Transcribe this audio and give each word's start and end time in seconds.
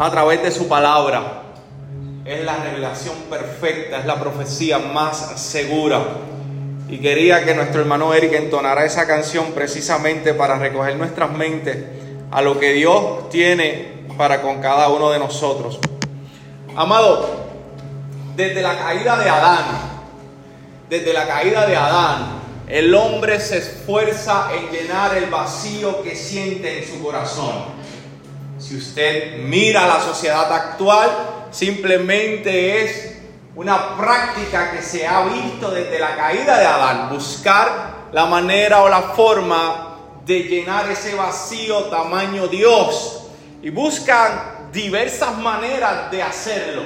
a 0.00 0.10
través 0.10 0.42
de 0.42 0.50
su 0.50 0.66
palabra. 0.66 1.42
Es 2.24 2.42
la 2.44 2.56
revelación 2.56 3.14
perfecta, 3.28 3.98
es 3.98 4.06
la 4.06 4.18
profecía 4.18 4.78
más 4.78 5.38
segura. 5.40 6.00
Y 6.88 6.98
quería 6.98 7.44
que 7.44 7.54
nuestro 7.54 7.82
hermano 7.82 8.14
Eric 8.14 8.32
entonara 8.32 8.86
esa 8.86 9.06
canción 9.06 9.52
precisamente 9.52 10.32
para 10.32 10.58
recoger 10.58 10.96
nuestras 10.96 11.30
mentes 11.30 11.84
a 12.30 12.40
lo 12.40 12.58
que 12.58 12.72
Dios 12.72 13.28
tiene 13.28 14.06
para 14.16 14.40
con 14.40 14.60
cada 14.62 14.88
uno 14.88 15.10
de 15.10 15.18
nosotros. 15.18 15.78
Amado, 16.74 17.28
desde 18.36 18.62
la 18.62 18.78
caída 18.78 19.18
de 19.18 19.28
Adán, 19.28 19.64
desde 20.88 21.12
la 21.12 21.26
caída 21.26 21.66
de 21.66 21.76
Adán, 21.76 22.40
el 22.68 22.94
hombre 22.94 23.38
se 23.38 23.58
esfuerza 23.58 24.48
en 24.54 24.70
llenar 24.70 25.16
el 25.16 25.26
vacío 25.26 26.02
que 26.02 26.16
siente 26.16 26.78
en 26.78 26.88
su 26.88 27.02
corazón. 27.02 27.79
Si 28.70 28.76
usted 28.76 29.38
mira 29.38 29.84
la 29.84 30.00
sociedad 30.00 30.52
actual, 30.52 31.10
simplemente 31.50 32.84
es 32.84 33.16
una 33.56 33.96
práctica 33.96 34.70
que 34.70 34.80
se 34.80 35.04
ha 35.04 35.24
visto 35.24 35.72
desde 35.72 35.98
la 35.98 36.14
caída 36.14 36.56
de 36.56 36.66
Adán, 36.66 37.08
buscar 37.10 38.10
la 38.12 38.26
manera 38.26 38.84
o 38.84 38.88
la 38.88 39.02
forma 39.02 39.96
de 40.24 40.44
llenar 40.44 40.88
ese 40.88 41.16
vacío 41.16 41.86
tamaño 41.86 42.46
Dios. 42.46 43.24
Y 43.60 43.70
buscan 43.70 44.68
diversas 44.72 45.36
maneras 45.36 46.08
de 46.12 46.22
hacerlo. 46.22 46.82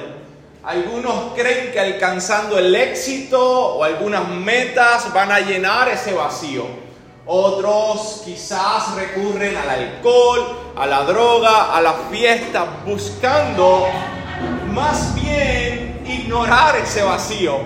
Algunos 0.63 1.35
creen 1.35 1.71
que 1.71 1.79
alcanzando 1.79 2.57
el 2.57 2.73
éxito 2.75 3.75
o 3.75 3.83
algunas 3.83 4.27
metas 4.27 5.13
van 5.13 5.31
a 5.31 5.39
llenar 5.39 5.87
ese 5.89 6.15
vacío. 6.15 6.65
Otros 7.27 8.21
quizás 8.23 8.93
recurren 8.93 9.57
al 9.57 9.67
alcohol, 9.67 10.73
a 10.75 10.85
la 10.85 11.01
droga, 11.05 11.75
a 11.75 11.81
la 11.81 11.93
fiesta, 12.11 12.83
buscando 12.85 13.87
más 14.71 15.15
bien 15.15 16.03
ignorar 16.05 16.75
ese 16.75 17.01
vacío. 17.01 17.57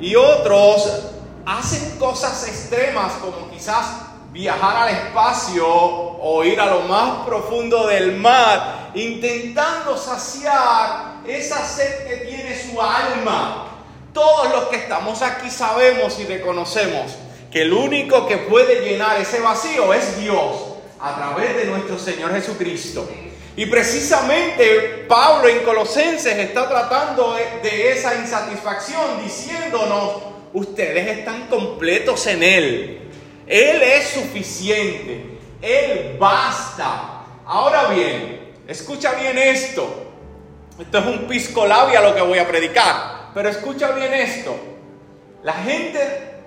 Y 0.00 0.16
otros 0.16 1.12
hacen 1.46 1.96
cosas 1.96 2.48
extremas 2.48 3.12
como 3.20 3.48
quizás 3.50 3.86
viajar 4.32 4.88
al 4.88 4.88
espacio 4.88 5.64
o 5.68 6.42
ir 6.42 6.60
a 6.60 6.66
lo 6.66 6.80
más 6.80 7.24
profundo 7.24 7.86
del 7.86 8.16
mar, 8.16 8.90
intentando 8.94 9.96
saciar 9.96 11.18
esa 11.24 11.64
sed 11.64 12.08
que 12.08 12.16
tiene 12.26 12.60
su 12.60 12.82
alma. 12.82 13.66
Todos 14.12 14.50
los 14.50 14.64
que 14.64 14.76
estamos 14.76 15.22
aquí 15.22 15.50
sabemos 15.50 16.18
y 16.18 16.24
reconocemos 16.24 17.12
que 17.50 17.62
el 17.62 17.72
único 17.72 18.26
que 18.26 18.38
puede 18.38 18.88
llenar 18.88 19.20
ese 19.20 19.40
vacío 19.40 19.92
es 19.94 20.20
Dios 20.20 20.74
a 21.00 21.16
través 21.16 21.56
de 21.56 21.64
nuestro 21.66 21.98
Señor 21.98 22.32
Jesucristo. 22.32 23.08
Y 23.56 23.66
precisamente 23.66 25.06
Pablo 25.08 25.48
en 25.48 25.64
Colosenses 25.64 26.36
está 26.36 26.68
tratando 26.68 27.36
de 27.62 27.90
esa 27.90 28.14
insatisfacción 28.14 29.22
diciéndonos, 29.22 30.22
ustedes 30.52 31.18
están 31.18 31.48
completos 31.48 32.26
en 32.26 32.42
Él. 32.42 33.00
Él 33.46 33.82
es 33.82 34.08
suficiente. 34.10 35.38
Él 35.60 36.16
basta. 36.20 37.24
Ahora 37.46 37.88
bien, 37.88 38.52
escucha 38.68 39.14
bien 39.14 39.38
esto. 39.38 40.12
Esto 40.78 40.98
es 40.98 41.06
un 41.06 41.26
pisco 41.26 41.66
labia 41.66 42.00
lo 42.00 42.14
que 42.14 42.20
voy 42.20 42.38
a 42.38 42.46
predicar. 42.46 43.30
Pero 43.34 43.48
escucha 43.48 43.90
bien 43.92 44.14
esto. 44.14 44.54
La 45.42 45.54
gente 45.54 46.37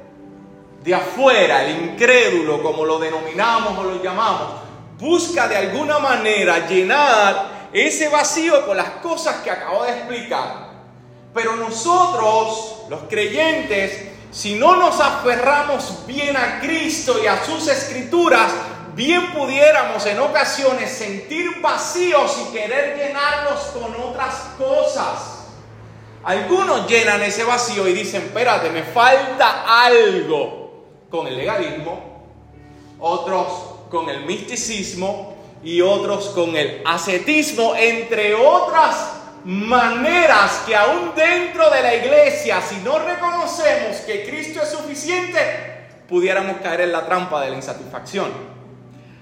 de 0.84 0.96
afuera, 0.96 1.64
el 1.64 1.84
incrédulo, 1.84 2.62
como 2.64 2.86
lo 2.86 2.98
denominamos 2.98 3.78
o 3.78 3.84
lo 3.84 4.04
llamamos, 4.04 4.54
busca 4.98 5.48
de 5.48 5.58
alguna 5.58 6.00
manera 6.00 6.68
llenar 6.68 7.70
ese 7.72 8.10
vacío 8.10 8.66
con 8.66 8.78
las 8.78 8.90
cosas 9.02 9.38
que 9.38 9.52
acabo 9.52 9.84
de 9.84 9.92
explicar. 9.92 10.72
Pero 11.34 11.56
nosotros, 11.56 12.84
los 12.90 13.02
creyentes, 13.10 14.10
si 14.32 14.56
no 14.56 14.76
nos 14.76 15.00
aferramos 15.00 16.06
bien 16.08 16.36
a 16.36 16.60
Cristo 16.60 17.22
y 17.24 17.28
a 17.28 17.44
sus 17.44 17.68
escrituras, 17.68 18.52
bien 18.96 19.32
pudiéramos 19.34 20.06
en 20.06 20.20
ocasiones 20.20 20.92
sentir 20.92 21.62
vacíos 21.62 22.38
y 22.42 22.54
querer 22.54 22.98
llenarlos 22.98 23.60
con 23.74 23.96
otras 24.02 24.36
cosas. 24.58 25.38
Algunos 26.24 26.88
llenan 26.88 27.22
ese 27.22 27.44
vacío 27.44 27.88
y 27.88 27.94
dicen, 27.94 28.24
espérate, 28.24 28.70
me 28.70 28.84
falta 28.84 29.64
algo 29.86 30.61
con 31.12 31.28
el 31.28 31.38
legalismo, 31.38 32.00
otros 33.00 33.48
con 33.92 34.10
el 34.10 34.26
misticismo 34.26 35.36
y 35.64 35.82
otros 35.82 36.30
con 36.30 36.56
el 36.56 36.82
ascetismo, 36.86 37.76
entre 37.76 38.34
otras 38.34 39.12
maneras 39.44 40.64
que 40.66 40.76
aún 40.76 41.12
dentro 41.16 41.70
de 41.70 41.82
la 41.82 41.96
iglesia, 41.96 42.62
si 42.62 42.78
no 42.78 43.00
reconocemos 43.00 43.98
que 44.06 44.24
Cristo 44.24 44.62
es 44.64 44.70
suficiente, 44.70 45.40
pudiéramos 46.08 46.58
caer 46.58 46.82
en 46.82 46.92
la 46.92 47.06
trampa 47.06 47.42
de 47.42 47.50
la 47.50 47.58
insatisfacción. 47.58 48.32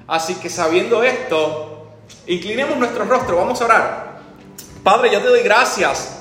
Así 0.08 0.36
que 0.36 0.50
sabiendo 0.50 1.04
esto, 1.04 1.88
inclinemos 2.28 2.78
nuestro 2.78 3.06
rostro, 3.06 3.38
vamos 3.38 3.62
a 3.62 3.66
orar. 3.66 4.20
Padre, 4.84 5.12
yo 5.12 5.22
te 5.22 5.28
doy 5.28 5.42
gracias. 5.42 6.16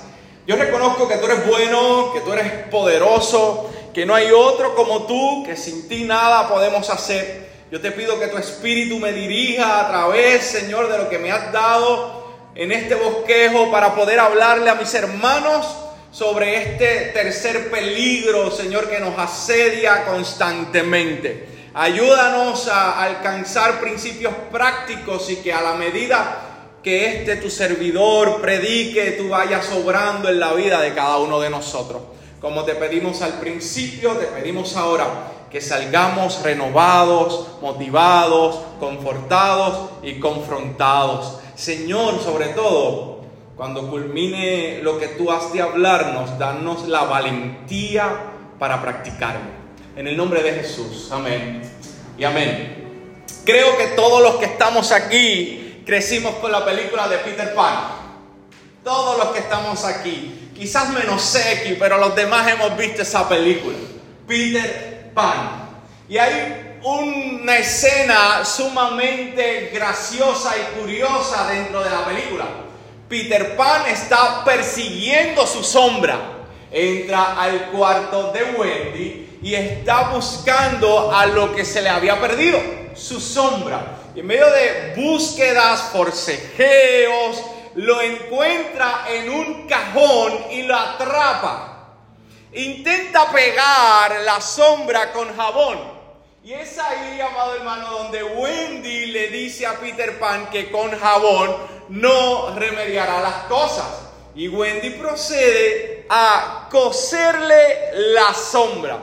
Yo 0.47 0.57
reconozco 0.57 1.07
que 1.07 1.17
tú 1.17 1.27
eres 1.27 1.47
bueno, 1.47 2.13
que 2.13 2.21
tú 2.21 2.33
eres 2.33 2.69
poderoso, 2.71 3.71
que 3.99 4.07
no 4.07 4.15
hay 4.15 4.31
otro 4.31 4.77
como 4.77 5.07
tú, 5.09 5.43
que 5.45 5.57
sin 5.57 5.89
ti 5.89 6.05
nada 6.05 6.49
podemos 6.49 6.89
hacer. 6.89 7.49
Yo 7.69 7.81
te 7.81 7.91
pido 7.91 8.21
que 8.21 8.29
tu 8.29 8.39
espíritu 8.39 9.01
me 9.01 9.13
dirija 9.13 9.81
a 9.81 9.89
través, 9.89 10.45
Señor, 10.45 10.89
de 10.89 10.99
lo 10.99 11.09
que 11.09 11.19
me 11.19 11.33
has 11.33 11.53
dado 11.53 12.25
en 12.55 12.71
este 12.71 12.95
bosquejo 12.95 13.73
para 13.73 13.97
poder 13.97 14.21
hablarle 14.21 14.71
a 14.71 14.77
mis 14.77 14.95
hermanos 14.95 15.67
sobre 16.13 16.63
este 16.63 17.11
tercer 17.13 17.73
peligro, 17.73 18.53
Señor, 18.53 18.89
que 18.89 19.01
nos 19.01 19.19
asedia 19.19 20.05
constantemente. 20.05 21.49
Ayúdanos 21.75 22.69
a 22.69 23.03
alcanzar 23.03 23.81
principios 23.81 24.33
prácticos 24.53 25.29
y 25.29 25.39
que 25.39 25.53
a 25.53 25.61
la 25.61 25.75
medida 25.75 26.77
que 26.85 27.17
este 27.17 27.35
tu 27.35 27.51
servidor 27.51 28.41
predique, 28.41 29.17
tú 29.19 29.31
vayas 29.31 29.67
sobrando 29.67 30.29
en 30.29 30.39
la 30.39 30.53
vida 30.53 30.81
de 30.83 30.95
cada 30.95 31.19
uno 31.19 31.41
de 31.41 31.51
nosotros. 31.51 32.01
Como 32.41 32.65
te 32.65 32.77
pedimos 32.77 33.21
al 33.23 33.41
principio, 33.41 34.13
te 34.13 34.27
pedimos 34.27 34.77
ahora 34.77 35.07
que 35.51 35.61
salgamos 35.61 36.43
renovados, 36.43 37.49
motivados, 37.61 38.61
confortados 38.79 39.91
y 40.03 40.21
confrontados. 40.21 41.41
Señor, 41.57 42.21
sobre 42.23 42.49
todo, 42.49 43.23
cuando 43.57 43.91
culmine 43.91 44.81
lo 44.83 45.01
que 45.01 45.09
tú 45.09 45.33
has 45.33 45.53
de 45.53 45.63
hablarnos, 45.63 46.39
danos 46.39 46.87
la 46.87 47.03
valentía 47.05 48.09
para 48.59 48.81
practicarlo. 48.81 49.59
En 49.97 50.07
el 50.07 50.17
nombre 50.17 50.41
de 50.45 50.53
Jesús, 50.53 51.11
amén 51.11 51.63
y 52.17 52.23
amén. 52.23 53.25
Creo 53.45 53.77
que 53.77 53.89
todos 53.89 54.23
los 54.23 54.37
que 54.37 54.45
estamos 54.45 54.93
aquí 54.93 55.83
crecimos 55.85 56.35
con 56.35 56.53
la 56.53 56.65
película 56.65 57.09
de 57.09 57.19
Peter 57.19 57.53
Pan. 57.53 57.97
Todos 58.85 59.19
los 59.19 59.29
que 59.29 59.41
estamos 59.41 59.85
aquí 59.85 60.38
quizás 60.59 60.91
menos 60.91 61.23
Seki, 61.23 61.75
pero 61.75 61.99
los 61.99 62.15
demás 62.17 62.51
hemos 62.51 62.77
visto 62.77 63.03
esa 63.03 63.29
película, 63.29 63.77
Peter 64.27 65.11
Pan. 65.15 65.69
Y 66.09 66.19
hay 66.19 66.79
una 66.83 67.59
escena 67.59 68.45
sumamente 68.45 69.71
graciosa 69.73 70.55
y 70.57 70.81
curiosa 70.81 71.49
dentro 71.49 71.83
de 71.83 71.91
la 71.91 72.05
película. 72.05 72.45
Peter 73.09 73.57
Pan 73.57 73.83
está 73.87 74.45
persiguiendo 74.45 75.47
su 75.47 75.63
sombra. 75.63 76.19
Entra 76.71 77.41
al 77.41 77.71
cuarto 77.71 78.33
de 78.33 78.43
Wendy 78.45 79.39
y 79.41 79.55
está 79.55 80.11
buscando 80.11 81.13
a 81.13 81.25
lo 81.27 81.55
que 81.55 81.65
se 81.65 81.81
le 81.81 81.89
había 81.89 82.21
perdido, 82.21 82.61
su 82.95 83.21
sombra. 83.21 83.99
Y 84.15 84.21
en 84.21 84.27
medio 84.27 84.51
de 84.51 84.95
búsquedas, 84.97 85.91
forcejeos, 85.93 87.43
lo 87.79 88.01
encuentra 88.01 89.05
en 89.09 89.31
un 89.31 89.69
cajón 89.69 90.47
y 90.51 90.63
lo 90.65 90.75
atrapa. 90.75 91.95
Intenta 92.53 93.31
pegar 93.31 94.21
la 94.23 94.41
sombra 94.41 95.13
con 95.13 95.35
jabón. 95.37 95.79
Y 96.43 96.55
es 96.55 96.77
ahí, 96.77 97.21
amado 97.21 97.55
hermano, 97.55 97.91
donde 97.91 98.25
Wendy 98.25 99.07
le 99.07 99.29
dice 99.29 99.65
a 99.65 99.75
Peter 99.75 100.19
Pan 100.19 100.51
que 100.51 100.73
con 100.73 100.91
jabón 100.99 101.57
no 101.91 102.53
remediará 102.57 103.21
las 103.21 103.45
cosas. 103.45 103.87
Y 104.35 104.49
Wendy 104.49 104.91
procede 104.91 106.05
a 106.11 106.67
coserle 106.69 107.93
la 107.93 108.35
sombra. 108.35 108.99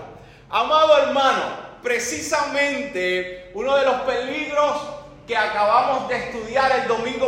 Amado 0.50 0.98
hermano, 0.98 1.44
precisamente 1.82 3.52
uno 3.54 3.78
de 3.78 3.86
los 3.86 4.02
peligros 4.02 4.82
que 5.26 5.38
acabamos 5.38 6.10
de 6.10 6.18
estudiar 6.18 6.72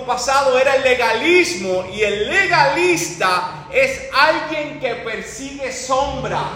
pasado 0.07 0.57
era 0.57 0.77
el 0.77 0.83
legalismo 0.83 1.85
y 1.93 2.01
el 2.01 2.27
legalista 2.27 3.67
es 3.71 4.09
alguien 4.13 4.79
que 4.79 4.95
persigue 4.95 5.71
sombras, 5.71 6.53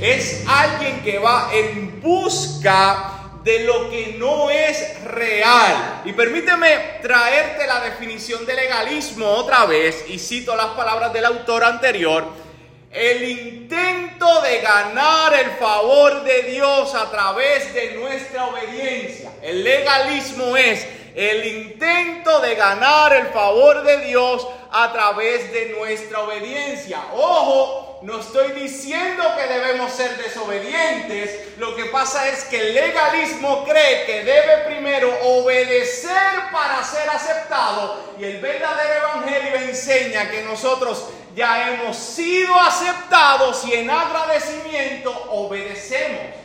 es 0.00 0.44
alguien 0.46 1.02
que 1.02 1.18
va 1.18 1.50
en 1.52 2.00
busca 2.00 3.18
de 3.42 3.64
lo 3.64 3.90
que 3.90 4.14
no 4.18 4.50
es 4.50 5.02
real. 5.04 6.02
Y 6.04 6.12
permíteme 6.12 7.00
traerte 7.02 7.66
la 7.66 7.80
definición 7.80 8.46
de 8.46 8.54
legalismo 8.54 9.26
otra 9.26 9.66
vez, 9.66 10.04
y 10.08 10.18
cito 10.18 10.54
las 10.54 10.68
palabras 10.68 11.12
del 11.12 11.24
autor 11.24 11.64
anterior. 11.64 12.24
El 12.92 13.22
intento 13.24 14.42
de 14.42 14.60
ganar 14.60 15.34
el 15.34 15.50
favor 15.52 16.22
de 16.24 16.42
Dios 16.42 16.94
a 16.94 17.10
través 17.10 17.72
de 17.74 17.94
nuestra 17.94 18.46
obediencia. 18.46 19.32
El 19.42 19.64
legalismo 19.64 20.56
es 20.56 20.86
el 21.14 21.46
intento 21.46 22.40
de 22.40 22.54
ganar 22.54 23.14
el 23.14 23.26
favor 23.28 23.82
de 23.82 23.98
Dios 24.06 24.46
a 24.70 24.92
través 24.92 25.52
de 25.52 25.74
nuestra 25.78 26.20
obediencia. 26.20 27.00
Ojo, 27.14 28.00
no 28.02 28.18
estoy 28.18 28.52
diciendo 28.52 29.22
que 29.36 29.52
debemos 29.52 29.92
ser 29.92 30.16
desobedientes. 30.16 31.56
Lo 31.58 31.76
que 31.76 31.84
pasa 31.86 32.28
es 32.28 32.44
que 32.44 32.58
el 32.58 32.74
legalismo 32.74 33.64
cree 33.64 34.06
que 34.06 34.24
debe 34.24 34.64
primero 34.66 35.12
obedecer 35.22 36.50
para 36.50 36.82
ser 36.82 37.08
aceptado. 37.08 38.14
Y 38.18 38.24
el 38.24 38.40
verdadero 38.40 39.06
evangelio 39.06 39.68
enseña 39.68 40.30
que 40.30 40.42
nosotros 40.42 41.10
ya 41.36 41.68
hemos 41.68 41.96
sido 41.96 42.58
aceptados 42.58 43.64
y 43.66 43.74
en 43.74 43.90
agradecimiento 43.90 45.10
obedecemos. 45.30 46.41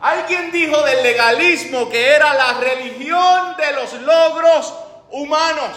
Alguien 0.00 0.52
dijo 0.52 0.80
del 0.82 1.02
legalismo 1.02 1.88
que 1.88 2.10
era 2.10 2.34
la 2.34 2.60
religión 2.60 3.56
de 3.56 3.72
los 3.72 3.92
logros 4.02 4.74
humanos. 5.10 5.70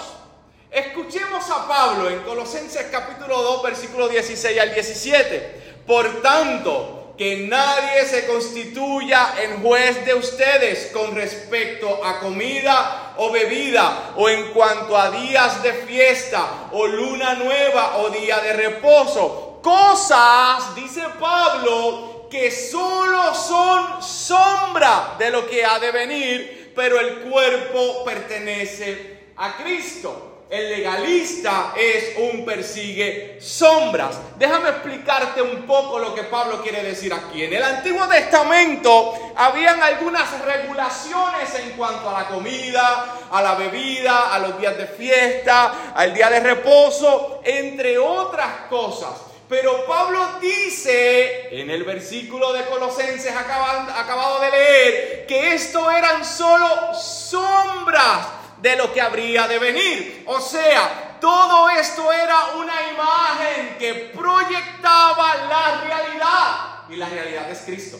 Escuchemos 0.69 1.49
a 1.49 1.67
Pablo 1.67 2.09
en 2.09 2.19
Colosenses 2.19 2.87
capítulo 2.91 3.41
2, 3.41 3.63
versículo 3.63 4.07
16 4.07 4.59
al 4.59 4.73
17. 4.73 5.83
Por 5.87 6.21
tanto, 6.21 7.13
que 7.17 7.47
nadie 7.49 8.05
se 8.05 8.27
constituya 8.27 9.33
en 9.41 9.61
juez 9.61 10.05
de 10.05 10.13
ustedes 10.13 10.91
con 10.93 11.15
respecto 11.15 12.03
a 12.05 12.19
comida 12.19 13.13
o 13.17 13.31
bebida, 13.31 14.11
o 14.15 14.29
en 14.29 14.53
cuanto 14.53 14.97
a 14.97 15.11
días 15.11 15.61
de 15.61 15.73
fiesta, 15.73 16.69
o 16.71 16.87
luna 16.87 17.33
nueva, 17.33 17.97
o 17.97 18.09
día 18.09 18.39
de 18.39 18.53
reposo. 18.53 19.59
Cosas, 19.61 20.75
dice 20.75 21.03
Pablo, 21.19 22.08
que 22.29 22.51
solo 22.51 23.33
son 23.33 24.01
sombra 24.01 25.15
de 25.17 25.31
lo 25.31 25.47
que 25.47 25.65
ha 25.65 25.79
de 25.79 25.91
venir, 25.91 26.73
pero 26.75 26.99
el 26.99 27.19
cuerpo 27.21 28.03
pertenece 28.05 29.31
a 29.37 29.57
Cristo. 29.57 30.25
El 30.49 30.67
legalista 30.67 31.73
es 31.77 32.17
un 32.17 32.43
persigue 32.43 33.37
sombras. 33.39 34.17
Déjame 34.35 34.69
explicarte 34.69 35.43
un 35.43 35.67
poco 35.67 35.99
lo 35.99 36.15
que 36.15 36.23
Pablo 36.23 36.63
quiere 36.63 36.81
decir 36.81 37.13
aquí. 37.13 37.43
En 37.43 37.53
el 37.53 37.61
Antiguo 37.61 38.07
Testamento 38.07 39.13
habían 39.35 39.79
algunas 39.83 40.43
regulaciones 40.43 41.53
en 41.53 41.71
cuanto 41.77 42.09
a 42.09 42.23
la 42.23 42.27
comida, 42.29 43.19
a 43.29 43.41
la 43.43 43.53
bebida, 43.53 44.33
a 44.33 44.39
los 44.39 44.59
días 44.59 44.75
de 44.75 44.87
fiesta, 44.87 45.93
al 45.93 46.15
día 46.15 46.31
de 46.31 46.39
reposo, 46.39 47.41
entre 47.43 47.99
otras 47.99 48.67
cosas. 48.71 49.28
Pero 49.49 49.83
Pablo 49.87 50.37
dice 50.39 51.59
en 51.59 51.71
el 51.71 51.83
versículo 51.83 52.53
de 52.53 52.65
Colosenses 52.65 53.35
acabado, 53.35 54.39
de 54.41 54.51
leer 54.51 55.25
que 55.25 55.55
esto 55.55 55.89
eran 55.89 56.23
solo 56.23 56.93
sombras 56.93 58.27
de 58.61 58.75
lo 58.75 58.93
que 58.93 59.01
habría 59.01 59.47
de 59.47 59.57
venir. 59.57 60.23
O 60.27 60.39
sea, 60.39 61.17
todo 61.19 61.67
esto 61.71 62.13
era 62.13 62.45
una 62.57 62.91
imagen 62.91 63.75
que 63.79 64.11
proyectaba 64.15 65.35
la 65.49 65.81
realidad. 65.81 66.55
Y 66.87 66.95
la 66.97 67.09
realidad 67.09 67.49
es 67.49 67.59
Cristo. 67.61 67.97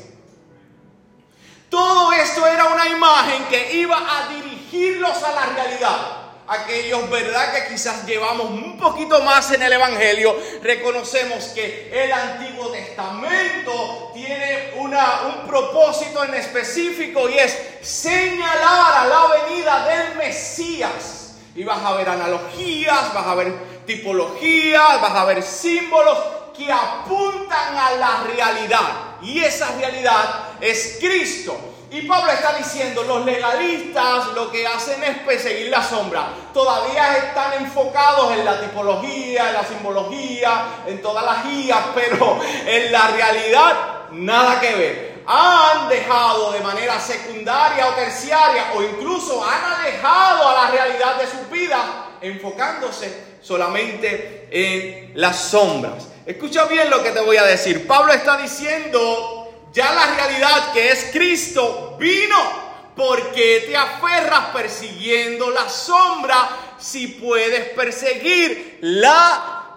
Todo 1.68 2.14
esto 2.14 2.46
era 2.46 2.66
una 2.66 2.88
imagen 2.88 3.46
que 3.46 3.74
iba 3.74 3.98
a 3.98 4.28
dirigirlos 4.28 5.24
a 5.24 5.32
la 5.32 5.46
realidad 5.48 6.19
aquellos, 6.50 7.10
¿verdad? 7.10 7.54
Que 7.54 7.74
quizás 7.74 8.06
llevamos 8.06 8.50
un 8.50 8.78
poquito 8.78 9.22
más 9.22 9.52
en 9.52 9.62
el 9.62 9.74
Evangelio, 9.74 10.36
reconocemos 10.62 11.46
que 11.50 11.90
el 11.94 12.12
Antiguo 12.12 12.70
Testamento 12.70 14.12
tiene 14.14 14.72
una, 14.78 15.22
un 15.28 15.48
propósito 15.48 16.24
en 16.24 16.34
específico 16.34 17.30
y 17.30 17.38
es 17.38 17.58
señalar 17.82 18.98
a 18.98 19.08
la 19.08 19.46
venida 19.46 19.88
del 19.88 20.16
Mesías. 20.16 21.36
Y 21.56 21.64
vas 21.64 21.84
a 21.84 21.94
ver 21.94 22.10
analogías, 22.10 23.14
vas 23.14 23.28
a 23.28 23.36
ver 23.36 23.54
tipologías, 23.86 25.02
vas 25.02 25.16
a 25.16 25.26
ver 25.26 25.44
símbolos 25.44 26.18
que 26.58 26.72
apuntan 26.72 27.78
a 27.78 27.92
la 27.92 28.24
realidad. 28.24 29.18
Y 29.22 29.40
esa 29.40 29.76
realidad 29.78 30.54
es 30.62 30.98
Cristo. 31.00 31.69
Y 31.92 32.04
Pablo 32.04 32.32
está 32.32 32.54
diciendo, 32.54 33.04
los 33.04 33.26
legalistas 33.26 34.28
lo 34.36 34.52
que 34.52 34.68
hacen 34.68 35.04
es 35.04 35.18
perseguir 35.20 35.70
la 35.70 35.84
sombra. 35.84 36.28
Todavía 36.54 37.18
están 37.18 37.54
enfocados 37.54 38.32
en 38.34 38.46
la 38.46 38.62
tipología, 38.62 39.50
en 39.50 39.54
la 39.54 39.64
simbología, 39.64 40.66
en 40.86 41.02
todas 41.02 41.26
las 41.26 41.46
guías, 41.46 41.80
pero 41.96 42.40
en 42.66 42.92
la 42.92 43.08
realidad 43.08 43.74
nada 44.12 44.60
que 44.60 44.76
ver. 44.76 45.10
Han 45.26 45.90
dejado 45.90 46.52
de 46.52 46.60
manera 46.60 47.00
secundaria 47.00 47.88
o 47.88 47.94
terciaria 47.94 48.72
o 48.76 48.82
incluso 48.82 49.44
han 49.44 49.80
alejado 49.80 50.50
a 50.50 50.54
la 50.64 50.72
realidad 50.72 51.16
de 51.18 51.28
sus 51.28 51.50
vidas 51.52 51.82
enfocándose 52.22 53.38
solamente 53.42 54.48
en 54.52 55.12
las 55.16 55.40
sombras. 55.40 56.08
Escucha 56.26 56.66
bien 56.66 56.90
lo 56.90 57.02
que 57.04 57.12
te 57.12 57.22
voy 57.22 57.38
a 57.38 57.44
decir. 57.44 57.88
Pablo 57.88 58.14
está 58.14 58.38
diciendo 58.38 59.39
ya 59.74 59.94
la 59.94 60.16
realidad 60.16 60.74
que 60.74 60.92
es 60.92 61.10
Cristo 61.12 61.98
vino. 62.00 62.70
porque 63.00 63.64
te 63.66 63.78
aferras 63.78 64.48
persiguiendo 64.52 65.50
la 65.52 65.70
sombra 65.70 66.50
si 66.78 67.08
puedes 67.08 67.70
perseguir 67.70 68.80
la 68.82 69.70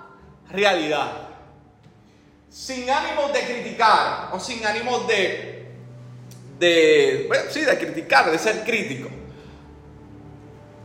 realidad? 0.50 1.28
Sin 2.50 2.90
ánimos 2.90 3.32
de 3.32 3.40
criticar 3.42 4.30
o 4.32 4.40
sin 4.40 4.66
ánimos 4.66 5.06
de, 5.06 5.68
de, 6.58 7.24
bueno, 7.28 7.44
sí, 7.48 7.60
de 7.60 7.78
criticar, 7.78 8.28
de 8.28 8.38
ser 8.40 8.64
crítico. 8.64 9.08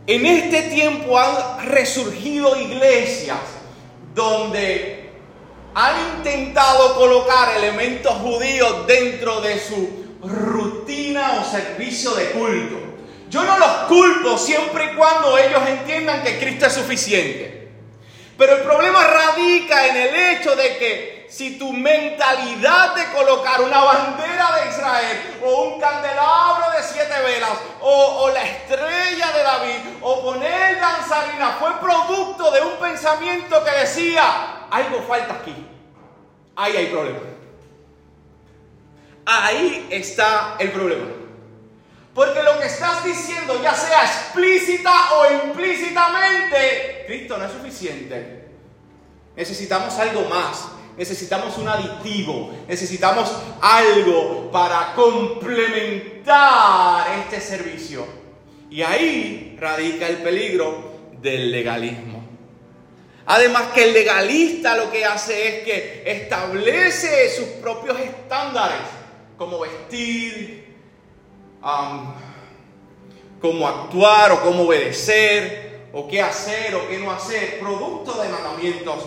En 0.05 0.25
este 0.25 0.61
tiempo 0.63 1.17
han 1.17 1.67
resurgido 1.67 2.55
iglesias 2.55 3.39
donde 4.13 4.96
han 5.79 6.17
intentado 6.17 6.95
colocar 6.95 7.55
elementos 7.55 8.11
judíos 8.13 8.87
dentro 8.87 9.41
de 9.41 9.59
su 9.59 10.17
rutina 10.23 11.39
o 11.39 11.43
servicio 11.43 12.15
de 12.15 12.31
culto. 12.31 12.77
Yo 13.29 13.43
no 13.43 13.59
los 13.59 13.71
culpo 13.87 14.39
siempre 14.39 14.85
y 14.85 14.95
cuando 14.95 15.37
ellos 15.37 15.61
entiendan 15.67 16.23
que 16.23 16.39
Cristo 16.39 16.65
es 16.65 16.73
suficiente. 16.73 17.69
Pero 18.39 18.55
el 18.55 18.61
problema 18.63 19.05
radica 19.05 19.85
en 19.85 19.97
el 19.97 20.15
hecho 20.15 20.55
de 20.55 20.77
que 20.77 21.27
si 21.29 21.59
tu 21.59 21.71
mentalidad 21.71 22.95
de 22.95 23.05
colocar 23.11 23.61
una 23.61 23.83
bandera 23.83 24.49
de 24.59 24.69
Israel 24.71 25.39
o 25.45 25.61
un 25.65 25.79
candelabro 25.79 26.71
de 26.71 26.81
siete 26.91 27.21
velas 27.21 27.51
o, 27.81 28.23
o 28.23 28.29
la 28.29 28.41
estrella 28.41 29.31
de 29.31 29.43
David 29.43 29.79
o 30.01 30.23
poner 30.23 30.79
danzarina 30.79 31.57
fue 31.59 31.69
producto 31.79 32.49
de 32.49 32.61
un 32.61 32.77
pensamiento 32.77 33.63
que 33.63 33.71
decía, 33.79 34.56
algo 34.71 35.01
falta 35.03 35.35
aquí. 35.35 35.53
Ahí 36.55 36.75
hay 36.75 36.87
problema. 36.87 37.19
Ahí 39.25 39.87
está 39.91 40.55
el 40.59 40.71
problema. 40.71 41.05
Porque 42.13 42.41
lo 42.41 42.59
que 42.59 42.65
estás 42.65 43.03
diciendo, 43.03 43.61
ya 43.61 43.75
sea 43.75 44.03
explícita 44.03 45.13
o 45.13 45.47
implícitamente, 45.47 47.03
Cristo 47.05 47.37
no 47.37 47.45
es 47.45 47.51
suficiente. 47.51 48.47
Necesitamos 49.35 49.93
algo 49.99 50.27
más. 50.27 50.69
Necesitamos 50.97 51.55
un 51.59 51.67
aditivo. 51.67 52.51
Necesitamos 52.67 53.31
algo 53.61 54.49
para 54.51 54.95
complementar 54.95 57.05
este 57.19 57.39
servicio. 57.39 58.07
Y 58.71 58.81
ahí 58.81 59.55
radica 59.59 60.07
el 60.07 60.17
peligro 60.17 60.93
del 61.21 61.51
legalismo. 61.51 62.26
Además 63.27 63.73
que 63.73 63.83
el 63.83 63.93
legalista 63.93 64.77
lo 64.77 64.89
que 64.89 65.03
hace 65.03 65.47
es 65.47 65.63
que 65.65 66.03
establece 66.05 67.29
sus 67.35 67.45
propios 67.61 67.99
estándares, 67.99 68.77
como 69.37 69.59
vestir, 69.59 70.73
cómo 73.41 73.67
actuar 73.67 74.31
o 74.31 74.41
cómo 74.41 74.63
obedecer, 74.63 75.67
o 75.91 76.07
qué 76.07 76.21
hacer 76.21 76.73
o 76.75 76.87
qué 76.87 76.99
no 76.99 77.11
hacer, 77.11 77.59
producto 77.59 78.13
de 78.21 78.29
mandamientos 78.29 79.05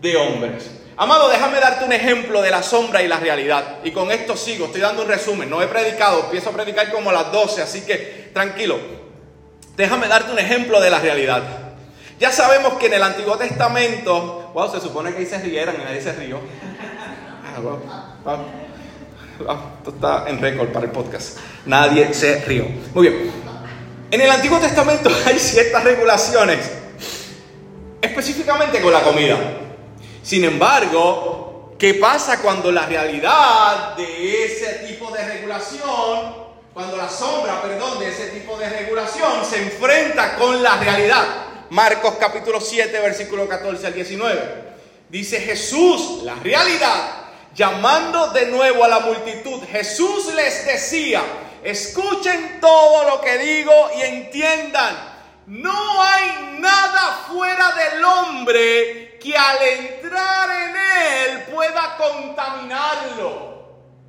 de 0.00 0.16
hombres. 0.16 0.70
Amado, 0.96 1.28
déjame 1.28 1.58
darte 1.58 1.84
un 1.84 1.92
ejemplo 1.92 2.40
de 2.42 2.50
la 2.52 2.62
sombra 2.62 3.02
y 3.02 3.08
la 3.08 3.18
realidad. 3.18 3.78
Y 3.82 3.90
con 3.90 4.12
esto 4.12 4.36
sigo, 4.36 4.66
estoy 4.66 4.80
dando 4.80 5.02
un 5.02 5.08
resumen. 5.08 5.50
No 5.50 5.60
he 5.60 5.66
predicado, 5.66 6.20
empiezo 6.20 6.50
a 6.50 6.52
predicar 6.52 6.92
como 6.92 7.10
a 7.10 7.12
las 7.12 7.32
12, 7.32 7.62
así 7.62 7.80
que 7.80 8.30
tranquilo. 8.32 8.78
Déjame 9.76 10.06
darte 10.06 10.30
un 10.30 10.38
ejemplo 10.38 10.80
de 10.80 10.90
la 10.90 11.00
realidad. 11.00 11.65
Ya 12.18 12.32
sabemos 12.32 12.74
que 12.74 12.86
en 12.86 12.94
el 12.94 13.02
Antiguo 13.02 13.36
Testamento, 13.36 14.50
wow, 14.54 14.70
se 14.70 14.80
supone 14.80 15.12
que 15.12 15.18
ahí 15.18 15.26
se 15.26 15.38
rieran 15.38 15.76
y 15.80 15.84
nadie 15.84 16.00
se 16.00 16.12
rió. 16.12 16.40
Ah, 18.24 18.38
Ah, 19.46 19.58
esto 19.78 19.90
está 19.90 20.24
en 20.28 20.40
récord 20.40 20.68
para 20.68 20.86
el 20.86 20.92
podcast. 20.92 21.38
Nadie 21.66 22.14
se 22.14 22.40
rió. 22.44 22.64
Muy 22.94 23.08
bien. 23.08 23.30
En 24.10 24.20
el 24.20 24.30
Antiguo 24.30 24.58
Testamento 24.58 25.10
hay 25.26 25.38
ciertas 25.38 25.84
regulaciones, 25.84 26.70
específicamente 28.00 28.80
con 28.80 28.92
la 28.92 29.02
comida. 29.02 29.36
Sin 30.22 30.44
embargo, 30.44 31.74
¿qué 31.78 31.94
pasa 31.94 32.40
cuando 32.40 32.72
la 32.72 32.86
realidad 32.86 33.94
de 33.96 34.44
ese 34.44 34.86
tipo 34.88 35.10
de 35.10 35.26
regulación, 35.26 36.46
cuando 36.72 36.96
la 36.96 37.08
sombra, 37.08 37.60
perdón, 37.60 37.98
de 37.98 38.08
ese 38.08 38.28
tipo 38.28 38.56
de 38.56 38.70
regulación 38.70 39.44
se 39.48 39.62
enfrenta 39.62 40.36
con 40.36 40.62
la 40.62 40.78
realidad? 40.78 41.24
Marcos 41.70 42.14
capítulo 42.20 42.60
7, 42.60 42.98
versículo 43.00 43.48
14 43.48 43.86
al 43.86 43.94
19. 43.94 44.64
Dice 45.08 45.40
Jesús, 45.40 46.22
la 46.22 46.34
realidad, 46.34 47.26
llamando 47.54 48.28
de 48.28 48.46
nuevo 48.46 48.84
a 48.84 48.88
la 48.88 49.00
multitud, 49.00 49.62
Jesús 49.70 50.32
les 50.34 50.66
decía, 50.66 51.22
escuchen 51.62 52.60
todo 52.60 53.08
lo 53.08 53.20
que 53.20 53.38
digo 53.38 53.72
y 53.96 54.02
entiendan, 54.02 54.96
no 55.46 56.02
hay 56.02 56.58
nada 56.58 57.24
fuera 57.28 57.72
del 57.72 58.04
hombre 58.04 59.18
que 59.20 59.36
al 59.36 59.62
entrar 59.62 60.50
en 60.50 60.76
él 60.76 61.42
pueda 61.52 61.96
contaminarlo. 61.96 63.55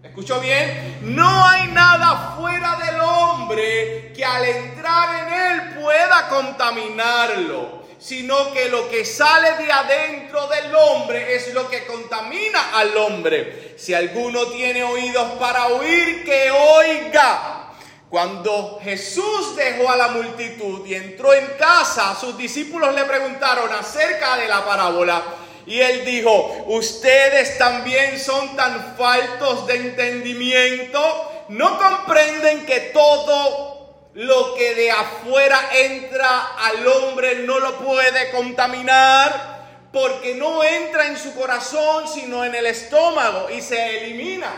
¿Escuchó 0.08 0.40
bien? 0.40 0.98
No 1.02 1.46
hay 1.46 1.68
nada 1.68 2.36
fuera 2.38 2.76
del 2.78 3.00
hombre 3.00 4.12
que 4.16 4.26
al 4.26 4.44
entrar 4.44 5.28
en 5.28 5.34
él 5.34 5.82
pueda 5.82 6.28
contaminarlo 6.30 7.78
sino 8.00 8.54
que 8.54 8.70
lo 8.70 8.90
que 8.90 9.04
sale 9.04 9.64
de 9.64 9.72
adentro 9.72 10.48
del 10.48 10.74
hombre 10.76 11.36
es 11.36 11.54
lo 11.54 11.68
que 11.68 11.86
contamina 11.86 12.78
al 12.78 12.96
hombre. 12.96 13.74
Si 13.78 13.94
alguno 13.94 14.46
tiene 14.48 14.84
oídos 14.84 15.32
para 15.40 15.68
oír, 15.68 16.24
que 16.24 16.52
oiga. 16.52 17.74
Cuando 18.10 18.80
Jesús 18.82 19.56
dejó 19.56 19.90
a 19.90 19.98
la 19.98 20.08
multitud 20.10 20.86
y 20.86 20.94
entró 20.94 21.34
en 21.34 21.46
casa, 21.60 22.16
sus 22.16 22.38
discípulos 22.38 22.96
le 22.96 23.04
preguntaron 23.04 23.70
acerca 23.74 24.38
de 24.38 24.48
la 24.48 24.64
parábola. 24.64 25.22
Y 25.68 25.82
él 25.82 26.06
dijo, 26.06 26.64
ustedes 26.68 27.58
también 27.58 28.18
son 28.18 28.56
tan 28.56 28.96
faltos 28.96 29.68
de 29.68 29.76
entendimiento, 29.76 31.46
no 31.50 31.78
comprenden 31.78 32.66
que 32.66 32.80
todo 32.94 34.08
lo 34.14 34.56
que 34.56 34.76
de 34.76 34.90
afuera 34.90 35.60
entra 35.74 36.56
al 36.58 36.88
hombre 36.88 37.40
no 37.40 37.60
lo 37.60 37.80
puede 37.80 38.32
contaminar 38.32 39.90
porque 39.92 40.36
no 40.36 40.64
entra 40.64 41.08
en 41.08 41.18
su 41.18 41.36
corazón 41.36 42.08
sino 42.08 42.46
en 42.46 42.56
el 42.56 42.66
estómago 42.66 43.50
y 43.50 43.62
se 43.62 44.06
elimina. 44.06 44.50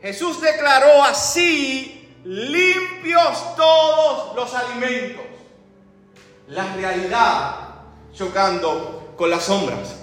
Jesús 0.00 0.40
declaró 0.40 1.04
así, 1.04 2.16
limpios 2.24 3.54
todos 3.54 4.34
los 4.34 4.54
alimentos. 4.54 5.26
La 6.48 6.64
realidad 6.74 7.54
chocando 8.14 8.99
con 9.20 9.28
las 9.28 9.44
sombras. 9.44 9.96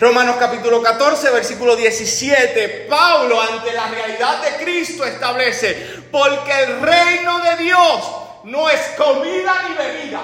Romanos 0.00 0.36
capítulo 0.38 0.80
14, 0.80 1.30
versículo 1.30 1.76
17, 1.76 2.86
Pablo 2.88 3.38
ante 3.38 3.70
la 3.74 3.86
realidad 3.88 4.42
de 4.42 4.64
Cristo 4.64 5.04
establece, 5.04 6.06
porque 6.10 6.50
el 6.62 6.80
reino 6.80 7.38
de 7.40 7.64
Dios 7.64 8.00
no 8.44 8.70
es 8.70 8.80
comida 8.96 9.68
ni 9.68 9.74
bebida, 9.74 10.22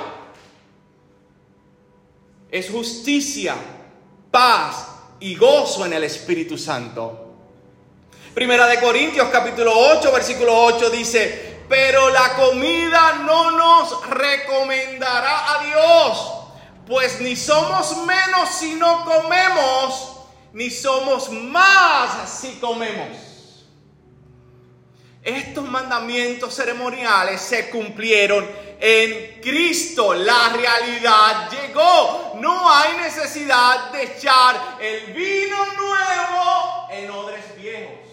es 2.51 2.71
justicia, 2.71 3.55
paz 4.31 4.87
y 5.21 5.37
gozo 5.37 5.85
en 5.85 5.93
el 5.93 6.05
Espíritu 6.05 6.57
Santo. 6.57 7.27
Primera 8.33 8.67
de 8.67 8.81
Corintios 8.81 9.29
capítulo 9.31 9.73
8, 9.75 10.11
versículo 10.11 10.59
8 10.65 10.89
dice, 10.89 11.59
pero 11.69 12.09
la 12.09 12.33
comida 12.33 13.25
no 13.27 13.51
nos 13.51 14.09
recomendará 14.09 15.53
a 15.53 15.65
Dios 15.67 16.38
pues 16.89 17.21
ni 17.21 17.37
somos 17.37 17.99
menos 18.07 18.49
si 18.49 18.75
no 18.75 19.05
comemos, 19.05 20.17
ni 20.55 20.71
somos 20.71 21.31
más 21.31 22.41
si 22.41 22.55
comemos. 22.55 23.67
Estos 25.23 25.69
mandamientos 25.69 26.55
ceremoniales 26.55 27.43
se 27.43 27.69
cumplieron 27.69 28.49
en 28.81 29.41
Cristo. 29.43 30.15
La 30.15 30.49
realidad 30.49 31.51
llegó. 31.51 32.33
No 32.37 32.73
hay 32.73 32.97
necesidad 32.97 33.91
de 33.93 34.05
echar 34.05 34.79
el 34.81 35.13
vino 35.13 35.67
nuevo 35.77 36.89
en 36.91 37.11
odres 37.11 37.55
viejos. 37.57 38.09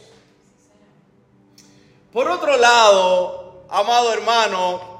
Por 2.12 2.27
otro 2.27 2.58
lado, 2.58 3.65
amado 3.70 4.12
hermano, 4.12 4.94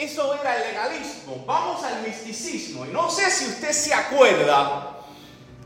eso 0.00 0.34
era 0.40 0.56
el 0.56 0.68
legalismo. 0.68 1.44
Vamos 1.46 1.84
al 1.84 2.02
misticismo. 2.02 2.86
Y 2.86 2.88
no 2.88 3.10
sé 3.10 3.30
si 3.30 3.46
usted 3.46 3.72
se 3.72 3.92
acuerda, 3.92 4.96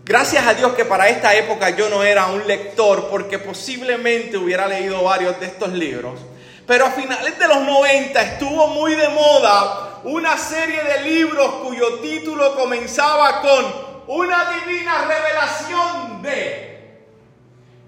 gracias 0.05 0.47
a 0.47 0.55
Dios 0.55 0.75
que 0.75 0.85
para 0.85 1.09
esta 1.09 1.35
época 1.35 1.71
yo 1.71 1.89
no 1.89 2.03
era 2.03 2.27
un 2.27 2.47
lector, 2.47 3.09
porque 3.09 3.39
posiblemente 3.39 4.37
hubiera 4.37 4.67
leído 4.67 5.03
varios 5.03 5.39
de 5.39 5.47
estos 5.47 5.73
libros. 5.73 6.19
Pero 6.67 6.87
a 6.87 6.91
finales 6.91 7.39
de 7.39 7.47
los 7.47 7.61
90 7.61 8.23
estuvo 8.23 8.69
muy 8.69 8.95
de 8.95 9.09
moda 9.09 10.01
una 10.05 10.37
serie 10.37 10.83
de 10.83 11.03
libros 11.03 11.47
cuyo 11.67 12.01
título 12.01 12.55
comenzaba 12.57 13.41
con 13.41 13.95
una 14.07 14.53
divina 14.53 15.05
revelación 15.07 16.23
de... 16.23 16.75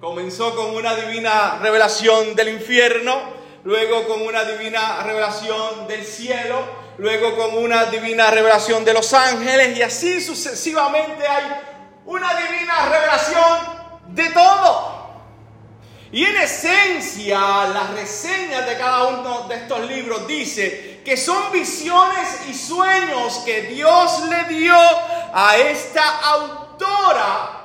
Comenzó 0.01 0.55
con 0.55 0.77
una 0.77 0.95
divina 0.95 1.59
revelación 1.61 2.35
del 2.35 2.49
infierno, 2.49 3.19
luego 3.67 4.07
con 4.07 4.23
una 4.23 4.45
divina 4.45 5.03
revelación 5.03 5.89
del 5.89 6.05
cielo, 6.05 6.57
luego 6.99 7.37
con 7.37 7.59
una 7.59 7.87
divina 7.87 8.31
revelación 8.31 8.85
de 8.85 8.95
los 8.95 9.13
ángeles 9.13 9.77
y 9.77 9.83
así 9.83 10.21
sucesivamente 10.21 11.27
hay 11.27 11.45
una 12.05 12.33
divina 12.35 12.89
revelación 12.89 13.59
de 14.07 14.31
todo. 14.31 14.97
Y 16.13 16.25
en 16.25 16.37
esencia, 16.37 17.41
las 17.67 17.91
reseñas 17.91 18.67
de 18.67 18.79
cada 18.79 19.09
uno 19.09 19.49
de 19.49 19.57
estos 19.57 19.81
libros 19.81 20.29
dice 20.29 21.03
que 21.05 21.17
son 21.17 21.51
visiones 21.51 22.43
y 22.49 22.55
sueños 22.55 23.43
que 23.45 23.63
Dios 23.63 24.23
le 24.29 24.45
dio 24.45 24.77
a 25.35 25.57
esta 25.57 26.21
autora 26.21 27.56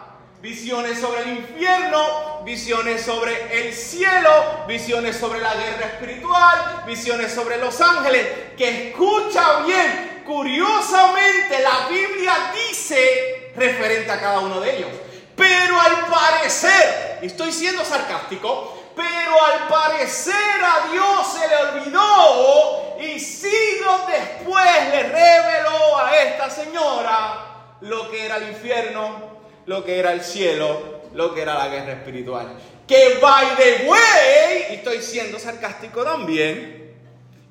Visiones 0.42 1.00
sobre 1.00 1.22
el 1.22 1.38
infierno, 1.38 2.42
visiones 2.44 3.04
sobre 3.04 3.60
el 3.60 3.76
cielo, 3.76 4.66
visiones 4.68 5.16
sobre 5.16 5.40
la 5.40 5.54
guerra 5.54 5.86
espiritual, 5.86 6.84
visiones 6.88 7.32
sobre 7.32 7.58
los 7.58 7.80
ángeles. 7.80 8.56
Que 8.58 8.90
escucha 8.90 9.60
bien, 9.62 10.24
curiosamente 10.26 11.62
la 11.62 11.88
Biblia 11.90 12.34
dice 12.56 13.52
referente 13.56 14.12
a 14.12 14.20
cada 14.20 14.40
uno 14.40 14.60
de 14.60 14.78
ellos. 14.78 14.90
Pero 15.36 15.80
al 15.80 16.08
parecer, 16.08 17.20
y 17.22 17.28
estoy 17.28 17.52
siendo 17.52 17.86
sarcástico, 17.86 18.82
pero 18.96 19.46
al 19.46 19.68
parecer 19.68 20.34
a 20.36 20.92
Dios 20.92 21.38
se 21.40 21.48
le 21.48 21.56
olvidó 21.56 22.98
y 23.00 23.20
siglos 23.20 24.08
después 24.08 24.90
le 24.92 25.04
reveló 25.04 25.98
a 26.00 26.16
esta 26.18 26.50
señora 26.50 27.76
lo 27.82 28.10
que 28.10 28.26
era 28.26 28.38
el 28.38 28.50
infierno, 28.50 29.41
lo 29.66 29.84
que 29.84 30.00
era 30.00 30.14
el 30.14 30.22
cielo, 30.22 31.02
lo 31.14 31.34
que 31.34 31.42
era 31.42 31.56
la 31.56 31.68
guerra 31.68 31.94
espiritual. 31.94 32.58
Que 32.88 33.20
by 33.22 33.56
the 33.56 33.88
way, 33.88 34.66
y 34.72 34.74
estoy 34.76 35.02
siendo 35.02 35.40
sarcástico 35.40 36.04
también, 36.04 36.94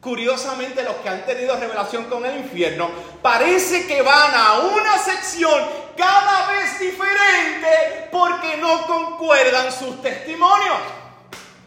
curiosamente 0.01 0.83
los 0.83 0.97
que 0.97 1.09
han 1.09 1.25
tenido 1.25 1.59
revelación 1.59 2.05
con 2.05 2.27
el 2.27 2.39
infierno, 2.39 2.91
parece 3.23 3.87
que 3.87 4.03
van 4.03 4.33
a 4.35 4.59
una 4.61 4.99
sección 4.99 5.63
cada 5.97 6.53
vez 6.53 6.79
diferente 6.79 8.09
porque 8.11 8.57
no 8.57 8.87
concuerdan 8.87 9.73
sus 9.73 10.03
testimonios. 10.03 10.77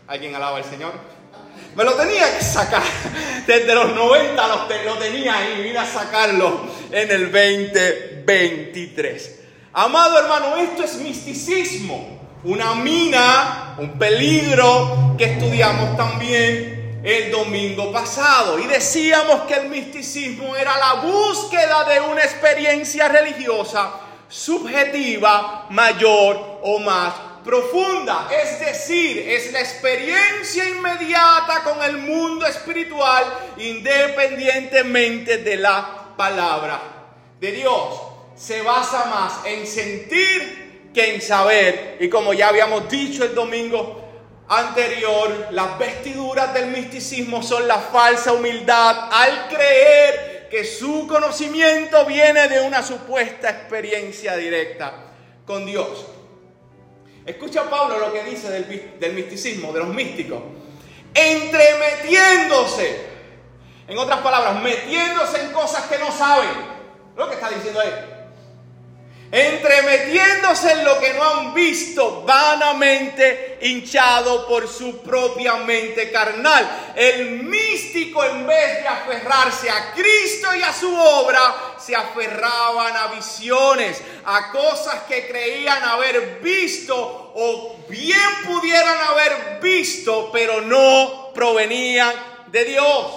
¿Alguien 0.08 0.36
alaba 0.36 0.58
al 0.58 0.66
Señor? 0.66 0.92
Me 1.76 1.84
lo 1.84 1.94
tenía 1.94 2.38
que 2.38 2.44
sacar. 2.44 2.84
Desde 3.48 3.74
los 3.74 3.96
90 3.96 4.48
lo, 4.48 4.68
tenía 4.98 5.38
ahí. 5.38 5.64
Vine 5.64 5.80
a 5.80 5.86
sacarlo 5.86 6.62
en 6.92 7.12
el 7.12 7.32
2023. 7.32 9.43
Amado 9.76 10.20
hermano, 10.20 10.56
esto 10.58 10.84
es 10.84 10.98
misticismo, 10.98 12.20
una 12.44 12.76
mina, 12.76 13.74
un 13.80 13.98
peligro 13.98 15.16
que 15.18 15.26
estudiamos 15.26 15.98
también 15.98 17.02
el 17.04 17.32
domingo 17.32 17.92
pasado. 17.92 18.60
Y 18.60 18.68
decíamos 18.68 19.42
que 19.48 19.56
el 19.56 19.70
misticismo 19.70 20.56
era 20.56 20.78
la 20.78 20.94
búsqueda 21.02 21.86
de 21.86 22.02
una 22.02 22.22
experiencia 22.22 23.08
religiosa 23.08 23.94
subjetiva 24.30 25.66
mayor 25.72 26.60
o 26.62 26.78
más 26.78 27.16
profunda. 27.44 28.28
Es 28.32 28.60
decir, 28.60 29.28
es 29.28 29.52
la 29.54 29.62
experiencia 29.62 30.70
inmediata 30.70 31.64
con 31.64 31.82
el 31.82 31.98
mundo 31.98 32.46
espiritual 32.46 33.26
independientemente 33.58 35.40
de 35.40 35.58
la 35.58 36.14
palabra 36.16 36.80
de 37.40 37.52
Dios 37.54 38.13
se 38.36 38.62
basa 38.62 39.06
más 39.06 39.46
en 39.46 39.68
sentir 39.68 40.92
que 40.94 41.16
en 41.16 41.22
saber. 41.22 41.98
Y 42.00 42.10
como 42.10 42.34
ya 42.34 42.50
habíamos 42.50 42.90
dicho 42.90 43.24
el 43.24 43.36
domingo 43.36 44.02
anterior, 44.48 45.48
las 45.52 45.78
vestiduras 45.78 46.54
del 46.54 46.68
misticismo 46.68 47.42
son 47.42 47.68
la 47.68 47.80
falsa 47.80 48.34
humildad 48.34 49.10
al 49.12 49.48
creer 49.48 50.48
que 50.50 50.66
su 50.66 51.08
conocimiento 51.08 52.06
viene 52.06 52.48
de 52.48 52.62
una 52.62 52.84
supuesta 52.84 53.50
experiencia 53.50 54.36
directa 54.36 54.94
con 55.46 55.66
Dios. 55.66 56.06
Escucha 57.26 57.70
Pablo 57.70 58.00
lo 58.00 58.14
que 58.14 58.24
dice 58.24 58.50
del, 58.50 59.00
del 59.00 59.14
misticismo, 59.14 59.72
de 59.72 59.80
los 59.80 59.90
místicos. 59.90 60.42
Entremetiéndose, 61.14 63.14
en 63.88 63.98
otras 63.98 64.20
palabras, 64.20 64.62
metiéndose 64.62 65.42
en 65.42 65.52
cosas 65.52 65.88
que 65.88 65.98
no 65.98 66.12
saben. 66.12 66.74
Lo 67.16 67.30
que 67.30 67.36
está 67.36 67.50
diciendo 67.50 67.82
él 67.82 68.13
entremetiéndose 69.34 70.74
en 70.74 70.86
lo 70.86 71.00
que 71.00 71.12
no 71.16 71.24
han 71.24 71.54
visto, 71.56 72.22
vanamente 72.22 73.58
hinchado 73.64 74.48
por 74.48 74.68
su 74.68 75.02
propia 75.02 75.56
mente 75.56 76.12
carnal. 76.12 76.94
El 76.96 77.42
místico 77.42 78.24
en 78.24 78.46
vez 78.46 78.84
de 78.84 78.88
aferrarse 78.88 79.72
a 79.72 79.92
Cristo 79.96 80.54
y 80.54 80.62
a 80.62 80.72
su 80.72 80.96
obra, 80.96 81.74
se 81.80 81.96
aferraban 81.96 82.96
a 82.96 83.08
visiones, 83.08 84.00
a 84.24 84.52
cosas 84.52 85.02
que 85.08 85.28
creían 85.28 85.82
haber 85.82 86.40
visto 86.40 86.96
o 87.34 87.78
bien 87.90 88.30
pudieran 88.46 89.00
haber 89.00 89.60
visto, 89.60 90.30
pero 90.32 90.62
no 90.62 91.32
provenían 91.34 92.14
de 92.52 92.66
Dios. 92.66 93.08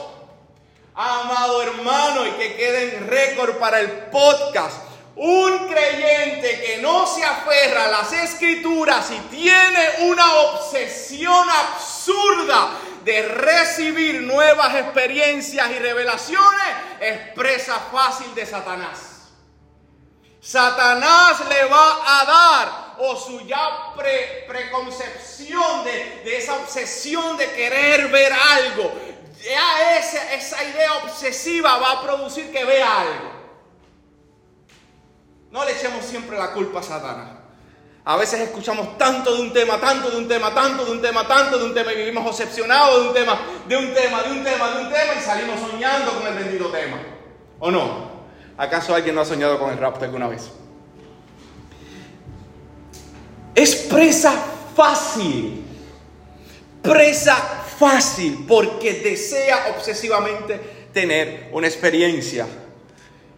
Amado 0.94 1.60
hermano, 1.60 2.26
y 2.26 2.30
que 2.30 2.56
quede 2.56 2.96
en 2.96 3.06
récord 3.06 3.56
para 3.56 3.80
el 3.80 3.90
podcast 4.10 4.85
un 5.16 5.66
creyente 5.66 6.60
que 6.60 6.78
no 6.82 7.06
se 7.06 7.24
aferra 7.24 7.84
a 7.84 7.88
las 7.88 8.12
escrituras 8.12 9.10
y 9.10 9.18
tiene 9.34 10.10
una 10.10 10.34
obsesión 10.34 11.48
absurda 11.48 12.70
de 13.02 13.22
recibir 13.22 14.22
nuevas 14.22 14.74
experiencias 14.74 15.70
y 15.70 15.78
revelaciones 15.78 16.66
es 17.00 17.32
presa 17.34 17.80
fácil 17.90 18.34
de 18.34 18.44
Satanás. 18.44 19.30
Satanás 20.40 21.40
le 21.48 21.64
va 21.64 22.20
a 22.20 22.24
dar 22.24 22.94
o 22.98 23.16
su 23.16 23.40
ya 23.46 23.94
preconcepción 24.46 25.84
de, 25.84 26.36
esa 26.36 26.56
obsesión 26.56 27.38
de 27.38 27.50
querer 27.52 28.08
ver 28.08 28.32
algo, 28.32 28.92
ya 29.42 29.96
esa 29.98 30.62
idea 30.62 30.94
obsesiva 31.04 31.78
va 31.78 31.92
a 31.92 32.02
producir 32.02 32.52
que 32.52 32.64
vea 32.64 33.00
algo. 33.00 33.35
No 35.50 35.64
le 35.64 35.72
echemos 35.72 36.04
siempre 36.04 36.36
la 36.36 36.52
culpa 36.52 36.80
a 36.80 36.82
Satanás. 36.82 37.30
A 38.04 38.16
veces 38.16 38.40
escuchamos 38.40 38.96
tanto 38.96 39.34
de 39.34 39.42
un 39.42 39.52
tema, 39.52 39.80
tanto 39.80 40.10
de 40.10 40.18
un 40.18 40.28
tema, 40.28 40.54
tanto 40.54 40.84
de 40.84 40.92
un 40.92 41.02
tema, 41.02 41.26
tanto 41.26 41.58
de 41.58 41.64
un 41.64 41.74
tema 41.74 41.92
y 41.92 41.96
vivimos 41.96 42.24
obsesionados 42.24 43.02
de 43.02 43.08
un 43.08 43.14
tema, 43.14 43.40
de 43.66 43.76
un 43.76 43.92
tema, 43.92 44.22
de 44.22 44.30
un 44.30 44.44
tema, 44.44 44.70
de 44.70 44.82
un 44.84 44.92
tema 44.92 45.14
y 45.18 45.22
salimos 45.22 45.58
soñando 45.58 46.12
con 46.12 46.26
el 46.26 46.34
bendito 46.34 46.66
tema. 46.66 46.98
¿O 47.58 47.70
no? 47.70 48.16
¿Acaso 48.56 48.94
alguien 48.94 49.14
no 49.14 49.22
ha 49.22 49.24
soñado 49.24 49.58
con 49.58 49.70
el 49.70 49.78
rapto 49.78 50.04
alguna 50.04 50.28
vez? 50.28 50.50
Es 53.56 53.74
presa 53.74 54.32
fácil. 54.76 55.64
Presa 56.82 57.34
fácil 57.34 58.44
porque 58.46 59.00
desea 59.00 59.74
obsesivamente 59.76 60.88
tener 60.92 61.50
una 61.52 61.66
experiencia 61.66 62.46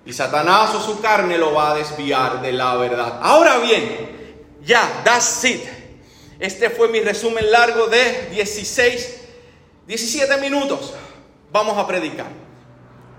y 0.08 0.12
Satanás 0.14 0.74
o 0.74 0.80
su 0.80 1.02
carne 1.02 1.36
lo 1.36 1.52
va 1.52 1.72
a 1.72 1.74
desviar 1.74 2.40
de 2.40 2.50
la 2.50 2.76
verdad. 2.76 3.20
Ahora 3.20 3.58
bien, 3.58 4.56
ya, 4.62 5.02
that's 5.04 5.44
it. 5.44 5.62
Este 6.38 6.70
fue 6.70 6.88
mi 6.88 7.00
resumen 7.00 7.50
largo 7.50 7.88
de 7.88 8.30
16, 8.30 9.20
17 9.86 10.38
minutos. 10.38 10.94
Vamos 11.52 11.76
a 11.76 11.86
predicar. 11.86 12.28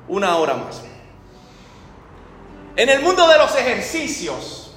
Una 0.08 0.36
hora 0.38 0.56
más. 0.56 0.82
En 2.76 2.90
el 2.90 3.04
mundo 3.04 3.28
de 3.28 3.38
los 3.38 3.56
ejercicios 3.56 4.72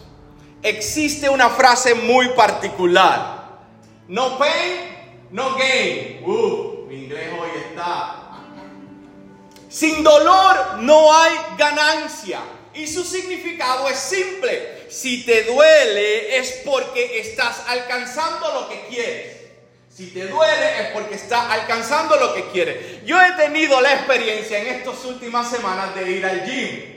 existe 0.62 1.30
una 1.30 1.48
frase 1.48 1.94
muy 1.94 2.28
particular. 2.34 3.62
No 4.06 4.36
pain, 4.36 5.30
no 5.30 5.54
gain. 5.54 6.22
Uh, 6.26 6.84
mi 6.86 7.04
inglés 7.04 7.30
hoy 7.40 7.48
está 7.70 8.21
sin 9.72 10.04
dolor 10.04 10.78
no 10.80 11.16
hay 11.16 11.34
ganancia. 11.56 12.40
Y 12.74 12.86
su 12.86 13.04
significado 13.04 13.88
es 13.88 13.98
simple. 13.98 14.86
Si 14.90 15.24
te 15.24 15.44
duele 15.44 16.36
es 16.38 16.60
porque 16.64 17.18
estás 17.20 17.62
alcanzando 17.66 18.52
lo 18.52 18.68
que 18.68 18.86
quieres. 18.88 19.36
Si 19.94 20.06
te 20.08 20.26
duele 20.26 20.80
es 20.80 20.86
porque 20.92 21.14
estás 21.14 21.50
alcanzando 21.50 22.16
lo 22.16 22.34
que 22.34 22.46
quieres. 22.50 23.04
Yo 23.04 23.20
he 23.20 23.32
tenido 23.32 23.80
la 23.80 23.92
experiencia 23.94 24.58
en 24.58 24.68
estas 24.68 25.04
últimas 25.04 25.50
semanas 25.50 25.94
de 25.94 26.10
ir 26.10 26.24
al 26.24 26.44
gym. 26.44 26.92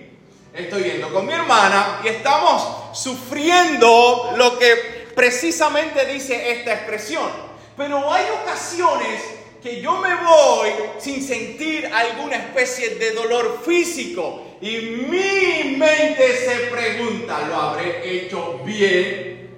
Estoy 0.53 0.83
yendo 0.83 1.11
con 1.11 1.25
mi 1.25 1.33
hermana 1.33 1.99
y 2.03 2.07
estamos 2.07 2.97
sufriendo 2.97 4.33
lo 4.37 4.57
que 4.57 5.09
precisamente 5.13 6.05
dice 6.05 6.51
esta 6.51 6.73
expresión. 6.73 7.29
Pero 7.75 8.11
hay 8.11 8.25
ocasiones 8.41 9.21
que 9.65 9.81
yo 9.81 9.97
me 9.97 10.13
voy 10.13 10.69
sin 10.99 11.27
sentir 11.27 11.89
alguna 11.91 12.35
especie 12.35 12.97
de 12.97 13.13
dolor 13.13 13.63
físico 13.65 14.43
y 14.61 14.77
mi 14.77 15.75
mente 15.75 16.37
se 16.37 16.55
pregunta, 16.67 17.47
¿lo 17.47 17.55
habré 17.55 18.07
hecho 18.07 18.59
bien? 18.63 19.49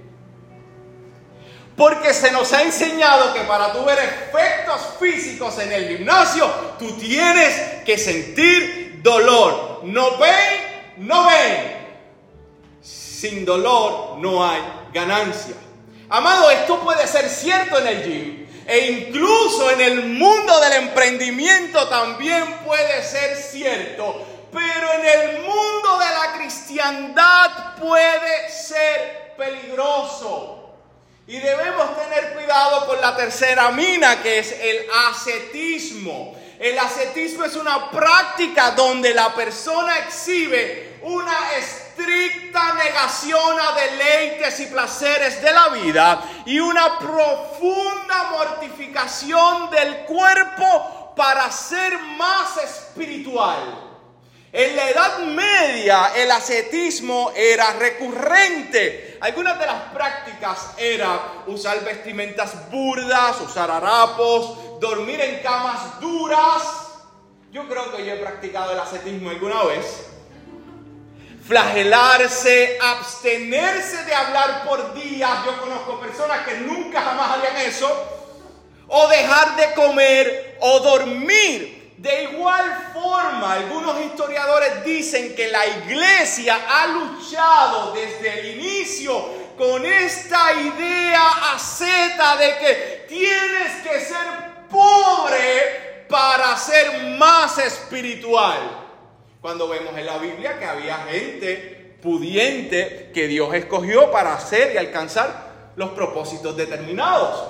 Porque 1.76 2.13
se 2.13 2.32
nos 2.32 2.54
ha 2.54 2.63
enseñado 2.63 3.34
que 3.34 3.41
para 3.41 3.74
tu 3.74 3.84
ver 3.84 4.00
efectos 4.00 4.80
físicos 4.98 5.60
en 5.60 5.74
el 5.74 5.98
gimnasio, 5.98 6.50
tú 6.80 6.93
tienes 6.93 7.84
que 7.84 7.98
sentir 7.98 9.02
dolor. 9.04 9.82
No 9.84 10.17
ven, 10.17 11.06
no 11.06 11.28
ven. 11.28 11.86
Sin 12.82 13.43
dolor 13.43 14.20
no 14.20 14.50
hay 14.50 14.62
ganancia. 14.93 15.56
Amado, 16.08 16.50
esto 16.50 16.80
puede 16.80 17.06
ser 17.08 17.28
cierto 17.28 17.80
en 17.80 17.88
el 17.88 18.04
gym, 18.04 18.46
e 18.67 18.80
incluso 18.88 19.71
en 19.71 19.80
el 19.80 20.06
mundo 20.08 20.60
del 20.60 20.73
emprendimiento 20.73 21.88
también 21.88 22.60
puede 22.65 23.01
ser 23.01 23.38
cierto. 23.38 24.27
Pero 24.51 24.93
en 24.93 25.06
el 25.06 25.41
mundo 25.41 25.97
de 25.97 26.06
la 26.06 26.34
cristiandad 26.38 27.75
puede 27.80 28.49
ser 28.49 29.36
peligroso. 29.38 30.73
Y 31.27 31.39
debemos 31.39 31.97
tener 31.97 32.34
cuidado 32.34 32.88
con 32.88 32.99
la 32.99 33.15
tercera 33.15 33.71
mina, 33.71 34.21
que 34.21 34.39
es 34.39 34.51
el 34.51 34.86
ascetismo. 35.10 36.36
El 36.60 36.77
ascetismo 36.77 37.45
es 37.45 37.56
una 37.56 37.89
práctica 37.89 38.71
donde 38.71 39.13
la 39.13 39.34
persona 39.34 39.99
exhibe 39.99 40.99
una 41.03 41.56
estricta 41.97 42.73
negación 42.75 43.60
a 43.60 43.71
deleites 43.73 44.60
y 44.60 44.65
placeres 44.67 45.41
de 45.41 45.51
la 45.51 45.69
vida 45.69 46.23
y 46.45 46.60
una 46.60 46.99
profunda 46.99 48.31
mortificación 48.31 49.69
del 49.71 50.05
cuerpo 50.05 51.13
para 51.15 51.51
ser 51.51 51.97
más 51.99 52.57
espiritual. 52.57 53.83
En 54.53 54.75
la 54.75 54.89
Edad 54.89 55.19
Media 55.19 56.12
el 56.15 56.31
ascetismo 56.31 57.31
era 57.36 57.73
recurrente. 57.73 59.17
Algunas 59.21 59.60
de 59.60 59.65
las 59.65 59.81
prácticas 59.93 60.73
eran 60.77 61.19
usar 61.47 61.83
vestimentas 61.83 62.69
burdas, 62.69 63.41
usar 63.41 63.69
harapos, 63.71 64.79
dormir 64.79 65.19
en 65.19 65.41
camas 65.41 65.99
duras. 65.99 66.63
Yo 67.51 67.67
creo 67.67 67.95
que 67.95 68.05
yo 68.05 68.13
he 68.13 68.17
practicado 68.17 68.73
el 68.73 68.79
ascetismo 68.79 69.31
alguna 69.31 69.63
vez 69.63 70.16
flagelarse, 71.47 72.77
abstenerse 72.81 74.03
de 74.03 74.13
hablar 74.13 74.65
por 74.65 74.93
días. 74.93 75.45
Yo 75.45 75.60
conozco 75.60 75.99
personas 75.99 76.45
que 76.45 76.55
nunca 76.55 77.01
jamás 77.01 77.38
harían 77.38 77.57
eso. 77.57 77.89
O 78.88 79.07
dejar 79.07 79.55
de 79.55 79.73
comer 79.73 80.57
o 80.60 80.79
dormir. 80.79 81.93
De 81.97 82.23
igual 82.23 82.91
forma, 82.93 83.53
algunos 83.53 83.99
historiadores 84.01 84.83
dicen 84.83 85.36
que 85.36 85.47
la 85.47 85.65
iglesia 85.65 86.60
ha 86.69 86.88
luchado 86.88 87.91
desde 87.93 88.39
el 88.39 88.60
inicio 88.60 89.47
con 89.57 89.83
esta 89.83 90.53
idea 90.53 91.53
asceta 91.55 92.38
de 92.38 92.57
que 92.60 93.05
tienes 93.10 93.81
que 93.81 93.99
ser 93.99 94.67
pobre 94.69 96.05
para 96.07 96.55
ser 96.55 97.17
más 97.17 97.57
espiritual. 97.57 98.87
Cuando 99.41 99.67
vemos 99.67 99.97
en 99.97 100.06
la 100.06 100.17
Biblia 100.17 100.60
que 100.60 100.65
había 100.65 100.97
gente 101.10 101.97
pudiente 102.02 103.12
que 103.13 103.28
Dios 103.28 103.54
escogió 103.54 104.12
para 104.12 104.34
hacer 104.34 104.73
y 104.73 104.78
alcanzar 104.78 105.71
los 105.76 105.89
propósitos 105.91 106.56
determinados. 106.58 107.43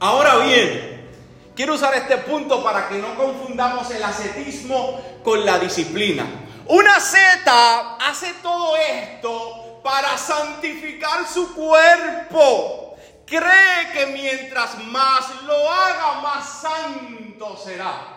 Ahora 0.00 0.38
bien, 0.38 1.10
quiero 1.54 1.74
usar 1.74 1.94
este 1.94 2.18
punto 2.18 2.62
para 2.62 2.88
que 2.88 2.98
no 2.98 3.14
confundamos 3.16 3.90
el 3.90 4.02
ascetismo 4.02 5.00
con 5.22 5.44
la 5.44 5.58
disciplina. 5.58 6.26
Una 6.66 7.00
seta 7.00 7.96
hace 7.96 8.34
todo 8.42 8.76
esto 8.76 9.80
para 9.82 10.16
santificar 10.16 11.26
su 11.26 11.54
cuerpo 11.54 12.82
cree 13.26 13.92
que 13.92 14.06
mientras 14.12 14.78
más 14.84 15.42
lo 15.44 15.70
haga, 15.70 16.20
más 16.20 16.60
santo 16.60 17.56
será. 17.56 18.11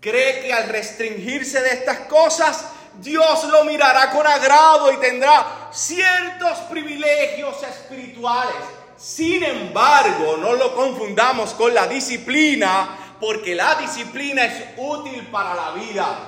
Cree 0.00 0.40
que 0.40 0.52
al 0.52 0.68
restringirse 0.68 1.60
de 1.60 1.70
estas 1.70 2.00
cosas, 2.00 2.66
Dios 3.00 3.44
lo 3.44 3.64
mirará 3.64 4.10
con 4.10 4.26
agrado 4.26 4.92
y 4.92 4.96
tendrá 4.98 5.68
ciertos 5.72 6.58
privilegios 6.70 7.62
espirituales. 7.62 8.54
Sin 8.96 9.42
embargo, 9.44 10.36
no 10.36 10.54
lo 10.54 10.74
confundamos 10.74 11.54
con 11.54 11.72
la 11.74 11.86
disciplina, 11.86 12.96
porque 13.20 13.54
la 13.54 13.76
disciplina 13.76 14.44
es 14.44 14.64
útil 14.76 15.26
para 15.32 15.54
la 15.54 15.70
vida. 15.72 16.18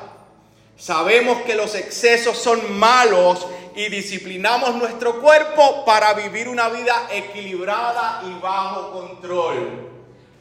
Sabemos 0.76 1.42
que 1.42 1.54
los 1.54 1.74
excesos 1.74 2.38
son 2.38 2.78
malos 2.78 3.46
y 3.76 3.88
disciplinamos 3.88 4.74
nuestro 4.74 5.20
cuerpo 5.20 5.84
para 5.84 6.14
vivir 6.14 6.48
una 6.48 6.68
vida 6.68 7.08
equilibrada 7.12 8.22
y 8.26 8.40
bajo 8.40 8.92
control. 8.92 9.88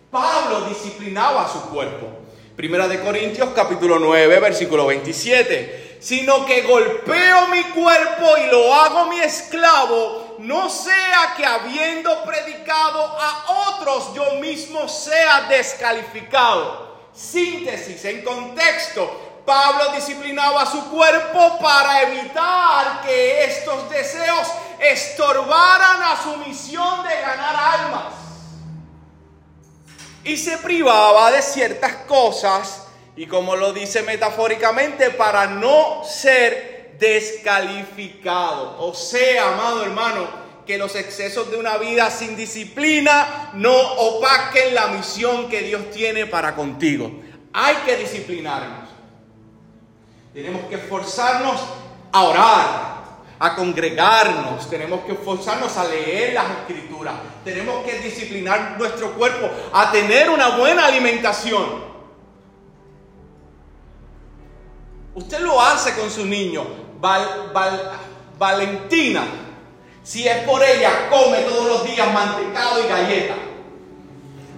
Pablo 0.10 0.62
disciplinaba 0.62 1.48
su 1.48 1.62
cuerpo. 1.70 2.08
Primera 2.60 2.89
de 2.89 3.00
Corintios 3.00 3.52
capítulo 3.56 4.00
9, 4.00 4.38
versículo 4.41 4.86
27. 4.88 6.00
Sino 6.02 6.45
que 6.45 6.63
golpeo 6.63 7.48
mi 7.48 7.63
cuerpo 7.63 8.38
y 8.38 8.52
lo 8.52 8.76
hago 8.76 9.06
mi 9.06 9.17
esclavo, 9.22 10.36
no 10.39 10.69
sea 10.69 11.36
que 11.38 11.45
habiendo 11.45 12.22
predicado 12.26 13.02
a 13.17 13.69
otros 13.69 14.13
yo 14.13 14.41
mismo 14.41 14.89
sea 14.89 15.43
descalificado. 15.48 16.98
Síntesis 17.13 18.04
en 18.04 18.26
contexto. 18.26 19.39
Pablo 19.45 19.93
disciplinaba 19.95 20.65
su 20.65 20.84
cuerpo 20.89 21.60
para 21.62 22.02
evitar 22.02 23.04
que 23.06 23.45
estos 23.45 23.89
deseos 23.89 24.50
estorbaran 24.82 26.04
a 26.04 26.22
su 26.22 26.36
misión 26.45 27.04
de 27.08 27.22
ganar 27.22 27.56
almas. 27.56 28.29
Y 30.30 30.38
se 30.38 30.60
privaba 30.60 31.32
de 31.32 31.42
ciertas 31.42 31.92
cosas, 32.08 32.86
y 33.15 33.26
como 33.26 33.56
lo 33.56 33.74
dice 33.74 34.04
metafóricamente, 34.04 35.10
para 35.10 35.48
no 35.48 36.04
ser 36.04 36.96
descalificado. 37.00 38.76
O 38.80 38.94
sea, 38.94 39.54
amado 39.54 39.84
hermano, 39.84 40.28
que 40.68 40.78
los 40.78 40.94
excesos 40.94 41.50
de 41.50 41.58
una 41.58 41.78
vida 41.78 42.12
sin 42.12 42.36
disciplina 42.36 43.50
no 43.56 43.76
opaquen 43.76 44.76
la 44.76 44.89
misión 44.89 45.50
que 45.50 45.62
Dios 45.62 45.89
tiene 45.89 46.28
para 46.28 46.54
contigo. 46.54 47.12
Hay 47.52 47.78
que 47.78 47.96
disciplinarnos. 47.96 48.88
Tenemos 50.32 50.62
que 50.70 50.76
esforzarnos 50.76 51.60
a 52.12 52.24
orar, 52.24 53.00
a 53.39 53.56
congregarnos, 53.56 54.70
tenemos 54.70 55.00
que 55.06 55.13
esforzarnos 55.13 55.76
a 55.76 55.86
leer 55.86 56.34
las 56.34 56.46
escrituras, 56.52 57.15
tenemos 57.50 57.86
que 57.86 58.00
disciplinar 58.00 58.76
nuestro 58.78 59.14
cuerpo 59.14 59.50
a 59.74 59.92
tener 59.92 60.30
una 60.30 60.58
buena 60.58 60.86
alimentación. 60.86 61.90
Usted 65.16 65.40
lo 65.40 65.62
hace 65.62 65.94
con 65.96 66.10
su 66.10 66.26
niño, 66.26 66.66
Valentina, 68.38 69.24
si 70.04 70.28
es 70.28 70.38
por 70.44 70.64
ella, 70.64 71.10
come 71.10 71.40
todos 71.40 71.68
los 71.68 71.84
días 71.84 72.14
mantecado 72.14 72.84
y 72.84 72.88
galleta. 72.88 73.34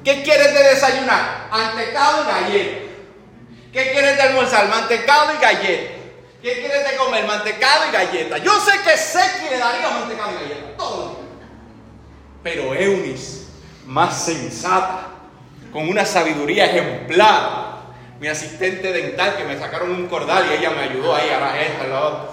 ¿Qué 0.04 0.24
quieres 0.24 0.54
de 0.54 0.64
desayunar? 0.64 1.48
Mantecado 1.52 2.24
y 2.24 2.28
galleta. 2.28 2.82
¿Qué 3.72 3.92
quieres 3.92 4.18
de 4.18 4.22
almorzar? 4.22 4.68
Mantecado 4.68 5.34
y 5.34 5.42
galleta. 5.42 5.94
¿Qué 6.42 6.54
quieres 6.60 6.90
de 6.90 6.98
comer? 6.98 7.26
Mantecado 7.26 7.86
y 7.88 7.92
galleta. 7.92 8.38
Yo 8.40 8.60
sé 8.60 8.72
que 8.84 8.98
Seki 8.98 9.50
le 9.50 9.58
daría 9.58 9.90
mantecado 9.90 10.32
y 10.32 10.50
galleta. 10.50 10.78
Todo 10.78 11.22
Pero 12.44 12.74
Eunice, 12.74 13.48
más 13.86 14.26
sensata, 14.26 15.08
con 15.72 15.88
una 15.88 16.06
sabiduría 16.06 16.66
ejemplar. 16.66 17.72
Mi 18.20 18.28
asistente 18.28 18.92
dental 18.92 19.36
que 19.36 19.46
me 19.46 19.58
sacaron 19.58 19.92
un 19.92 20.08
cordal 20.08 20.46
y 20.50 20.60
ella 20.60 20.72
me 20.72 20.84
ayudó 20.84 21.16
ahí 21.16 21.30
a 21.30 21.40
la 21.40 21.62
esta, 21.62 21.88
la 21.88 22.06
otra. 22.06 22.30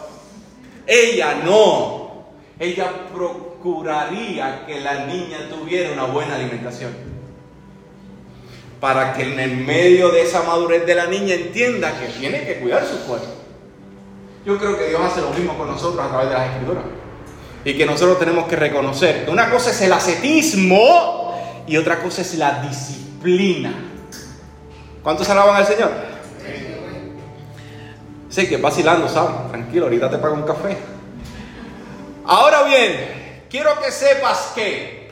Ella 0.87 1.35
no. 1.45 2.27
Ella 2.59 2.93
procuraría 3.15 4.67
que 4.67 4.81
la 4.81 5.07
niña 5.07 5.49
tuviera 5.49 5.93
una 5.93 6.05
buena 6.05 6.35
alimentación 6.35 7.09
para 8.81 9.13
que 9.13 9.23
en 9.23 9.41
el 9.41 9.57
medio 9.57 10.11
de 10.11 10.23
esa 10.23 10.43
madurez 10.43 10.87
de 10.87 10.95
la 10.95 11.07
niña 11.07 11.35
entienda 11.35 11.99
que 11.99 12.07
tiene 12.07 12.45
que 12.45 12.61
cuidar 12.61 12.85
su 12.85 13.07
cuerpo. 13.07 13.27
Yo 14.45 14.57
creo 14.57 14.79
que 14.79 14.89
Dios 14.89 15.01
hace 15.01 15.21
lo 15.21 15.31
mismo 15.31 15.57
con 15.59 15.69
nosotros 15.69 16.05
a 16.05 16.09
través 16.09 16.29
de 16.29 16.35
las 16.35 16.51
escrituras. 16.51 16.85
Y 17.65 17.77
que 17.77 17.85
nosotros 17.85 18.19
tenemos 18.19 18.47
que 18.47 18.57
reconocer 18.57 19.25
que 19.25 19.31
una 19.31 19.51
cosa 19.51 19.71
es 19.71 19.81
el 19.83 19.93
ascetismo 19.93 21.63
y 21.67 21.77
otra 21.77 22.01
cosa 22.01 22.23
es 22.23 22.35
la 22.35 22.63
disciplina. 22.63 23.75
¿Cuántos 25.03 25.29
alaban 25.29 25.57
al 25.57 25.67
Señor? 25.67 25.91
Sí, 28.29 28.49
que 28.49 28.57
vacilando, 28.59 29.09
¿sabes? 29.09 29.49
Tranquilo, 29.51 29.87
ahorita 29.87 30.11
te 30.11 30.19
pago 30.19 30.35
un 30.35 30.43
café. 30.43 30.77
Ahora 32.27 32.63
bien, 32.65 33.45
quiero 33.49 33.81
que 33.81 33.91
sepas 33.91 34.53
que 34.55 35.11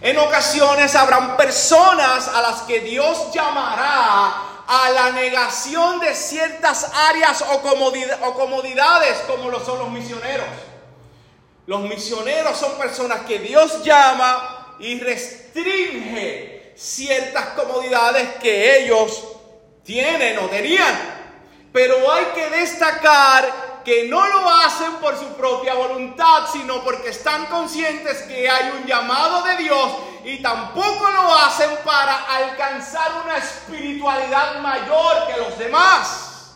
en 0.00 0.18
ocasiones 0.18 0.94
habrán 0.94 1.36
personas 1.36 2.28
a 2.28 2.42
las 2.42 2.62
que 2.62 2.80
Dios 2.80 3.32
llamará 3.32 4.48
a 4.66 4.90
la 4.90 5.10
negación 5.12 5.98
de 5.98 6.14
ciertas 6.14 6.92
áreas 7.08 7.42
o, 7.42 7.62
comodidades 7.62 9.16
como 9.26 9.50
lo 9.50 9.64
son 9.64 9.78
los 9.78 9.90
misioneros. 9.90 10.46
Los 11.68 11.82
misioneros 11.82 12.56
son 12.56 12.78
personas 12.78 13.26
que 13.26 13.40
Dios 13.40 13.84
llama 13.84 14.74
y 14.78 14.98
restringe 15.00 16.72
ciertas 16.74 17.48
comodidades 17.48 18.36
que 18.40 18.84
ellos 18.84 19.22
tienen 19.84 20.38
o 20.38 20.46
tenían. 20.46 20.96
Pero 21.70 22.10
hay 22.10 22.24
que 22.34 22.48
destacar 22.48 23.82
que 23.84 24.08
no 24.08 24.26
lo 24.28 24.48
hacen 24.48 24.94
por 24.94 25.18
su 25.18 25.34
propia 25.34 25.74
voluntad, 25.74 26.48
sino 26.50 26.82
porque 26.82 27.10
están 27.10 27.44
conscientes 27.48 28.22
que 28.22 28.48
hay 28.48 28.70
un 28.70 28.86
llamado 28.86 29.42
de 29.42 29.56
Dios 29.58 29.92
y 30.24 30.38
tampoco 30.40 31.10
lo 31.10 31.34
hacen 31.34 31.68
para 31.84 32.34
alcanzar 32.34 33.12
una 33.26 33.36
espiritualidad 33.36 34.62
mayor 34.62 35.26
que 35.26 35.36
los 35.36 35.58
demás, 35.58 36.54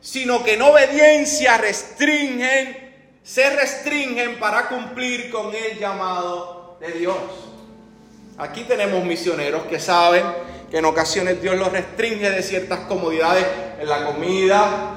sino 0.00 0.44
que 0.44 0.54
en 0.54 0.62
obediencia 0.62 1.58
restringen, 1.58 2.87
se 3.28 3.50
restringen 3.50 4.38
para 4.38 4.68
cumplir 4.68 5.30
con 5.30 5.54
el 5.54 5.78
llamado 5.78 6.78
de 6.80 6.92
Dios. 6.92 7.18
Aquí 8.38 8.62
tenemos 8.62 9.04
misioneros 9.04 9.64
que 9.64 9.78
saben 9.78 10.24
que 10.70 10.78
en 10.78 10.86
ocasiones 10.86 11.42
Dios 11.42 11.54
los 11.58 11.70
restringe 11.70 12.30
de 12.30 12.42
ciertas 12.42 12.80
comodidades 12.88 13.44
en 13.78 13.86
la 13.86 14.06
comida, 14.06 14.94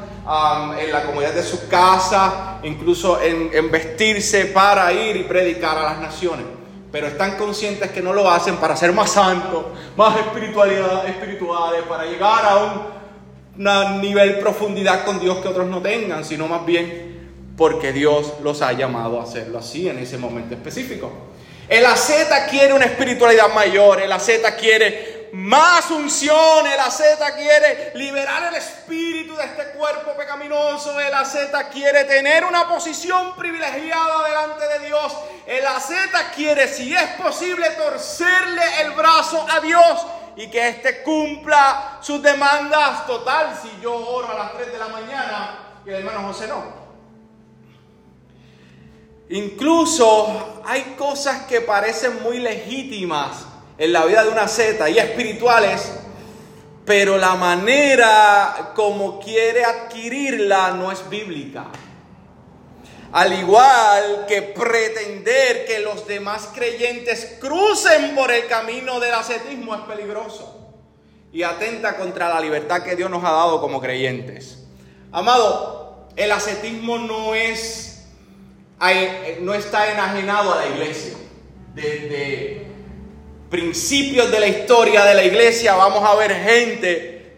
en 0.80 0.92
la 0.94 1.04
comodidad 1.04 1.34
de 1.34 1.44
su 1.44 1.68
casa, 1.68 2.60
incluso 2.64 3.20
en, 3.22 3.70
vestirse 3.70 4.46
para 4.46 4.94
ir 4.94 5.18
y 5.18 5.24
predicar 5.24 5.78
a 5.78 5.84
las 5.84 6.00
naciones. 6.00 6.46
Pero 6.90 7.08
están 7.08 7.38
conscientes 7.38 7.92
que 7.92 8.02
no 8.02 8.14
lo 8.14 8.32
hacen 8.32 8.56
para 8.56 8.78
ser 8.78 8.94
más 8.94 9.12
santos, 9.12 9.66
más 9.98 10.18
espiritualidad, 10.18 11.06
espirituales, 11.06 11.82
para 11.84 12.06
llegar 12.06 12.46
a 12.46 12.56
un 13.58 14.02
nivel 14.02 14.40
profundidad 14.40 15.04
con 15.04 15.20
Dios 15.20 15.40
que 15.40 15.50
otros 15.50 15.68
no 15.68 15.82
tengan, 15.82 16.24
sino 16.24 16.48
más 16.48 16.66
bien 16.66 17.11
porque 17.58 17.92
Dios 17.92 18.34
los 18.42 18.62
ha 18.62 18.74
llamado 18.74 19.20
a 19.20 19.24
hacerlo 19.24 19.60
así 19.60 19.88
en 19.90 20.00
ese 20.00 20.18
momento 20.18 20.56
específico. 20.56 21.12
El 21.68 21.86
asceta 21.86 22.48
quiere 22.48 22.74
una 22.74 22.86
espiritualidad 22.86 23.54
mayor, 23.54 24.02
el 24.02 24.12
asceta 24.12 24.56
quiere 24.56 25.22
más 25.34 25.90
unción. 25.92 26.68
El 26.68 26.80
asceta 26.80 27.36
quiere 27.36 27.92
liberar 27.96 28.46
el 28.50 28.56
espíritu 28.56 29.36
de 29.36 29.46
este 29.46 29.66
cuerpo 29.78 30.12
pecaminoso. 30.18 31.00
El 31.00 31.14
asceta 31.14 31.70
quiere 31.70 32.04
tener 32.06 32.44
una 32.46 32.68
posición 32.68 33.36
privilegiada 33.36 34.28
delante 34.28 34.68
de 34.68 34.88
Dios. 34.88 35.14
El 35.46 35.66
asceta 35.66 36.32
quiere, 36.36 36.68
si 36.68 36.94
es 36.94 37.08
posible, 37.22 37.70
torcerle 37.72 38.82
el 38.82 38.92
brazo 38.92 39.46
a 39.50 39.60
Dios 39.60 40.06
y 40.36 40.48
que 40.48 40.70
éste 40.70 41.02
cumpla 41.04 42.00
sus 42.02 42.22
demandas. 42.22 43.06
Total, 43.08 43.58
si 43.62 43.82
yo 43.82 43.96
oro 43.96 44.30
a 44.32 44.36
las 44.36 44.54
3 44.54 44.72
de 44.72 44.78
la 44.78 44.88
mañana 44.88 45.60
y 45.86 45.90
el 45.90 45.96
hermano 45.96 46.28
José 46.28 46.48
no. 46.48 46.81
Incluso 49.32 50.62
hay 50.66 50.96
cosas 50.98 51.44
que 51.44 51.62
parecen 51.62 52.22
muy 52.22 52.40
legítimas 52.40 53.46
en 53.78 53.94
la 53.94 54.04
vida 54.06 54.26
de 54.26 54.30
una 54.30 54.48
seta 54.48 54.90
y 54.90 55.00
espirituales, 55.00 55.90
pero 56.86 57.18
la 57.18 57.36
manera 57.36 58.74
como 58.76 59.22
quiere 59.22 59.64
adquirirla 59.64 60.72
no 60.72 60.92
es 60.92 61.10
bíblica. 61.10 61.68
Al 63.14 63.32
igual 63.40 64.26
que 64.28 64.42
pretender 64.42 65.66
que 65.66 65.80
los 65.80 66.06
demás 66.08 66.50
creyentes 66.54 67.38
crucen 67.40 68.14
por 68.16 68.32
el 68.32 68.48
camino 68.48 69.00
del 69.00 69.14
ascetismo 69.14 69.76
es 69.76 69.82
peligroso 69.82 70.74
y 71.32 71.44
atenta 71.44 71.96
contra 71.96 72.28
la 72.28 72.42
libertad 72.42 72.84
que 72.84 72.98
Dios 72.98 73.10
nos 73.10 73.24
ha 73.24 73.32
dado 73.32 73.62
como 73.62 73.80
creyentes. 73.80 74.66
Amado, 75.14 76.08
el 76.18 76.32
ascetismo 76.34 76.98
no 76.98 77.34
es 77.34 77.91
no 79.42 79.54
está 79.54 79.92
enajenado 79.92 80.54
a 80.54 80.58
la 80.58 80.68
iglesia. 80.68 81.14
desde 81.76 82.68
principios 83.50 84.32
de 84.32 84.40
la 84.40 84.48
historia 84.48 85.04
de 85.04 85.14
la 85.14 85.24
iglesia 85.24 85.76
vamos 85.76 86.04
a 86.04 86.16
ver 86.16 86.34
gente 86.34 87.36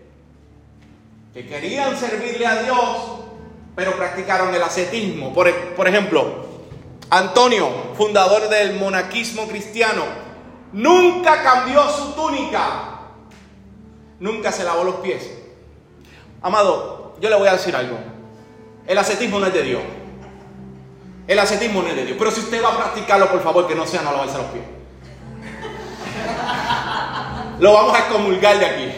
que 1.34 1.48
querían 1.48 1.98
servirle 1.98 2.46
a 2.46 2.62
Dios, 2.62 2.78
pero 3.76 3.98
practicaron 3.98 4.54
el 4.54 4.62
ascetismo. 4.62 5.34
Por, 5.34 5.52
por 5.76 5.88
ejemplo, 5.88 6.46
Antonio, 7.10 7.68
fundador 7.96 8.50
del 8.50 8.76
monaquismo 8.76 9.48
cristiano, 9.48 10.04
nunca 10.72 11.42
cambió 11.42 11.90
su 11.90 12.14
túnica, 12.14 13.00
nunca 14.20 14.52
se 14.52 14.64
lavó 14.64 14.84
los 14.84 14.96
pies. 14.98 15.28
Amado, 16.44 17.16
yo 17.20 17.30
le 17.30 17.36
voy 17.36 17.48
a 17.48 17.54
decir 17.54 17.76
algo. 17.76 17.98
El 18.86 18.98
ascetismo 18.98 19.40
no 19.40 19.48
es 19.48 19.54
de 19.54 19.64
Dios. 19.64 19.82
El 21.28 21.40
ascetismo 21.40 21.82
no 21.82 21.88
es 21.88 21.96
de 21.96 22.06
Dios. 22.06 22.18
Pero 22.18 22.32
si 22.32 22.42
usted 22.42 22.64
va 22.64 22.74
a 22.74 22.78
practicarlo, 22.78 23.30
por 23.30 23.42
favor, 23.42 23.68
que 23.68 23.76
no 23.76 23.88
sea 23.88 24.02
no 24.02 24.12
lavarse 24.12 24.38
los 24.38 24.48
pies. 24.48 24.66
Lo 27.60 27.74
vamos 27.74 27.96
a 27.96 28.00
excomulgar 28.00 28.60
de 28.60 28.66
aquí. 28.66 28.92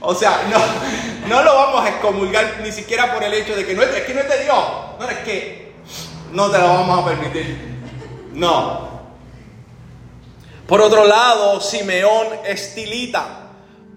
O 0.00 0.14
sea, 0.14 0.42
no, 0.50 1.28
no 1.28 1.42
lo 1.42 1.54
vamos 1.54 1.84
a 1.84 1.88
excomulgar 1.90 2.60
ni 2.62 2.72
siquiera 2.72 3.12
por 3.12 3.22
el 3.22 3.32
hecho 3.32 3.54
de 3.54 3.64
que 3.64 3.74
no 3.74 3.82
es, 3.82 3.88
que 3.88 4.14
no 4.14 4.20
es 4.20 4.28
de 4.28 4.44
Dios. 4.44 4.64
No, 4.98 5.08
es 5.08 5.18
que 5.18 5.72
no 6.32 6.50
te 6.50 6.58
lo 6.58 6.68
vamos 6.68 6.98
a 6.98 7.04
permitir. 7.06 7.78
No. 8.32 8.90
Por 10.66 10.80
otro 10.80 11.04
lado, 11.04 11.60
Simeón 11.60 12.26
Estilita 12.44 13.48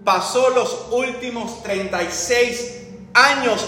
pasó 0.04 0.50
los 0.50 0.86
últimos 0.90 1.62
36 1.62 2.60
años 2.70 2.83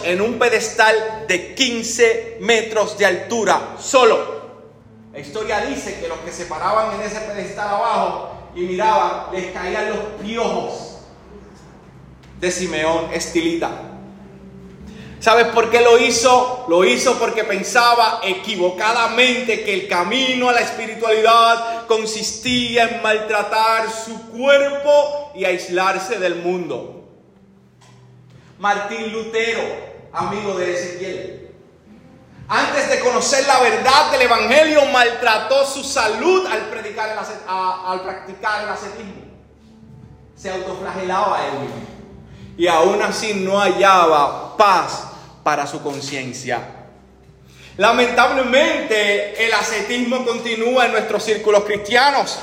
en 0.05 0.21
un 0.21 0.39
pedestal 0.39 1.25
de 1.29 1.55
15 1.55 2.39
metros 2.41 2.99
de 2.99 3.07
altura, 3.07 3.77
solo. 3.79 4.37
La 5.13 5.21
historia 5.21 5.61
dice 5.61 5.99
que 6.01 6.09
los 6.09 6.19
que 6.19 6.33
se 6.33 6.47
paraban 6.47 6.95
en 6.95 7.07
ese 7.07 7.21
pedestal 7.21 7.69
abajo 7.69 8.31
y 8.55 8.61
miraban, 8.61 9.33
les 9.33 9.53
caían 9.53 9.91
los 9.91 9.99
piojos 10.23 10.99
de 12.41 12.51
Simeón 12.51 13.13
Estilita. 13.13 13.71
¿Sabes 15.21 15.47
por 15.47 15.71
qué 15.71 15.81
lo 15.81 15.99
hizo? 15.99 16.67
Lo 16.69 16.85
hizo 16.85 17.19
porque 17.19 17.45
pensaba 17.45 18.21
equivocadamente 18.23 19.65
que 19.65 19.75
el 19.75 19.89
camino 19.89 20.49
a 20.49 20.53
la 20.53 20.61
espiritualidad 20.61 21.87
consistía 21.87 22.85
en 22.89 23.03
maltratar 23.03 23.91
su 23.91 24.31
cuerpo 24.31 25.33
y 25.35 25.45
aislarse 25.45 26.19
del 26.19 26.37
mundo. 26.37 26.96
Martín 28.59 29.13
Lutero, 29.13 29.63
amigo 30.13 30.55
de 30.55 30.75
Ezequiel, 30.75 31.37
antes 32.49 32.89
de 32.89 33.01
conocer 33.01 33.45
la 33.47 33.59
verdad 33.59 34.13
del 34.13 34.23
Evangelio, 34.23 34.85
maltrató 34.87 35.67
su 35.67 35.83
salud 35.83 36.47
al, 36.47 36.67
predicar 36.71 37.19
al 37.49 38.01
practicar 38.03 38.63
el 38.63 38.69
ascetismo. 38.69 39.27
Se 40.37 40.51
autoflagelaba 40.51 41.45
él 41.47 41.61
mismo. 41.61 41.77
Y 42.57 42.69
aún 42.69 43.03
así 43.03 43.35
no 43.35 43.59
hallaba 43.59 44.57
paz 44.57 45.09
para 45.43 45.67
su 45.67 45.83
conciencia. 45.83 46.61
Lamentablemente, 47.77 49.45
el 49.45 49.53
ascetismo 49.53 50.25
continúa 50.25 50.87
en 50.87 50.93
nuestros 50.93 51.25
círculos 51.25 51.65
cristianos. 51.65 52.39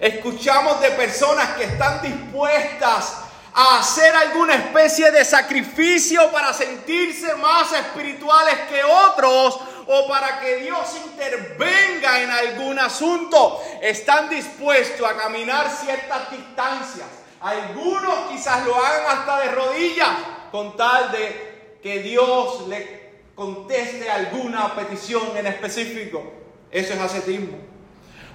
Escuchamos 0.00 0.80
de 0.80 0.90
personas 0.92 1.56
que 1.56 1.64
están 1.64 2.00
dispuestas 2.02 3.25
a 3.58 3.78
hacer 3.78 4.14
alguna 4.14 4.54
especie 4.54 5.10
de 5.10 5.24
sacrificio 5.24 6.30
para 6.30 6.52
sentirse 6.52 7.34
más 7.36 7.72
espirituales 7.72 8.54
que 8.68 8.84
otros 8.84 9.58
o 9.86 10.06
para 10.06 10.40
que 10.40 10.56
Dios 10.56 10.94
intervenga 11.06 12.20
en 12.20 12.30
algún 12.30 12.78
asunto. 12.78 13.62
Están 13.80 14.28
dispuestos 14.28 15.08
a 15.08 15.16
caminar 15.16 15.70
ciertas 15.70 16.30
distancias. 16.30 17.06
Algunos 17.40 18.30
quizás 18.30 18.66
lo 18.66 18.76
hagan 18.76 19.18
hasta 19.18 19.40
de 19.40 19.48
rodillas 19.52 20.10
con 20.52 20.76
tal 20.76 21.10
de 21.12 21.78
que 21.82 22.00
Dios 22.00 22.68
le 22.68 23.10
conteste 23.34 24.10
alguna 24.10 24.74
petición 24.74 25.34
en 25.34 25.46
específico. 25.46 26.22
Eso 26.70 26.92
es 26.92 27.00
ascetismo. 27.00 27.56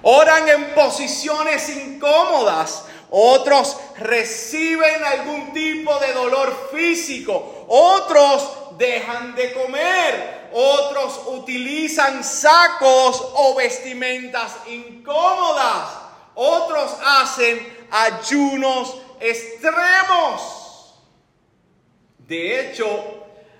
Oran 0.02 0.48
en 0.48 0.74
posiciones 0.74 1.68
incómodas 1.68 2.86
otros 3.12 3.76
reciben 3.98 5.04
algún 5.04 5.52
tipo 5.52 5.98
de 5.98 6.14
dolor 6.14 6.70
físico, 6.72 7.66
otros 7.68 8.78
dejan 8.78 9.34
de 9.34 9.52
comer, 9.52 10.48
otros 10.54 11.20
utilizan 11.26 12.24
sacos 12.24 13.22
o 13.34 13.54
vestimentas 13.54 14.56
incómodas, 14.66 15.90
otros 16.34 16.96
hacen 17.04 17.86
ayunos 17.90 18.96
extremos. 19.20 20.94
De 22.18 22.60
hecho, 22.60 22.86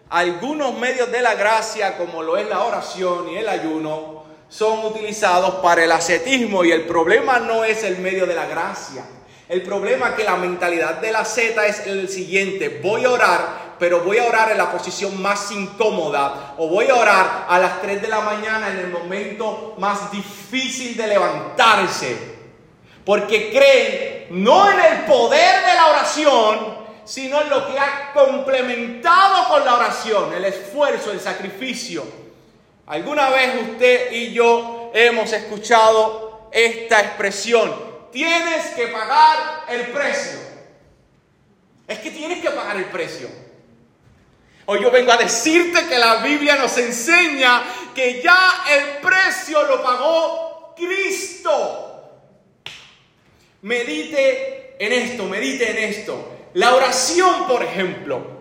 algunos 0.09 0.79
medios 0.79 1.13
de 1.13 1.21
la 1.21 1.35
gracia, 1.35 1.99
como 1.99 2.23
lo 2.23 2.39
es 2.39 2.49
la 2.49 2.65
oración 2.65 3.29
y 3.29 3.37
el 3.37 3.49
ayuno, 3.51 4.25
son 4.49 4.85
utilizados 4.85 5.57
para 5.57 5.85
el 5.85 5.93
ascetismo 5.93 6.65
y 6.65 6.73
el 6.73 6.87
problema 6.87 7.39
no 7.39 7.65
es 7.65 7.85
el 7.85 7.99
medio 7.99 8.27
de 8.27 8.35
la 8.35 8.47
gracia. 8.47 9.05
El 9.53 9.61
problema 9.61 10.09
es 10.09 10.15
que 10.15 10.25
la 10.25 10.37
mentalidad 10.37 10.95
de 10.95 11.13
la 11.13 11.27
Z 11.27 11.67
es 11.67 11.87
el 11.87 12.09
siguiente, 12.09 12.81
voy 12.83 13.05
a 13.05 13.11
orar, 13.11 13.75
pero 13.79 14.01
voy 14.01 14.17
a 14.17 14.25
orar 14.25 14.51
en 14.51 14.57
la 14.57 14.73
posición 14.73 15.21
más 15.21 15.53
incómoda 15.53 16.55
o 16.57 16.69
voy 16.69 16.89
a 16.89 16.95
orar 16.95 17.45
a 17.47 17.59
las 17.59 17.83
3 17.83 18.01
de 18.01 18.09
la 18.09 18.23
mañana 18.23 18.71
en 18.71 18.79
el 18.79 18.89
momento 18.89 19.75
más 19.77 20.11
difícil 20.11 20.97
de 20.97 21.07
levantarse. 21.07 22.17
Porque 23.05 23.51
creen 23.51 24.43
no 24.43 24.73
en 24.73 24.81
el 24.81 25.01
poder 25.01 25.67
de 25.67 25.75
la 25.75 25.87
oración, 25.91 26.79
sino 27.05 27.43
en 27.43 27.51
lo 27.51 27.67
que 27.67 27.79
ha 27.79 28.11
complementado 28.15 29.49
con 29.49 29.67
la 29.67 29.75
oración, 29.75 30.33
el 30.33 30.47
esfuerzo, 30.47 31.13
el 31.13 31.21
sacrificio. 31.21 32.05
¿Alguna 32.87 33.29
vez 33.29 33.51
usted 33.71 34.13
y 34.13 34.33
yo 34.33 34.93
hemos 34.95 35.31
escuchado 35.31 36.49
esta 36.51 37.01
expresión? 37.01 37.92
Tienes 38.13 38.67
que 38.75 38.89
pagar 38.89 39.65
el 39.69 39.89
precio. 39.89 40.39
Es 41.89 41.99
que 41.99 42.11
tienes 42.11 42.41
que 42.41 42.51
pagar 42.51 42.77
el 42.77 42.85
precio. 42.87 43.29
Hoy 44.67 44.81
yo 44.81 44.91
vengo 44.91 45.11
a 45.13 45.17
decirte 45.17 45.89
que 45.89 45.99
la 45.99 46.17
Biblia 46.17 46.57
nos 46.57 46.77
enseña 46.79 47.63
que 47.95 48.23
ya 48.23 48.65
el 48.71 49.01
precio 49.03 49.63
lo 49.65 49.83
pagó 49.83 50.75
Cristo. 50.77 51.89
Medite 53.63 54.77
en 54.79 54.93
esto, 54.93 55.25
medite 55.25 55.71
en 55.71 55.79
esto. 55.79 56.29
La 56.55 56.75
oración, 56.75 57.47
por 57.49 57.63
ejemplo, 57.63 58.32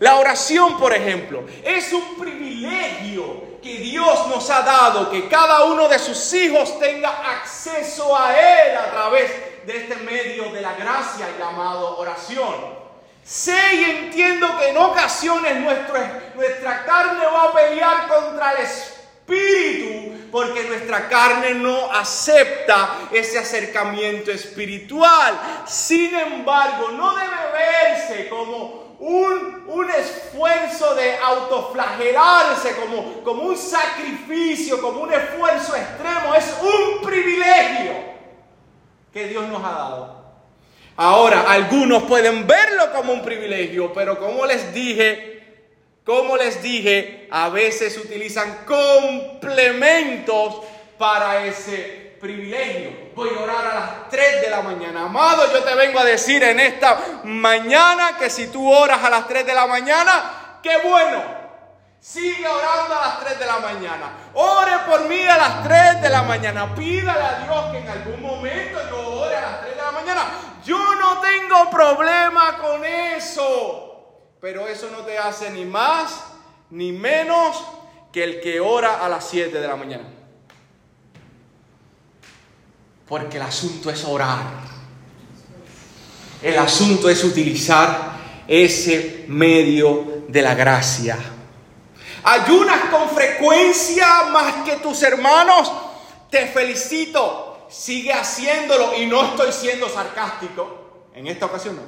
la 0.00 0.16
oración, 0.16 0.78
por 0.78 0.94
ejemplo, 0.94 1.44
es 1.62 1.92
un 1.92 2.16
privilegio 2.18 3.60
que 3.62 3.76
Dios 3.76 4.28
nos 4.28 4.48
ha 4.48 4.62
dado, 4.62 5.10
que 5.10 5.28
cada 5.28 5.64
uno 5.64 5.88
de 5.88 5.98
sus 5.98 6.32
hijos 6.32 6.80
tenga 6.80 7.10
acceso 7.10 8.16
a 8.16 8.32
Él 8.32 8.76
a 8.78 8.90
través 8.90 9.30
de 9.66 9.76
este 9.76 9.96
medio 9.96 10.50
de 10.52 10.62
la 10.62 10.72
gracia 10.72 11.28
llamado 11.38 11.98
oración. 11.98 12.80
Sé 13.22 13.74
y 13.74 13.84
entiendo 13.84 14.48
que 14.58 14.70
en 14.70 14.78
ocasiones 14.78 15.60
nuestra 15.60 16.84
carne 16.86 17.26
va 17.26 17.42
a 17.44 17.52
pelear 17.52 18.08
contra 18.08 18.52
el 18.52 18.64
espíritu 18.64 20.30
porque 20.32 20.64
nuestra 20.64 21.08
carne 21.10 21.54
no 21.54 21.92
acepta 21.92 23.00
ese 23.12 23.38
acercamiento 23.38 24.30
espiritual. 24.30 25.38
Sin 25.66 26.14
embargo, 26.14 26.88
no 26.92 27.14
debe 27.14 27.36
verse 27.52 28.28
como 28.30 28.89
un, 29.00 29.90
esfuerzo 29.90 30.94
de 30.94 31.16
autoflagelarse, 31.16 32.76
como, 32.76 33.22
como 33.22 33.42
un 33.42 33.56
sacrificio, 33.56 34.80
como 34.80 35.00
un 35.00 35.12
esfuerzo 35.12 35.74
extremo. 35.74 36.34
Es 36.34 36.54
un 36.62 37.00
privilegio 37.06 37.92
que 39.12 39.26
Dios 39.26 39.48
nos 39.48 39.64
ha 39.64 39.72
dado. 39.72 40.20
Ahora, 40.96 41.50
algunos 41.50 42.02
pueden 42.04 42.46
verlo 42.46 42.92
como 42.92 43.12
un 43.12 43.22
privilegio, 43.22 43.92
pero 43.92 44.18
como 44.18 44.44
les 44.44 44.72
dije, 44.74 45.30
como 46.04 46.36
les 46.36 46.62
dije, 46.62 47.26
a 47.30 47.48
veces 47.48 47.96
utilizan 47.96 48.64
complementos 48.66 50.60
para 50.98 51.46
ese 51.46 52.16
privilegio. 52.20 52.90
Voy 53.14 53.28
a 53.36 53.42
orar 53.42 53.66
a 53.66 53.74
las 53.74 54.08
3 54.08 54.42
de 54.42 54.50
la 54.50 54.62
mañana. 54.62 55.04
Amado, 55.04 55.50
yo 55.52 55.62
te 55.62 55.74
vengo 55.74 55.98
a 55.98 56.04
decir 56.04 56.42
en 56.42 56.60
esta 56.60 57.20
mañana 57.24 58.16
que 58.18 58.30
si 58.30 58.48
tú 58.48 58.72
oras 58.72 59.02
a 59.02 59.10
las 59.10 59.26
3 59.26 59.44
de 59.44 59.54
la 59.54 59.66
mañana, 59.66 60.58
qué 60.62 60.78
bueno. 60.78 61.40
Sigue 62.00 62.46
orando 62.46 62.94
a 62.94 63.08
las 63.08 63.20
3 63.20 63.38
de 63.38 63.46
la 63.46 63.58
mañana. 63.58 64.12
Ore 64.34 64.72
por 64.88 65.06
mí 65.06 65.20
a 65.26 65.36
las 65.36 65.64
3 65.64 66.02
de 66.02 66.08
la 66.08 66.22
mañana. 66.22 66.74
Pídale 66.74 67.20
a 67.20 67.38
Dios 67.40 67.64
que 67.72 67.78
en 67.78 67.88
algún 67.88 68.22
momento 68.22 68.78
yo 68.88 69.20
ore 69.20 69.36
a 69.36 69.40
las 69.42 69.60
3 69.60 69.76
de 69.76 69.82
la 69.82 69.90
mañana. 69.90 70.22
Yo 70.64 70.78
no 70.94 71.20
tengo 71.20 71.70
problema 71.70 72.56
con 72.58 72.84
eso. 72.84 74.36
Pero 74.40 74.66
eso 74.66 74.88
no 74.90 74.98
te 74.98 75.18
hace 75.18 75.50
ni 75.50 75.66
más 75.66 76.24
ni 76.70 76.92
menos 76.92 77.62
que 78.12 78.24
el 78.24 78.40
que 78.40 78.60
ora 78.60 79.04
a 79.04 79.08
las 79.08 79.26
7 79.28 79.60
de 79.60 79.68
la 79.68 79.76
mañana. 79.76 80.19
Porque 83.10 83.38
el 83.38 83.42
asunto 83.42 83.90
es 83.90 84.04
orar. 84.04 84.44
El 86.40 86.56
asunto 86.58 87.10
es 87.10 87.24
utilizar 87.24 88.12
ese 88.46 89.24
medio 89.26 90.22
de 90.28 90.40
la 90.40 90.54
gracia. 90.54 91.18
Ayunas 92.22 92.82
con 92.88 93.10
frecuencia 93.10 94.24
más 94.32 94.64
que 94.64 94.76
tus 94.76 95.02
hermanos. 95.02 95.72
Te 96.30 96.46
felicito. 96.46 97.66
Sigue 97.68 98.12
haciéndolo 98.12 98.96
y 98.96 99.06
no 99.06 99.24
estoy 99.24 99.52
siendo 99.52 99.88
sarcástico. 99.88 101.08
En 101.12 101.26
esta 101.26 101.46
ocasión 101.46 101.76
no. 101.76 101.82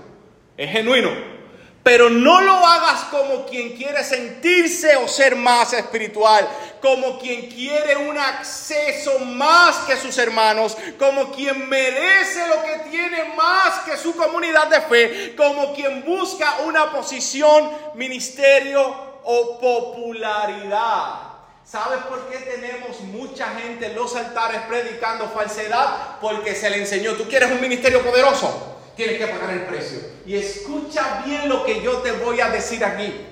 Es 0.57 0.73
genuino. 0.73 1.42
Pero 1.83 2.09
no 2.09 2.41
lo 2.41 2.55
hagas 2.65 3.05
como 3.11 3.45
quien 3.47 3.77
quiere 3.77 4.05
sentirse 4.05 4.95
o 4.97 5.09
ser 5.09 5.35
más 5.35 5.73
espiritual, 5.73 6.49
como 6.81 7.19
quien 7.19 7.49
quiere 7.49 7.97
un 7.97 8.17
acceso 8.17 9.19
más 9.19 9.79
que 9.79 9.97
sus 9.97 10.17
hermanos, 10.19 10.77
como 10.99 11.33
quien 11.33 11.69
merece 11.69 12.47
lo 12.47 12.63
que 12.63 12.91
tiene 12.91 13.25
más 13.35 13.81
que 13.81 13.97
su 13.97 14.15
comunidad 14.15 14.69
de 14.69 14.81
fe, 14.83 15.35
como 15.37 15.75
quien 15.75 16.05
busca 16.05 16.59
una 16.67 16.93
posición, 16.93 17.71
ministerio 17.95 19.13
o 19.25 19.59
popularidad. 19.59 21.33
¿Sabes 21.65 22.01
por 22.09 22.29
qué 22.29 22.39
tenemos 22.39 23.01
mucha 23.01 23.49
gente 23.55 23.87
en 23.87 23.95
los 23.95 24.15
altares 24.15 24.61
predicando 24.69 25.29
falsedad? 25.31 26.19
Porque 26.21 26.55
se 26.55 26.69
le 26.71 26.79
enseñó, 26.79 27.15
tú 27.15 27.29
quieres 27.29 27.51
un 27.51 27.61
ministerio 27.61 28.03
poderoso, 28.03 28.82
tienes 28.97 29.19
que 29.19 29.27
pagar 29.27 29.51
el 29.51 29.63
precio. 29.67 29.99
Y 30.27 30.37
escucha 30.37 31.23
bien 31.25 31.49
lo 31.49 31.65
que 31.65 31.81
yo 31.83 31.99
te 31.99 32.13
voy 32.13 32.41
a 32.41 32.51
decir 32.51 32.85
aquí. 32.85 33.27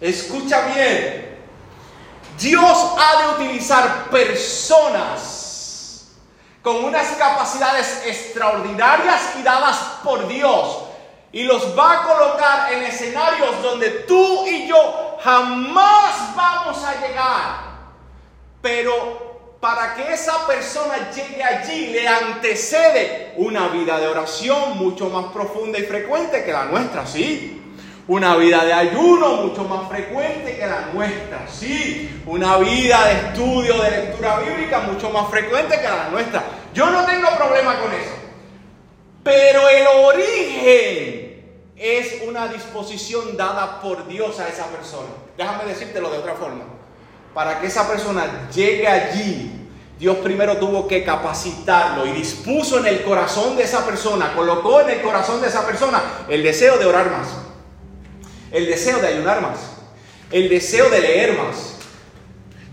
Escucha 0.00 0.66
bien. 0.74 1.38
Dios 2.38 2.92
ha 2.98 3.22
de 3.22 3.44
utilizar 3.44 4.10
personas 4.10 5.42
con 6.62 6.84
unas 6.84 7.08
capacidades 7.16 8.02
extraordinarias 8.06 9.34
y 9.38 9.42
dadas 9.42 9.78
por 10.02 10.26
Dios. 10.28 10.84
Y 11.32 11.44
los 11.44 11.76
va 11.78 11.92
a 11.92 12.02
colocar 12.02 12.72
en 12.72 12.82
escenarios 12.84 13.62
donde 13.62 13.90
tú 13.90 14.46
y 14.46 14.68
yo 14.68 15.18
jamás 15.22 16.36
vamos 16.36 16.84
a 16.84 17.00
llegar. 17.00 17.72
Pero 18.60 19.31
para 19.62 19.94
que 19.94 20.12
esa 20.12 20.44
persona 20.44 21.12
llegue 21.12 21.40
allí 21.40 21.86
le 21.90 22.08
antecede 22.08 23.32
una 23.36 23.68
vida 23.68 24.00
de 24.00 24.08
oración 24.08 24.76
mucho 24.76 25.08
más 25.08 25.32
profunda 25.32 25.78
y 25.78 25.84
frecuente 25.84 26.42
que 26.42 26.50
la 26.50 26.64
nuestra, 26.64 27.06
sí. 27.06 27.62
Una 28.08 28.34
vida 28.34 28.64
de 28.64 28.72
ayuno 28.72 29.36
mucho 29.36 29.62
más 29.62 29.88
frecuente 29.88 30.56
que 30.56 30.66
la 30.66 30.86
nuestra, 30.92 31.46
sí. 31.48 32.22
Una 32.26 32.56
vida 32.56 33.06
de 33.06 33.12
estudio, 33.12 33.80
de 33.80 33.90
lectura 33.92 34.40
bíblica 34.40 34.80
mucho 34.80 35.10
más 35.10 35.30
frecuente 35.30 35.80
que 35.80 35.88
la 35.88 36.08
nuestra. 36.08 36.42
Yo 36.74 36.90
no 36.90 37.06
tengo 37.06 37.28
problema 37.36 37.78
con 37.78 37.92
eso. 37.92 38.14
Pero 39.22 39.68
el 39.68 39.86
origen 39.86 41.70
es 41.76 42.20
una 42.26 42.48
disposición 42.48 43.36
dada 43.36 43.80
por 43.80 44.08
Dios 44.08 44.40
a 44.40 44.48
esa 44.48 44.66
persona. 44.66 45.10
Déjame 45.38 45.66
decírtelo 45.66 46.10
de 46.10 46.18
otra 46.18 46.34
forma 46.34 46.64
para 47.34 47.60
que 47.60 47.66
esa 47.66 47.88
persona 47.88 48.48
llegue 48.54 48.86
allí, 48.86 49.50
Dios 49.98 50.16
primero 50.18 50.56
tuvo 50.56 50.88
que 50.88 51.04
capacitarlo 51.04 52.06
y 52.06 52.12
dispuso 52.12 52.78
en 52.78 52.86
el 52.86 53.04
corazón 53.04 53.56
de 53.56 53.62
esa 53.62 53.86
persona, 53.86 54.34
colocó 54.34 54.80
en 54.80 54.90
el 54.90 55.02
corazón 55.02 55.40
de 55.40 55.48
esa 55.48 55.64
persona 55.64 56.02
el 56.28 56.42
deseo 56.42 56.76
de 56.76 56.86
orar 56.86 57.10
más, 57.10 57.28
el 58.50 58.66
deseo 58.66 58.98
de 58.98 59.06
ayunar 59.08 59.40
más, 59.40 59.58
el 60.30 60.48
deseo 60.48 60.90
de 60.90 61.00
leer 61.00 61.38
más. 61.38 61.74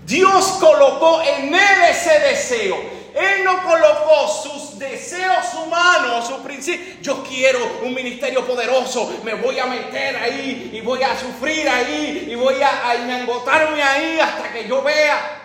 Dios 0.05 0.57
colocó 0.59 1.21
en 1.21 1.53
él 1.53 1.81
ese 1.91 2.19
deseo. 2.19 2.77
Él 3.13 3.43
no 3.43 3.61
colocó 3.61 4.27
sus 4.27 4.68
deseos 4.79 5.53
humanos, 5.53 6.27
su 6.27 6.41
principio. 6.41 6.95
Yo 7.01 7.23
quiero 7.23 7.59
un 7.83 7.93
ministerio 7.93 8.45
poderoso, 8.45 9.19
me 9.23 9.35
voy 9.35 9.59
a 9.59 9.65
meter 9.65 10.15
ahí 10.15 10.71
y 10.73 10.81
voy 10.81 11.03
a 11.03 11.17
sufrir 11.17 11.67
ahí 11.67 12.29
y 12.31 12.35
voy 12.35 12.55
a, 12.61 12.89
a 12.89 12.91
ahí 12.91 14.19
hasta 14.19 14.51
que 14.51 14.67
yo 14.67 14.81
vea. 14.81 15.35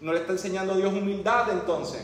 No 0.00 0.12
le 0.12 0.20
está 0.20 0.32
enseñando 0.32 0.74
Dios 0.74 0.92
humildad 0.92 1.50
entonces. 1.50 2.02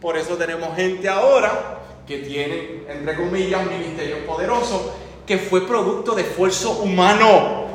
Por 0.00 0.16
eso 0.16 0.36
tenemos 0.36 0.74
gente 0.76 1.08
ahora 1.08 1.78
que 2.06 2.18
tiene, 2.18 2.84
entre 2.88 3.16
comillas, 3.16 3.60
un 3.60 3.78
ministerio 3.78 4.24
poderoso 4.24 4.94
que 5.26 5.38
fue 5.38 5.66
producto 5.66 6.14
de 6.14 6.22
esfuerzo 6.22 6.80
humano. 6.80 7.69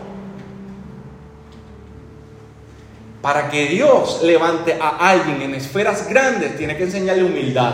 Para 3.25 3.49
que 3.49 3.65
Dios 3.65 4.21
levante 4.21 4.77
a 4.79 4.97
alguien 5.09 5.41
en 5.41 5.55
esferas 5.55 6.07
grandes, 6.07 6.55
tiene 6.59 6.77
que 6.77 6.83
enseñarle 6.83 7.23
humildad. 7.23 7.73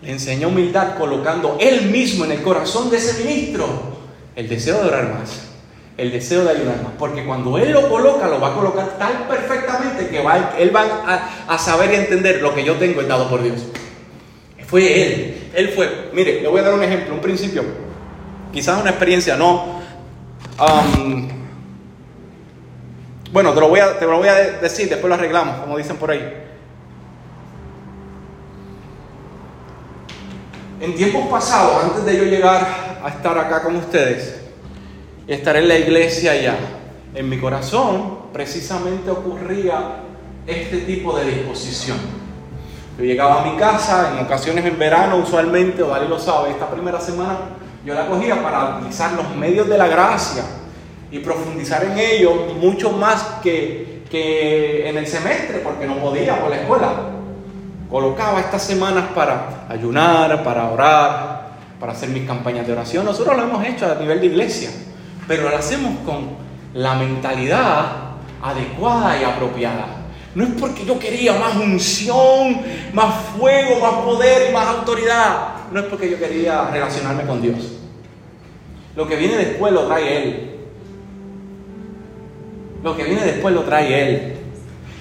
Le 0.00 0.12
enseña 0.12 0.46
humildad 0.46 0.96
colocando 0.96 1.58
él 1.60 1.90
mismo 1.90 2.24
en 2.24 2.32
el 2.32 2.42
corazón 2.42 2.88
de 2.88 2.96
ese 2.96 3.22
ministro 3.22 3.68
el 4.34 4.48
deseo 4.48 4.80
de 4.80 4.88
orar 4.88 5.12
más, 5.12 5.42
el 5.98 6.10
deseo 6.10 6.42
de 6.44 6.52
ayudar 6.52 6.82
más. 6.82 6.92
Porque 6.98 7.22
cuando 7.26 7.58
él 7.58 7.70
lo 7.70 7.86
coloca, 7.90 8.28
lo 8.28 8.40
va 8.40 8.52
a 8.52 8.54
colocar 8.54 8.96
tan 8.96 9.28
perfectamente 9.28 10.08
que 10.08 10.24
él 10.62 10.74
va 10.74 11.28
a, 11.46 11.58
saber 11.58 11.92
y 11.92 11.96
entender 11.96 12.40
lo 12.40 12.54
que 12.54 12.64
yo 12.64 12.76
tengo 12.76 13.02
dado 13.02 13.28
por 13.28 13.42
Dios. 13.42 13.62
Fue 14.66 15.02
él, 15.02 15.50
él 15.54 15.68
fue. 15.68 16.08
Mire, 16.14 16.40
le 16.40 16.48
voy 16.48 16.60
a 16.60 16.62
dar 16.62 16.72
un 16.72 16.82
ejemplo, 16.82 17.12
un 17.12 17.20
principio. 17.20 17.62
Quizás 18.54 18.80
una 18.80 18.88
experiencia, 18.88 19.36
no. 19.36 19.82
Um, 20.58 21.35
bueno, 23.36 23.52
te 23.52 23.60
lo, 23.60 23.68
voy 23.68 23.80
a, 23.80 23.98
te 23.98 24.06
lo 24.06 24.16
voy 24.16 24.28
a 24.28 24.34
decir, 24.34 24.88
después 24.88 25.10
lo 25.10 25.14
arreglamos, 25.14 25.56
como 25.56 25.76
dicen 25.76 25.98
por 25.98 26.10
ahí. 26.10 26.42
En 30.80 30.94
tiempos 30.94 31.26
pasados, 31.28 31.84
antes 31.84 32.06
de 32.06 32.16
yo 32.16 32.24
llegar 32.24 32.66
a 33.04 33.06
estar 33.10 33.36
acá 33.36 33.62
con 33.62 33.76
ustedes, 33.76 34.40
estar 35.26 35.54
en 35.54 35.68
la 35.68 35.76
iglesia 35.76 36.34
ya, 36.40 36.56
en 37.14 37.28
mi 37.28 37.38
corazón 37.38 38.20
precisamente 38.32 39.10
ocurría 39.10 39.96
este 40.46 40.78
tipo 40.78 41.14
de 41.18 41.26
disposición. 41.26 41.98
Yo 42.96 43.04
llegaba 43.04 43.42
a 43.42 43.52
mi 43.52 43.58
casa, 43.58 44.14
en 44.14 44.24
ocasiones 44.24 44.64
en 44.64 44.78
verano 44.78 45.16
usualmente, 45.18 45.82
o 45.82 45.88
Dali 45.88 46.08
lo 46.08 46.18
sabe, 46.18 46.52
esta 46.52 46.70
primera 46.70 47.02
semana 47.02 47.50
yo 47.84 47.92
la 47.92 48.06
cogía 48.06 48.42
para 48.42 48.78
utilizar 48.78 49.12
los 49.12 49.36
medios 49.36 49.68
de 49.68 49.76
la 49.76 49.88
gracia 49.88 50.42
y 51.10 51.18
profundizar 51.20 51.84
en 51.84 51.98
ello 51.98 52.34
mucho 52.60 52.92
más 52.92 53.22
que, 53.42 54.02
que 54.10 54.88
en 54.88 54.98
el 54.98 55.06
semestre, 55.06 55.58
porque 55.58 55.86
no 55.86 55.96
podía 55.98 56.40
por 56.40 56.50
la 56.50 56.56
escuela. 56.56 56.92
Colocaba 57.90 58.40
estas 58.40 58.62
semanas 58.62 59.04
para 59.14 59.66
ayunar, 59.68 60.42
para 60.42 60.70
orar, 60.70 61.50
para 61.78 61.92
hacer 61.92 62.08
mis 62.08 62.26
campañas 62.26 62.66
de 62.66 62.72
oración. 62.72 63.04
Nosotros 63.04 63.36
lo 63.36 63.44
hemos 63.44 63.64
hecho 63.64 63.90
a 63.90 63.94
nivel 63.94 64.20
de 64.20 64.26
iglesia, 64.26 64.70
pero 65.28 65.48
lo 65.48 65.56
hacemos 65.56 65.98
con 66.04 66.30
la 66.74 66.94
mentalidad 66.94 68.06
adecuada 68.42 69.20
y 69.20 69.24
apropiada. 69.24 69.86
No 70.34 70.44
es 70.44 70.50
porque 70.60 70.84
yo 70.84 70.98
quería 70.98 71.32
más 71.32 71.56
unción, 71.56 72.60
más 72.92 73.14
fuego, 73.38 73.80
más 73.80 74.04
poder 74.04 74.50
y 74.50 74.52
más 74.52 74.66
autoridad. 74.66 75.70
No 75.72 75.80
es 75.80 75.86
porque 75.86 76.10
yo 76.10 76.18
quería 76.18 76.68
relacionarme 76.70 77.24
con 77.24 77.40
Dios. 77.40 77.56
Lo 78.94 79.06
que 79.06 79.16
viene 79.16 79.36
después 79.36 79.72
lo 79.72 79.86
trae 79.86 80.22
Él. 80.22 80.55
Lo 82.82 82.96
que 82.96 83.04
viene 83.04 83.24
después 83.24 83.54
lo 83.54 83.62
trae 83.62 84.02
Él. 84.02 84.32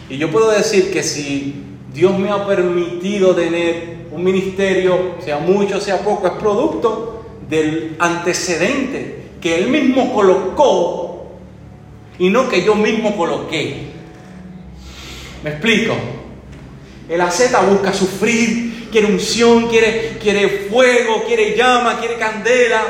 Y 0.09 0.17
yo 0.17 0.31
puedo 0.31 0.51
decir 0.51 0.91
que 0.91 1.03
si 1.03 1.63
Dios 1.93 2.17
me 2.17 2.29
ha 2.29 2.45
permitido 2.45 3.35
tener 3.35 3.95
un 4.11 4.23
ministerio, 4.23 5.15
sea 5.19 5.39
mucho, 5.39 5.79
sea 5.79 5.99
poco, 5.99 6.27
es 6.27 6.33
producto 6.33 7.25
del 7.49 7.95
antecedente 7.99 9.23
que 9.41 9.55
Él 9.55 9.69
mismo 9.69 10.13
colocó 10.13 11.27
y 12.17 12.29
no 12.29 12.49
que 12.49 12.63
yo 12.63 12.75
mismo 12.75 13.15
coloqué. 13.15 13.87
¿Me 15.43 15.51
explico? 15.51 15.93
El 17.07 17.21
aseta 17.21 17.61
busca 17.61 17.93
sufrir, 17.93 18.87
quiere 18.91 19.07
unción, 19.07 19.67
quiere, 19.67 20.17
quiere 20.21 20.67
fuego, 20.69 21.23
quiere 21.27 21.55
llama, 21.55 21.99
quiere 21.99 22.15
candela, 22.15 22.81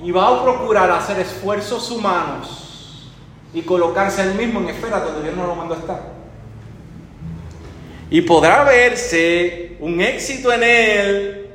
y 0.00 0.10
va 0.10 0.28
a 0.28 0.42
procurar 0.42 0.90
hacer 0.90 1.18
esfuerzos 1.18 1.90
humanos 1.90 3.10
y 3.52 3.62
colocarse 3.62 4.22
él 4.22 4.34
mismo 4.34 4.60
en 4.60 4.68
esferas 4.68 5.04
donde 5.04 5.22
Dios 5.22 5.36
no 5.36 5.46
lo 5.46 5.54
mandó 5.54 5.74
a 5.74 5.78
estar. 5.78 6.18
Y 8.10 8.22
podrá 8.22 8.64
verse 8.64 9.76
un 9.80 10.00
éxito 10.00 10.52
en 10.52 10.62
él, 10.62 11.50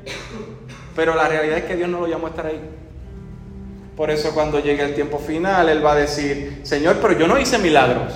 pero 0.95 1.15
la 1.15 1.27
realidad 1.27 1.57
es 1.57 1.63
que 1.63 1.75
Dios 1.75 1.89
no 1.89 2.01
lo 2.01 2.07
llamó 2.07 2.27
a 2.27 2.29
estar 2.29 2.45
ahí. 2.45 2.61
Por 3.95 4.09
eso 4.09 4.33
cuando 4.33 4.59
llegue 4.59 4.83
el 4.83 4.95
tiempo 4.95 5.19
final, 5.19 5.69
Él 5.69 5.85
va 5.85 5.93
a 5.93 5.95
decir, 5.95 6.61
Señor, 6.63 6.97
pero 7.01 7.17
yo 7.17 7.27
no 7.27 7.37
hice 7.37 7.59
milagros. 7.59 8.11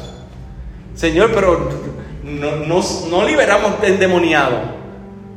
Señor, 0.96 1.32
pero 1.34 1.70
no, 2.24 3.26
liberamos 3.26 3.80
de 3.80 3.88
endemoniado. 3.88 4.60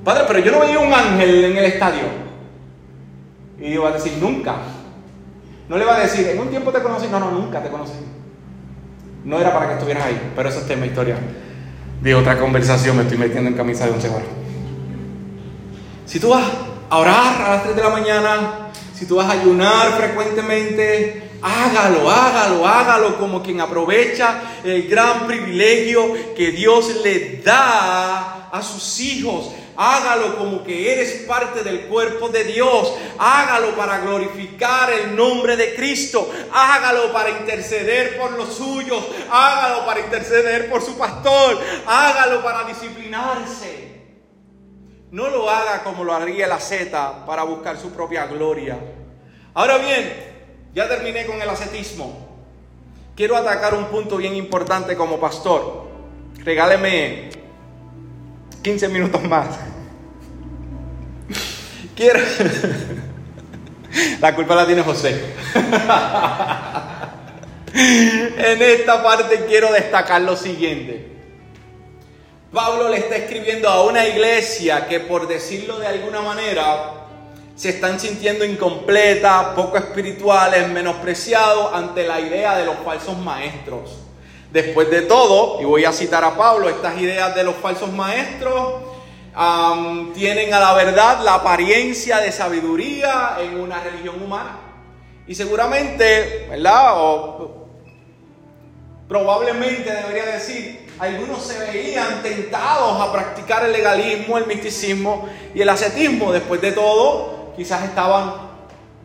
Padre, 0.02 0.24
pero 0.26 0.38
yo 0.38 0.52
no 0.52 0.60
veía 0.60 0.78
un 0.78 0.92
ángel 0.92 1.44
en 1.44 1.56
el 1.58 1.64
estadio. 1.66 2.04
Y 3.58 3.76
va 3.76 3.90
a 3.90 3.92
decir, 3.92 4.14
nunca. 4.18 4.56
No 5.70 5.78
le 5.78 5.84
va 5.84 5.98
a 5.98 6.00
decir, 6.00 6.26
en 6.26 6.40
un 6.40 6.48
tiempo 6.48 6.72
te 6.72 6.82
conocí, 6.82 7.06
no, 7.06 7.20
no, 7.20 7.30
nunca 7.30 7.62
te 7.62 7.68
conocí. 7.68 7.92
No 9.24 9.38
era 9.38 9.52
para 9.52 9.68
que 9.68 9.74
estuvieras 9.74 10.04
ahí, 10.04 10.32
pero 10.34 10.48
eso 10.48 10.58
es 10.58 10.66
tema 10.66 10.84
historia. 10.84 11.16
de 12.02 12.14
otra 12.16 12.40
conversación, 12.40 12.96
me 12.96 13.04
estoy 13.04 13.18
metiendo 13.18 13.48
en 13.48 13.56
camisa 13.56 13.84
de 13.84 13.92
once 13.92 14.08
varas. 14.08 14.26
Si 16.06 16.18
tú 16.18 16.30
vas 16.30 16.42
a 16.88 16.98
orar 16.98 17.42
a 17.42 17.50
las 17.50 17.62
3 17.62 17.76
de 17.76 17.82
la 17.84 17.90
mañana, 17.90 18.70
si 18.92 19.06
tú 19.06 19.14
vas 19.14 19.28
a 19.28 19.40
ayunar 19.40 19.92
frecuentemente, 19.92 21.30
hágalo, 21.40 22.10
hágalo, 22.10 22.66
hágalo 22.66 23.16
como 23.16 23.40
quien 23.40 23.60
aprovecha 23.60 24.40
el 24.64 24.88
gran 24.88 25.28
privilegio 25.28 26.34
que 26.34 26.50
Dios 26.50 26.96
le 27.04 27.42
da 27.44 28.48
a 28.50 28.60
sus 28.60 28.98
hijos. 28.98 29.52
Hágalo 29.82 30.36
como 30.36 30.62
que 30.62 30.92
eres 30.92 31.22
parte 31.26 31.62
del 31.62 31.86
cuerpo 31.86 32.28
de 32.28 32.44
Dios. 32.44 32.92
Hágalo 33.18 33.74
para 33.74 34.00
glorificar 34.00 34.92
el 34.92 35.16
nombre 35.16 35.56
de 35.56 35.74
Cristo. 35.74 36.30
Hágalo 36.52 37.10
para 37.14 37.30
interceder 37.30 38.18
por 38.18 38.32
los 38.32 38.52
suyos. 38.52 39.02
Hágalo 39.30 39.86
para 39.86 40.00
interceder 40.00 40.68
por 40.68 40.82
su 40.82 40.98
pastor. 40.98 41.58
Hágalo 41.86 42.42
para 42.42 42.64
disciplinarse. 42.64 44.02
No 45.12 45.30
lo 45.30 45.48
haga 45.48 45.82
como 45.82 46.04
lo 46.04 46.12
haría 46.12 46.46
la 46.46 46.60
Z 46.60 47.24
para 47.24 47.44
buscar 47.44 47.78
su 47.78 47.90
propia 47.90 48.26
gloria. 48.26 48.78
Ahora 49.54 49.78
bien, 49.78 50.12
ya 50.74 50.90
terminé 50.90 51.24
con 51.24 51.40
el 51.40 51.48
ascetismo. 51.48 52.28
Quiero 53.16 53.34
atacar 53.34 53.72
un 53.72 53.86
punto 53.86 54.18
bien 54.18 54.36
importante 54.36 54.94
como 54.94 55.18
pastor. 55.18 55.88
Regáleme 56.44 57.30
15 58.62 58.88
minutos 58.88 59.22
más. 59.22 59.69
Quiero. 61.96 62.20
La 64.20 64.34
culpa 64.34 64.54
la 64.54 64.66
tiene 64.66 64.82
José. 64.82 65.20
En 67.72 68.62
esta 68.62 69.02
parte 69.02 69.44
quiero 69.46 69.72
destacar 69.72 70.22
lo 70.22 70.36
siguiente. 70.36 71.08
Pablo 72.52 72.88
le 72.88 72.98
está 72.98 73.16
escribiendo 73.16 73.68
a 73.68 73.84
una 73.84 74.06
iglesia 74.06 74.88
que 74.88 74.98
por 75.00 75.28
decirlo 75.28 75.78
de 75.78 75.86
alguna 75.86 76.20
manera 76.20 76.94
se 77.54 77.68
están 77.68 78.00
sintiendo 78.00 78.44
incompletas, 78.44 79.48
poco 79.54 79.76
espirituales, 79.76 80.68
menospreciados 80.68 81.72
ante 81.74 82.06
la 82.06 82.20
idea 82.20 82.56
de 82.56 82.64
los 82.64 82.76
falsos 82.84 83.16
maestros. 83.18 83.90
Después 84.50 84.90
de 84.90 85.02
todo, 85.02 85.60
y 85.60 85.64
voy 85.64 85.84
a 85.84 85.92
citar 85.92 86.24
a 86.24 86.36
Pablo, 86.36 86.68
estas 86.68 86.98
ideas 86.98 87.34
de 87.36 87.44
los 87.44 87.54
falsos 87.56 87.92
maestros 87.92 88.89
tienen 90.14 90.52
a 90.52 90.60
la 90.60 90.74
verdad 90.74 91.22
la 91.22 91.34
apariencia 91.34 92.18
de 92.18 92.32
sabiduría 92.32 93.36
en 93.40 93.60
una 93.60 93.80
religión 93.80 94.22
humana. 94.22 94.58
Y 95.26 95.34
seguramente, 95.34 96.46
¿verdad? 96.50 96.94
O 96.96 97.66
probablemente 99.08 99.92
debería 99.92 100.26
decir, 100.26 100.88
algunos 100.98 101.42
se 101.42 101.58
veían 101.58 102.22
tentados 102.22 103.00
a 103.00 103.12
practicar 103.12 103.64
el 103.64 103.72
legalismo, 103.72 104.38
el 104.38 104.46
misticismo 104.46 105.28
y 105.54 105.62
el 105.62 105.68
ascetismo. 105.68 106.32
Después 106.32 106.60
de 106.60 106.72
todo, 106.72 107.52
quizás 107.56 107.84
estaban 107.84 108.50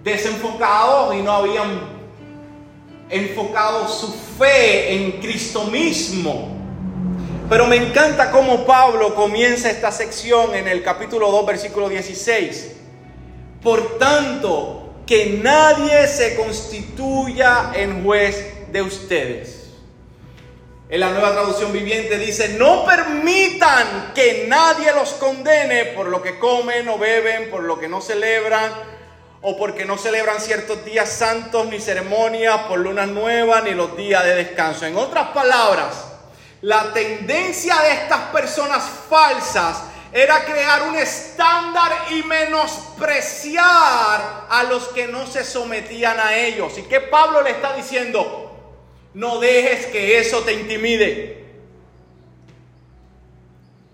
desenfocados 0.03 1.15
y 1.15 1.21
no 1.21 1.31
habían 1.31 1.79
enfocado 3.09 3.87
su 3.87 4.13
fe 4.37 4.93
en 4.93 5.21
Cristo 5.21 5.65
mismo. 5.65 6.54
Pero 7.47 7.67
me 7.67 7.75
encanta 7.75 8.31
cómo 8.31 8.65
Pablo 8.65 9.13
comienza 9.13 9.69
esta 9.69 9.91
sección 9.91 10.55
en 10.55 10.67
el 10.67 10.81
capítulo 10.81 11.29
2, 11.29 11.45
versículo 11.45 11.89
16. 11.89 12.71
Por 13.61 13.99
tanto, 13.99 14.95
que 15.05 15.39
nadie 15.43 16.07
se 16.07 16.35
constituya 16.35 17.71
en 17.75 18.03
juez 18.03 18.71
de 18.71 18.81
ustedes. 18.81 19.69
En 20.89 20.99
la 20.99 21.11
nueva 21.11 21.33
traducción 21.33 21.71
viviente 21.71 22.17
dice, 22.17 22.49
no 22.57 22.83
permitan 22.83 24.11
que 24.15 24.45
nadie 24.47 24.91
los 24.93 25.11
condene 25.13 25.85
por 25.95 26.07
lo 26.07 26.23
que 26.23 26.39
comen 26.39 26.87
o 26.89 26.97
beben, 26.97 27.51
por 27.51 27.63
lo 27.63 27.79
que 27.79 27.87
no 27.87 28.01
celebran 28.01 28.71
o 29.41 29.55
porque 29.55 29.85
no 29.85 29.99
celebran 29.99 30.41
ciertos 30.41 30.83
días 30.83 31.09
santos 31.09 31.67
ni 31.67 31.79
ceremonias 31.79 32.61
por 32.67 32.79
lunas 32.79 33.07
nuevas 33.07 33.63
ni 33.63 33.71
los 33.71 33.95
días 33.95 34.23
de 34.23 34.33
descanso. 34.33 34.87
En 34.87 34.95
otras 34.95 35.27
palabras, 35.29 36.04
la 36.65 36.91
tendencia 36.93 37.75
de 37.83 37.93
estas 37.93 38.19
personas 38.31 38.83
falsas 39.07 39.83
era 40.11 40.43
crear 40.45 40.89
un 40.89 40.95
estándar 40.95 41.91
y 42.09 42.23
menospreciar 42.23 44.47
a 44.49 44.63
los 44.67 44.87
que 44.87 45.07
no 45.07 45.27
se 45.27 45.43
sometían 45.43 46.19
a 46.19 46.35
ellos. 46.35 46.75
¿Y 46.79 46.81
qué 46.83 47.01
Pablo 47.01 47.43
le 47.43 47.51
está 47.51 47.75
diciendo? 47.75 48.51
No 49.13 49.39
dejes 49.39 49.85
que 49.87 50.17
eso 50.17 50.39
te 50.39 50.53
intimide. 50.53 51.45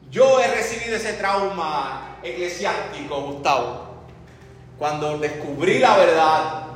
Yo 0.10 0.40
he 0.40 0.48
recibido 0.48 0.96
ese 0.96 1.12
trauma 1.14 2.20
eclesiástico, 2.24 3.22
Gustavo 3.22 3.90
cuando 4.80 5.18
descubrí 5.18 5.80
la 5.80 5.98
verdad, 5.98 6.68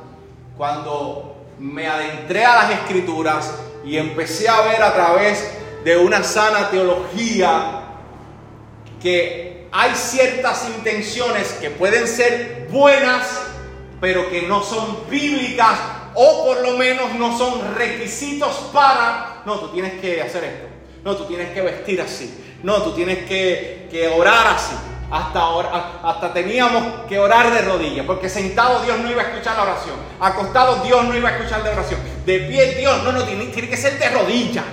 cuando 0.57 1.45
me 1.57 1.87
adentré 1.87 2.43
a 2.43 2.55
las 2.55 2.71
escrituras 2.71 3.53
y 3.85 3.97
empecé 3.97 4.49
a 4.49 4.59
ver 4.61 4.83
a 4.83 4.93
través 4.93 5.55
de 5.85 5.95
una 5.95 6.23
sana 6.23 6.71
teología 6.71 7.83
que 8.99 9.67
hay 9.71 9.93
ciertas 9.93 10.67
intenciones 10.75 11.53
que 11.61 11.69
pueden 11.69 12.07
ser 12.07 12.67
buenas, 12.71 13.43
pero 14.01 14.27
que 14.31 14.41
no 14.41 14.63
son 14.63 15.07
bíblicas 15.11 15.77
o 16.15 16.45
por 16.47 16.67
lo 16.67 16.75
menos 16.75 17.13
no 17.13 17.37
son 17.37 17.75
requisitos 17.75 18.71
para, 18.73 19.43
no, 19.45 19.59
tú 19.59 19.67
tienes 19.67 20.01
que 20.01 20.23
hacer 20.23 20.45
esto, 20.45 20.67
no, 21.03 21.15
tú 21.15 21.25
tienes 21.25 21.53
que 21.53 21.61
vestir 21.61 22.01
así, 22.01 22.35
no, 22.63 22.81
tú 22.81 22.93
tienes 22.93 23.19
que, 23.25 23.87
que 23.91 24.07
orar 24.07 24.47
así. 24.47 24.73
Hasta, 25.11 25.39
ahora, 25.39 25.99
hasta 26.03 26.33
teníamos 26.33 27.05
que 27.07 27.19
orar 27.19 27.53
de 27.53 27.61
rodillas, 27.61 28.07
porque 28.07 28.27
sentado 28.27 28.81
Dios 28.81 28.97
no 28.97 29.11
iba 29.11 29.21
a 29.21 29.25
escuchar 29.25 29.55
la 29.55 29.63
oración, 29.63 29.95
acostado 30.19 30.77
Dios 30.83 31.03
no 31.03 31.15
iba 31.15 31.29
a 31.29 31.37
escuchar 31.37 31.63
la 31.63 31.73
oración, 31.73 31.99
de 32.25 32.39
pie 32.39 32.73
Dios 32.73 33.03
no, 33.03 33.11
no, 33.11 33.23
tiene, 33.23 33.45
tiene 33.45 33.69
que 33.69 33.77
ser 33.77 33.99
de 33.99 34.09
rodillas. 34.09 34.65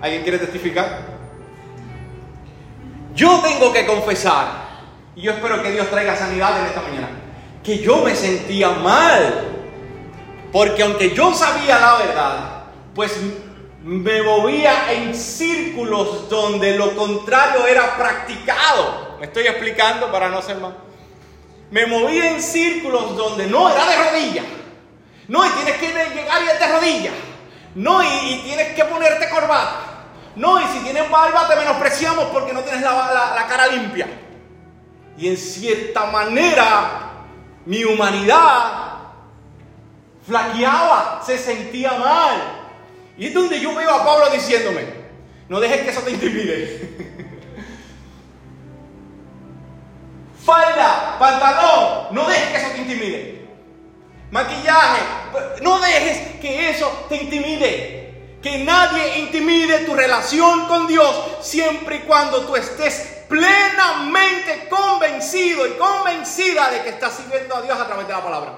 ¿Alguien 0.00 0.22
quiere 0.22 0.38
testificar? 0.38 1.00
Yo 3.14 3.40
tengo 3.40 3.72
que 3.72 3.86
confesar, 3.86 4.46
y 5.14 5.22
yo 5.22 5.32
espero 5.32 5.62
que 5.62 5.72
Dios 5.72 5.90
traiga 5.90 6.16
sanidad 6.16 6.60
en 6.60 6.66
esta 6.66 6.80
mañana, 6.80 7.08
que 7.62 7.78
yo 7.78 7.98
me 7.98 8.14
sentía 8.14 8.70
mal, 8.70 9.48
porque 10.52 10.82
aunque 10.82 11.14
yo 11.14 11.34
sabía 11.34 11.78
la 11.78 11.96
verdad, 11.98 12.62
pues 12.94 13.16
me 13.82 14.22
movía 14.22 14.92
en 14.92 15.14
círculos 15.14 16.28
donde 16.28 16.76
lo 16.76 16.94
contrario 16.94 17.66
era 17.66 17.96
practicado. 17.96 19.16
Me 19.20 19.26
estoy 19.26 19.46
explicando 19.46 20.10
para 20.10 20.28
no 20.28 20.42
ser 20.42 20.58
más. 20.58 20.74
Me 21.70 21.86
movía 21.86 22.32
en 22.32 22.42
círculos 22.42 23.16
donde 23.16 23.46
no 23.46 23.70
era 23.70 23.86
de 23.88 23.96
rodillas. 23.96 24.44
No, 25.28 25.46
y 25.46 25.50
tienes 25.50 25.76
que 25.76 25.86
llegar 25.88 26.42
y 26.42 26.48
es 26.48 26.60
de 26.60 26.66
rodillas. 26.66 27.14
No, 27.76 28.02
y, 28.02 28.40
tienes 28.44 28.74
que 28.74 28.84
ponerte 28.84 29.28
corbata. 29.28 29.89
No, 30.36 30.60
y 30.60 30.64
si 30.68 30.78
tienes 30.80 31.10
barba 31.10 31.48
te 31.48 31.56
menospreciamos 31.56 32.26
porque 32.26 32.52
no 32.52 32.60
tienes 32.60 32.82
la, 32.82 33.46
cara 33.48 33.66
limpia. 33.68 34.06
Y 35.16 35.28
en 35.28 35.36
cierta 35.36 36.06
manera, 36.06 37.24
mi 37.66 37.84
humanidad 37.84 38.90
flaqueaba, 40.26 41.22
se 41.24 41.36
sentía 41.36 41.92
mal. 41.94 42.36
Y 43.18 43.26
es 43.26 43.34
donde 43.34 43.60
yo 43.60 43.74
veo 43.74 43.92
a 43.92 44.04
Pablo 44.04 44.30
diciéndome, 44.30 44.84
no 45.48 45.60
dejes 45.60 45.82
que 45.82 45.90
eso 45.90 46.00
te 46.02 46.12
intimide. 46.12 47.10
Falda, 50.44 51.16
pantalón, 51.18 52.14
no 52.14 52.28
dejes 52.28 52.48
que 52.48 52.56
eso 52.56 52.70
te 52.70 52.78
intimide. 52.78 53.46
Maquillaje, 54.30 55.02
no 55.60 55.80
dejes 55.80 56.40
que 56.40 56.70
eso 56.70 57.06
te 57.08 57.16
intimide. 57.16 57.99
Que 58.42 58.58
nadie 58.64 59.18
intimide 59.18 59.80
tu 59.80 59.94
relación 59.94 60.66
con 60.66 60.86
Dios 60.86 61.14
siempre 61.42 61.96
y 61.96 62.00
cuando 62.00 62.46
tú 62.46 62.56
estés 62.56 63.24
plenamente 63.28 64.68
convencido 64.68 65.66
y 65.66 65.72
convencida 65.72 66.70
de 66.70 66.82
que 66.82 66.88
estás 66.90 67.14
sirviendo 67.14 67.54
a 67.54 67.62
Dios 67.62 67.78
a 67.78 67.86
través 67.86 68.06
de 68.06 68.12
la 68.12 68.22
palabra. 68.22 68.52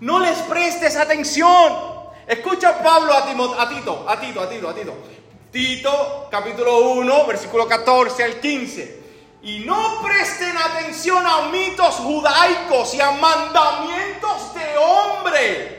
No 0.00 0.18
les 0.18 0.36
prestes 0.40 0.96
atención. 0.96 1.94
Escucha 2.26 2.82
Pablo 2.82 3.12
a, 3.14 3.26
Tito, 3.26 3.58
a 3.58 3.68
Tito, 3.68 4.08
a 4.08 4.20
Tito, 4.20 4.68
a 4.68 4.74
Tito. 4.74 4.94
Tito, 5.50 6.28
capítulo 6.30 6.90
1, 6.90 7.26
versículo 7.26 7.68
14 7.68 8.24
al 8.24 8.40
15. 8.40 9.04
Y 9.44 9.60
no 9.60 10.02
presten 10.02 10.56
atención 10.56 11.24
a 11.24 11.48
mitos 11.48 11.94
judaicos 11.96 12.94
y 12.94 13.00
a 13.00 13.12
mandamientos 13.12 14.54
de 14.54 14.76
hombre 14.78 15.73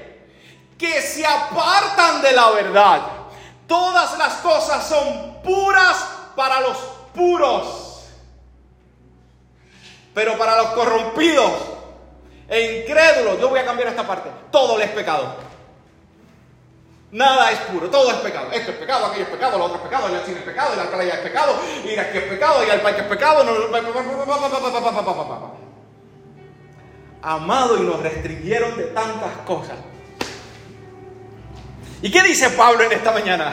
que 0.78 1.02
se 1.02 1.26
apartan 1.26 2.22
de 2.22 2.32
la 2.34 2.50
verdad. 2.52 3.02
Todas 3.68 4.18
las 4.18 4.34
cosas 4.36 4.88
son 4.88 5.42
puras 5.44 6.06
para 6.36 6.62
los 6.62 6.78
puros. 7.14 8.06
Pero 10.14 10.38
para 10.38 10.58
los 10.58 10.68
corrompidos 10.68 11.52
e 12.48 12.82
incrédulos, 12.82 13.40
yo 13.40 13.50
voy 13.50 13.60
a 13.60 13.66
cambiar 13.66 13.90
esta 13.90 14.06
parte, 14.06 14.30
todo 14.52 14.78
les 14.78 14.90
pecado. 14.92 15.36
Nada 17.12 17.52
es 17.52 17.60
puro, 17.60 17.90
todo 17.90 18.12
es 18.12 18.18
pecado. 18.18 18.52
Esto 18.52 18.72
es 18.72 18.78
pecado, 18.78 19.06
aquello 19.06 19.24
es 19.24 19.30
pecado, 19.30 19.58
lo 19.58 19.66
otro 19.66 19.78
es 19.78 19.84
pecado, 19.84 20.08
el 20.08 20.22
cine 20.26 20.40
es 20.40 20.44
pecado, 20.44 20.74
el 20.74 20.80
alcalde 20.80 21.08
es 21.08 21.18
pecado, 21.20 21.56
ir 21.86 22.00
aquí 22.00 22.18
es 22.18 22.24
pecado, 22.26 22.66
y 22.66 22.70
al 22.70 22.82
parque 22.82 23.02
es 23.02 23.08
pecado. 23.08 23.46
Amado, 27.22 27.78
y 27.78 27.82
nos 27.82 28.02
restringieron 28.02 28.78
de 28.78 28.84
tantas 28.86 29.32
cosas. 29.46 29.78
¿Y 32.06 32.12
qué 32.12 32.22
dice 32.22 32.52
Pablo 32.52 32.84
en 32.84 32.92
esta 32.92 33.12
mañana? 33.12 33.52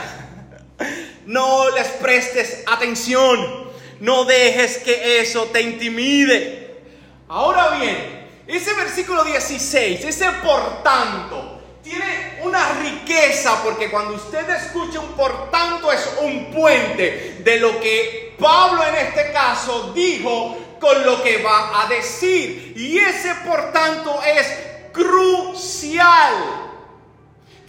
No 1.24 1.70
les 1.70 1.88
prestes 1.88 2.62
atención, 2.66 3.70
no 4.00 4.26
dejes 4.26 4.76
que 4.76 5.22
eso 5.22 5.44
te 5.44 5.62
intimide. 5.62 6.82
Ahora 7.28 7.70
bien, 7.78 8.28
ese 8.46 8.74
versículo 8.74 9.24
16, 9.24 10.04
ese 10.04 10.30
por 10.44 10.82
tanto, 10.82 11.62
tiene 11.82 12.40
una 12.42 12.74
riqueza 12.82 13.58
porque 13.64 13.90
cuando 13.90 14.16
usted 14.16 14.46
escucha 14.50 15.00
un 15.00 15.12
por 15.12 15.50
tanto 15.50 15.90
es 15.90 16.06
un 16.20 16.50
puente 16.52 17.38
de 17.42 17.56
lo 17.58 17.80
que 17.80 18.36
Pablo 18.38 18.84
en 18.84 18.96
este 18.96 19.32
caso 19.32 19.94
dijo 19.94 20.58
con 20.78 21.06
lo 21.06 21.22
que 21.22 21.42
va 21.42 21.82
a 21.82 21.86
decir. 21.86 22.74
Y 22.76 22.98
ese 22.98 23.34
por 23.46 23.72
tanto 23.72 24.20
es 24.22 24.46
crucial. 24.92 26.71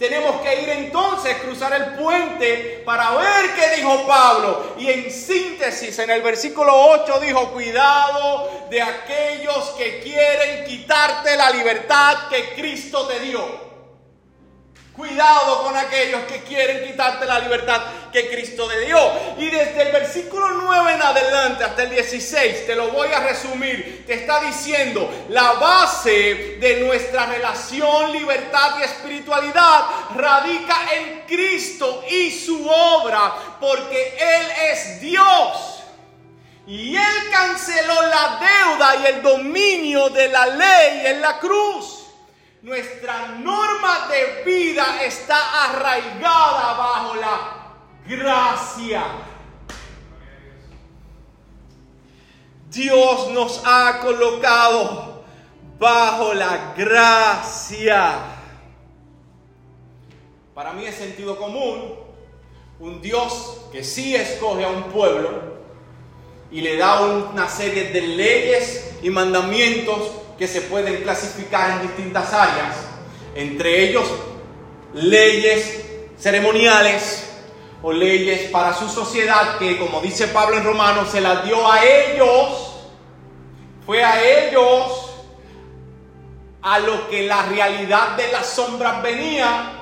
Tenemos 0.04 0.42
que 0.42 0.60
ir 0.60 0.68
entonces, 0.68 1.38
cruzar 1.38 1.72
el 1.72 1.94
puente 1.94 2.82
para 2.84 3.12
ver 3.12 3.54
qué 3.54 3.76
dijo 3.76 4.06
Pablo. 4.06 4.74
Y 4.78 4.90
en 4.90 5.10
síntesis, 5.10 5.98
en 5.98 6.10
el 6.10 6.20
versículo 6.20 6.74
8 6.74 7.20
dijo, 7.20 7.50
cuidado 7.52 8.66
de 8.68 8.82
aquellos 8.82 9.70
que 9.78 10.00
quieren 10.00 10.66
quitarte 10.66 11.34
la 11.38 11.48
libertad 11.48 12.28
que 12.28 12.50
Cristo 12.54 13.06
te 13.06 13.18
dio. 13.20 13.63
Cuidado 14.96 15.64
con 15.64 15.76
aquellos 15.76 16.22
que 16.22 16.44
quieren 16.44 16.86
quitarte 16.86 17.26
la 17.26 17.40
libertad 17.40 17.82
que 18.12 18.30
Cristo 18.30 18.68
te 18.68 18.86
dio. 18.86 18.96
Y 19.38 19.50
desde 19.50 19.82
el 19.82 19.92
versículo 19.92 20.50
9 20.50 20.92
en 20.94 21.02
adelante 21.02 21.64
hasta 21.64 21.82
el 21.82 21.90
16, 21.90 22.64
te 22.64 22.76
lo 22.76 22.92
voy 22.92 23.08
a 23.08 23.18
resumir, 23.18 24.04
te 24.06 24.14
está 24.14 24.38
diciendo 24.38 25.26
la 25.30 25.54
base 25.54 26.58
de 26.60 26.80
nuestra 26.86 27.26
relación, 27.26 28.12
libertad 28.12 28.78
y 28.78 28.82
espiritualidad 28.84 29.84
radica 30.14 30.76
en 30.94 31.22
Cristo 31.26 32.04
y 32.08 32.30
su 32.30 32.64
obra, 32.64 33.34
porque 33.58 34.16
Él 34.16 34.46
es 34.70 35.00
Dios. 35.00 35.82
Y 36.68 36.94
Él 36.94 37.30
canceló 37.32 38.00
la 38.02 38.40
deuda 38.40 38.96
y 39.02 39.06
el 39.06 39.22
dominio 39.22 40.08
de 40.10 40.28
la 40.28 40.46
ley 40.46 41.06
en 41.06 41.20
la 41.20 41.40
cruz. 41.40 42.03
Nuestra 42.64 43.28
norma 43.42 44.08
de 44.08 44.42
vida 44.42 45.04
está 45.04 45.66
arraigada 45.66 46.72
bajo 46.78 47.14
la 47.16 47.74
gracia. 48.08 49.04
Dios 52.70 53.28
nos 53.32 53.60
ha 53.66 54.00
colocado 54.00 55.24
bajo 55.78 56.32
la 56.32 56.72
gracia. 56.74 58.14
Para 60.54 60.72
mí 60.72 60.86
es 60.86 60.94
sentido 60.94 61.36
común 61.36 61.96
un 62.80 63.02
Dios 63.02 63.60
que 63.72 63.84
sí 63.84 64.16
escoge 64.16 64.64
a 64.64 64.70
un 64.70 64.84
pueblo 64.84 65.58
y 66.50 66.62
le 66.62 66.78
da 66.78 67.02
una 67.02 67.46
serie 67.46 67.90
de 67.90 68.00
leyes 68.00 68.94
y 69.02 69.10
mandamientos 69.10 70.23
que 70.38 70.48
se 70.48 70.62
pueden 70.62 71.02
clasificar 71.02 71.70
en 71.70 71.82
distintas 71.82 72.32
áreas, 72.32 72.76
entre 73.34 73.88
ellos 73.88 74.04
leyes 74.94 75.84
ceremoniales 76.18 77.30
o 77.82 77.92
leyes 77.92 78.50
para 78.50 78.72
su 78.72 78.88
sociedad 78.88 79.58
que, 79.58 79.78
como 79.78 80.00
dice 80.00 80.28
Pablo 80.28 80.56
en 80.56 80.64
Romanos, 80.64 81.10
se 81.10 81.20
las 81.20 81.44
dio 81.44 81.70
a 81.70 81.84
ellos, 81.84 82.86
fue 83.84 84.02
a 84.02 84.22
ellos 84.22 85.10
a 86.62 86.78
lo 86.78 87.08
que 87.10 87.26
la 87.26 87.42
realidad 87.42 88.16
de 88.16 88.32
las 88.32 88.46
sombras 88.46 89.02
venía, 89.02 89.72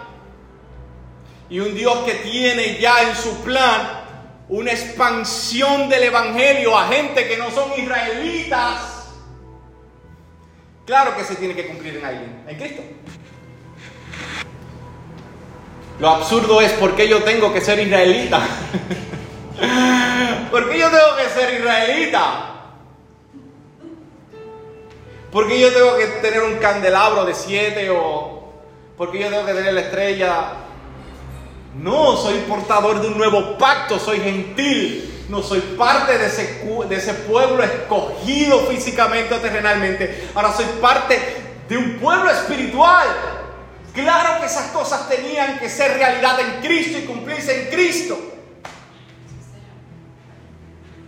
y 1.49 1.61
un 1.61 1.75
Dios 1.75 1.99
que 2.05 2.15
tiene 2.15 2.79
ya 2.81 3.03
en 3.03 3.15
su 3.15 3.43
plan 3.43 4.01
una 4.49 4.73
expansión 4.73 5.89
del 5.89 6.05
Evangelio 6.05 6.77
a 6.77 6.89
gente 6.89 7.29
que 7.29 7.37
no 7.37 7.51
son 7.51 7.71
israelitas, 7.79 8.92
Claro 10.93 11.17
que 11.17 11.25
se 11.25 11.37
tiene 11.37 11.55
que 11.55 11.67
cumplir 11.67 11.97
en 11.97 12.05
alguien, 12.05 12.45
en 12.47 12.55
Cristo. 12.55 12.83
Lo 15.99 16.11
absurdo 16.11 16.61
es 16.61 16.71
por 16.73 16.95
qué 16.95 17.09
yo 17.09 17.23
tengo 17.23 17.51
que 17.51 17.63
ser 17.63 17.81
israelita. 17.81 18.47
¿Por 20.51 20.69
qué 20.69 20.79
yo 20.79 20.91
tengo 20.91 21.17
que 21.17 21.31
ser 21.31 21.59
israelita? 21.59 22.65
¿Por 25.31 25.49
qué 25.49 25.61
yo 25.61 25.73
tengo 25.73 25.97
que 25.97 26.07
tener 26.21 26.43
un 26.43 26.57
candelabro 26.57 27.25
de 27.25 27.33
siete 27.33 27.89
o 27.89 28.53
por 28.99 29.11
qué 29.11 29.21
yo 29.21 29.31
tengo 29.31 29.47
que 29.47 29.55
tener 29.55 29.73
la 29.73 29.81
estrella? 29.81 30.53
No, 31.81 32.17
soy 32.17 32.39
portador 32.41 33.01
de 33.01 33.09
un 33.09 33.17
nuevo 33.17 33.57
pacto, 33.57 33.99
soy 33.99 34.21
gentil, 34.21 35.25
no 35.31 35.43
soy 35.43 35.61
parte 35.79 36.19
de 36.19 36.27
ese, 36.27 36.63
de 36.89 36.97
ese 36.97 37.15
pueblo 37.15 37.63
escogido 37.63 38.61
físicamente 38.67 39.35
o 39.35 39.39
terrenalmente. 39.39 40.29
Ahora 40.35 40.53
soy 40.53 40.67
parte 40.81 41.19
de 41.69 41.77
un 41.79 41.99
pueblo 41.99 42.31
espiritual. 42.31 43.07
Claro 43.95 44.41
que 44.41 44.47
esas 44.47 44.71
cosas 44.73 45.09
tenían 45.09 45.59
que 45.59 45.69
ser 45.69 45.97
realidad 45.97 46.39
en 46.41 46.61
Cristo 46.61 46.99
y 46.99 47.03
cumplirse 47.03 47.65
en 47.65 47.71
Cristo. 47.71 48.19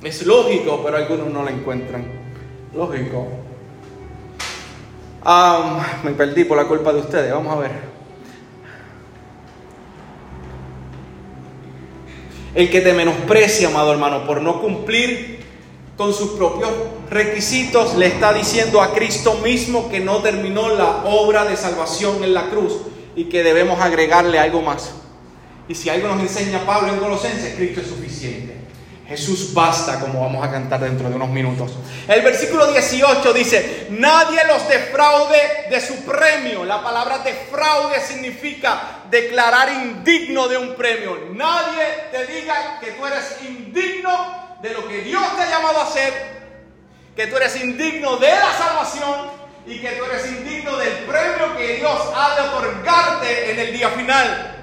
Es 0.02 0.24
lógico, 0.26 0.82
pero 0.84 0.96
algunos 0.98 1.28
no 1.28 1.42
lo 1.42 1.48
encuentran. 1.48 2.06
Lógico. 2.74 3.26
me 6.02 6.10
perdí 6.12 6.44
por 6.44 6.56
la 6.56 6.64
culpa 6.64 6.92
de 6.92 7.00
ustedes. 7.00 7.32
Vamos 7.32 7.54
a 7.54 7.60
ver. 7.60 7.93
El 12.54 12.70
que 12.70 12.80
te 12.80 12.92
menosprecia, 12.92 13.68
amado 13.68 13.92
hermano, 13.92 14.26
por 14.26 14.40
no 14.40 14.60
cumplir 14.60 15.40
con 15.96 16.12
sus 16.12 16.30
propios 16.30 16.70
requisitos, 17.10 17.96
le 17.96 18.06
está 18.06 18.32
diciendo 18.32 18.80
a 18.80 18.94
Cristo 18.94 19.34
mismo 19.44 19.88
que 19.90 20.00
no 20.00 20.18
terminó 20.18 20.68
la 20.68 21.04
obra 21.04 21.44
de 21.44 21.56
salvación 21.56 22.22
en 22.22 22.34
la 22.34 22.50
cruz 22.50 22.74
y 23.16 23.24
que 23.24 23.42
debemos 23.42 23.80
agregarle 23.80 24.38
algo 24.38 24.62
más. 24.62 24.92
Y 25.68 25.74
si 25.74 25.88
algo 25.88 26.08
nos 26.08 26.20
enseña 26.20 26.64
Pablo 26.64 26.92
en 26.92 27.00
Colosenses, 27.00 27.54
Cristo 27.54 27.80
es 27.80 27.86
suficiente. 27.88 28.63
Jesús 29.06 29.52
basta, 29.52 30.00
como 30.00 30.22
vamos 30.22 30.46
a 30.46 30.50
cantar 30.50 30.80
dentro 30.80 31.10
de 31.10 31.16
unos 31.16 31.28
minutos. 31.28 31.72
El 32.08 32.22
versículo 32.22 32.72
18 32.72 33.32
dice, 33.34 33.86
nadie 33.90 34.40
los 34.46 34.66
defraude 34.66 35.66
de 35.68 35.80
su 35.80 36.04
premio. 36.04 36.64
La 36.64 36.82
palabra 36.82 37.18
defraude 37.18 38.00
significa 38.00 39.02
declarar 39.10 39.70
indigno 39.72 40.48
de 40.48 40.56
un 40.56 40.74
premio. 40.74 41.18
Nadie 41.32 41.84
te 42.10 42.26
diga 42.26 42.80
que 42.80 42.92
tú 42.92 43.06
eres 43.06 43.36
indigno 43.42 44.56
de 44.62 44.70
lo 44.70 44.88
que 44.88 45.02
Dios 45.02 45.22
te 45.36 45.42
ha 45.42 45.50
llamado 45.50 45.80
a 45.80 45.84
hacer, 45.84 46.14
que 47.14 47.26
tú 47.26 47.36
eres 47.36 47.62
indigno 47.62 48.16
de 48.16 48.30
la 48.30 48.52
salvación 48.54 49.30
y 49.66 49.80
que 49.80 49.90
tú 49.90 50.04
eres 50.04 50.26
indigno 50.28 50.76
del 50.78 50.92
premio 51.04 51.56
que 51.58 51.76
Dios 51.76 52.00
ha 52.16 52.34
de 52.36 52.48
otorgarte 52.48 53.50
en 53.50 53.58
el 53.58 53.72
día 53.74 53.90
final. 53.90 54.53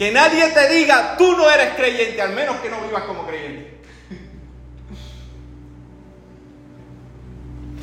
Que 0.00 0.10
nadie 0.10 0.48
te 0.48 0.66
diga, 0.70 1.14
tú 1.18 1.36
no 1.36 1.50
eres 1.50 1.74
creyente, 1.74 2.22
al 2.22 2.32
menos 2.32 2.58
que 2.62 2.70
no 2.70 2.80
vivas 2.80 3.02
como 3.02 3.26
creyente. 3.26 3.82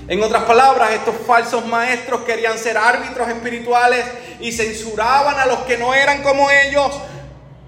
En 0.07 0.23
otras 0.23 0.45
palabras, 0.45 0.93
estos 0.93 1.13
falsos 1.27 1.63
maestros 1.67 2.21
querían 2.21 2.57
ser 2.57 2.75
árbitros 2.75 3.27
espirituales 3.27 4.03
y 4.39 4.51
censuraban 4.51 5.39
a 5.39 5.45
los 5.45 5.59
que 5.59 5.77
no 5.77 5.93
eran 5.93 6.23
como 6.23 6.49
ellos. 6.49 6.91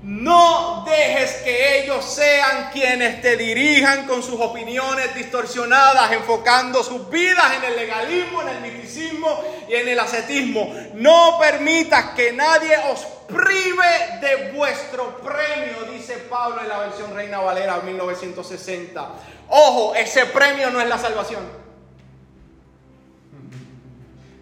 No 0.01 0.85
dejes 0.85 1.41
que 1.43 1.83
ellos 1.83 2.05
sean 2.05 2.69
quienes 2.71 3.21
te 3.21 3.35
dirijan 3.35 4.07
con 4.07 4.23
sus 4.23 4.39
opiniones 4.39 5.13
distorsionadas, 5.13 6.11
enfocando 6.13 6.83
sus 6.83 7.09
vidas 7.09 7.57
en 7.57 7.65
el 7.65 7.75
legalismo, 7.75 8.41
en 8.41 8.47
el 8.47 8.61
misticismo 8.61 9.43
y 9.67 9.75
en 9.75 9.89
el 9.89 9.99
ascetismo. 9.99 10.73
No 10.95 11.37
permitas 11.37 12.11
que 12.15 12.31
nadie 12.31 12.77
os 12.91 13.05
prive 13.27 14.19
de 14.21 14.51
vuestro 14.53 15.17
premio, 15.17 15.91
dice 15.91 16.13
Pablo 16.29 16.61
en 16.61 16.69
la 16.69 16.79
versión 16.79 17.13
Reina 17.13 17.39
Valera 17.39 17.81
1960. 17.81 19.09
Ojo, 19.49 19.95
ese 19.95 20.25
premio 20.27 20.71
no 20.71 20.79
es 20.79 20.87
la 20.87 20.97
salvación. 20.97 21.41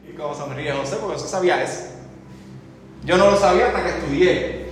Y 0.08 0.14
como 0.16 0.36
sonríe 0.36 0.72
José, 0.72 0.98
porque 0.98 1.18
José 1.18 1.28
sabía 1.28 1.64
eso. 1.64 1.88
Yo 3.04 3.18
no 3.18 3.32
lo 3.32 3.40
sabía 3.40 3.68
hasta 3.68 3.84
que 3.84 3.90
estudié, 3.90 4.67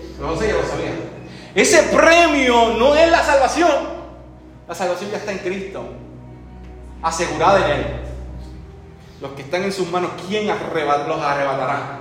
Ese 1.54 1.84
premio 1.84 2.74
no 2.78 2.96
es 2.96 3.10
la 3.10 3.24
salvación. 3.24 3.96
La 4.68 4.76
salvación 4.76 5.12
ya 5.12 5.18
está 5.18 5.32
en 5.32 5.38
Cristo, 5.40 5.84
asegurada 7.02 7.66
en 7.66 7.72
Él. 7.80 7.86
Los 9.22 9.32
que 9.32 9.44
están 9.44 9.64
en 9.64 9.72
sus 9.72 9.90
manos, 9.90 10.12
¿quién 10.28 10.48
los 10.48 10.58
arrebatará? 10.58 12.00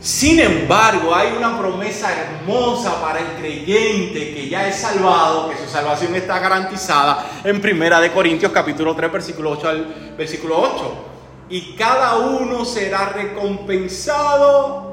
Sin 0.00 0.40
embargo, 0.40 1.14
hay 1.14 1.34
una 1.36 1.58
promesa 1.58 2.08
hermosa 2.10 3.02
para 3.02 3.20
el 3.20 3.26
creyente 3.38 4.32
que 4.32 4.48
ya 4.48 4.66
es 4.66 4.76
salvado, 4.76 5.50
que 5.50 5.58
su 5.58 5.68
salvación 5.68 6.14
está 6.14 6.38
garantizada 6.38 7.26
en 7.44 7.60
Primera 7.60 8.00
de 8.00 8.10
Corintios 8.10 8.50
capítulo 8.50 8.96
3 8.96 9.12
versículo 9.12 9.50
8 9.50 9.68
al 9.68 10.14
versículo 10.16 10.58
8. 10.58 11.06
Y 11.50 11.74
cada 11.74 12.16
uno 12.16 12.64
será 12.64 13.10
recompensado 13.10 14.89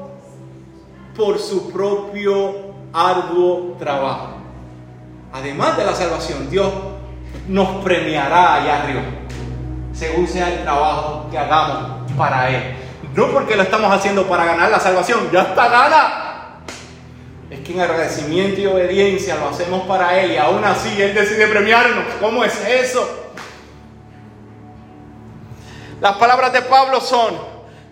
por 1.18 1.38
su 1.38 1.70
propio 1.70 2.54
arduo 2.92 3.76
trabajo. 3.78 4.36
Además 5.32 5.76
de 5.76 5.84
la 5.84 5.94
salvación, 5.94 6.48
Dios 6.48 6.72
nos 7.48 7.84
premiará 7.84 8.54
allá 8.54 8.82
arriba, 8.82 9.02
según 9.92 10.26
sea 10.26 10.48
el 10.48 10.62
trabajo 10.62 11.26
que 11.30 11.36
hagamos 11.36 12.10
para 12.16 12.48
Él. 12.48 12.76
No 13.14 13.26
porque 13.32 13.56
lo 13.56 13.64
estamos 13.64 13.92
haciendo 13.92 14.26
para 14.26 14.44
ganar 14.44 14.70
la 14.70 14.80
salvación, 14.80 15.28
ya 15.32 15.42
está 15.42 15.68
gana. 15.68 16.24
Es 17.50 17.60
que 17.60 17.72
en 17.72 17.80
agradecimiento 17.80 18.60
y 18.60 18.66
obediencia 18.66 19.36
lo 19.36 19.48
hacemos 19.48 19.82
para 19.86 20.18
Él 20.20 20.32
y 20.32 20.36
aún 20.36 20.64
así 20.64 21.02
Él 21.02 21.14
decide 21.14 21.48
premiarnos. 21.48 22.04
¿Cómo 22.20 22.44
es 22.44 22.64
eso? 22.64 23.06
Las 26.00 26.16
palabras 26.16 26.52
de 26.52 26.62
Pablo 26.62 27.00
son, 27.00 27.34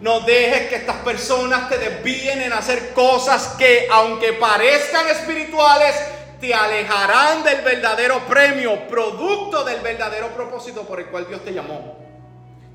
no 0.01 0.21
dejes 0.21 0.69
que 0.69 0.77
estas 0.77 0.97
personas 0.97 1.69
te 1.69 1.79
desvíen 1.79 2.43
en 2.43 2.53
hacer 2.53 2.93
cosas 2.93 3.55
que 3.59 3.89
aunque 3.91 4.35
parezcan 4.35 5.09
espirituales, 5.09 5.95
te 6.41 6.53
alejarán 6.53 7.43
del 7.43 7.63
verdadero 7.63 8.21
premio, 8.27 8.87
producto 8.89 9.65
del 9.65 9.81
verdadero 9.81 10.29
propósito 10.29 10.83
por 10.83 11.01
el 11.01 11.07
cual 11.07 11.27
Dios 11.27 11.43
te 11.43 11.53
llamó. 11.53 11.97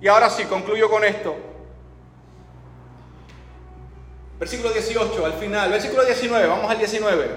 Y 0.02 0.08
ahora 0.08 0.30
sí, 0.32 0.46
concluyo 0.46 0.90
con 0.90 1.04
esto. 1.04 1.36
Versículo 4.40 4.72
18, 4.72 5.24
al 5.24 5.34
final, 5.34 5.70
versículo 5.70 6.04
19, 6.04 6.48
vamos 6.48 6.72
al 6.72 6.80
19. 6.80 7.30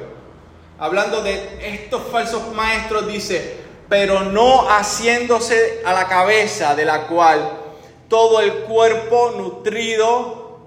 Hablando 0.78 1.22
de 1.22 1.58
estos 1.60 2.02
falsos 2.10 2.50
maestros, 2.54 3.06
dice, 3.06 3.58
pero 3.90 4.20
no 4.20 4.66
haciéndose 4.70 5.82
a 5.84 5.92
la 5.92 6.08
cabeza 6.08 6.74
de 6.74 6.86
la 6.86 7.06
cual 7.06 7.63
todo 8.14 8.40
el 8.40 8.52
cuerpo 8.58 9.34
nutrido 9.36 10.60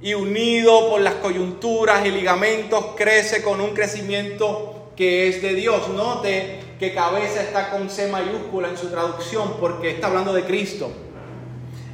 y 0.00 0.14
unido 0.14 0.88
por 0.88 1.00
las 1.00 1.14
coyunturas 1.14 2.06
y 2.06 2.12
ligamentos 2.12 2.90
crece 2.96 3.42
con 3.42 3.60
un 3.60 3.70
crecimiento 3.70 4.92
que 4.94 5.26
es 5.26 5.42
de 5.42 5.52
Dios. 5.54 5.88
Note 5.88 6.60
que 6.78 6.94
cabeza 6.94 7.42
está 7.42 7.70
con 7.70 7.90
C 7.90 8.06
mayúscula 8.06 8.68
en 8.68 8.78
su 8.78 8.86
traducción 8.86 9.56
porque 9.58 9.90
está 9.90 10.06
hablando 10.06 10.32
de 10.32 10.44
Cristo. 10.44 10.92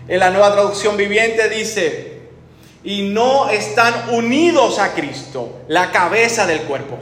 En 0.07 0.21
la 0.21 0.29
nueva 0.29 0.53
traducción 0.53 0.95
viviente 0.99 1.49
dice, 1.49 2.21
y 2.85 3.01
no 3.01 3.49
están 3.49 4.11
unidos 4.11 4.79
a 4.79 4.93
Cristo, 4.93 5.63
la 5.69 5.91
cabeza 5.91 6.47
del 6.47 6.61
cuerpo. 6.65 6.99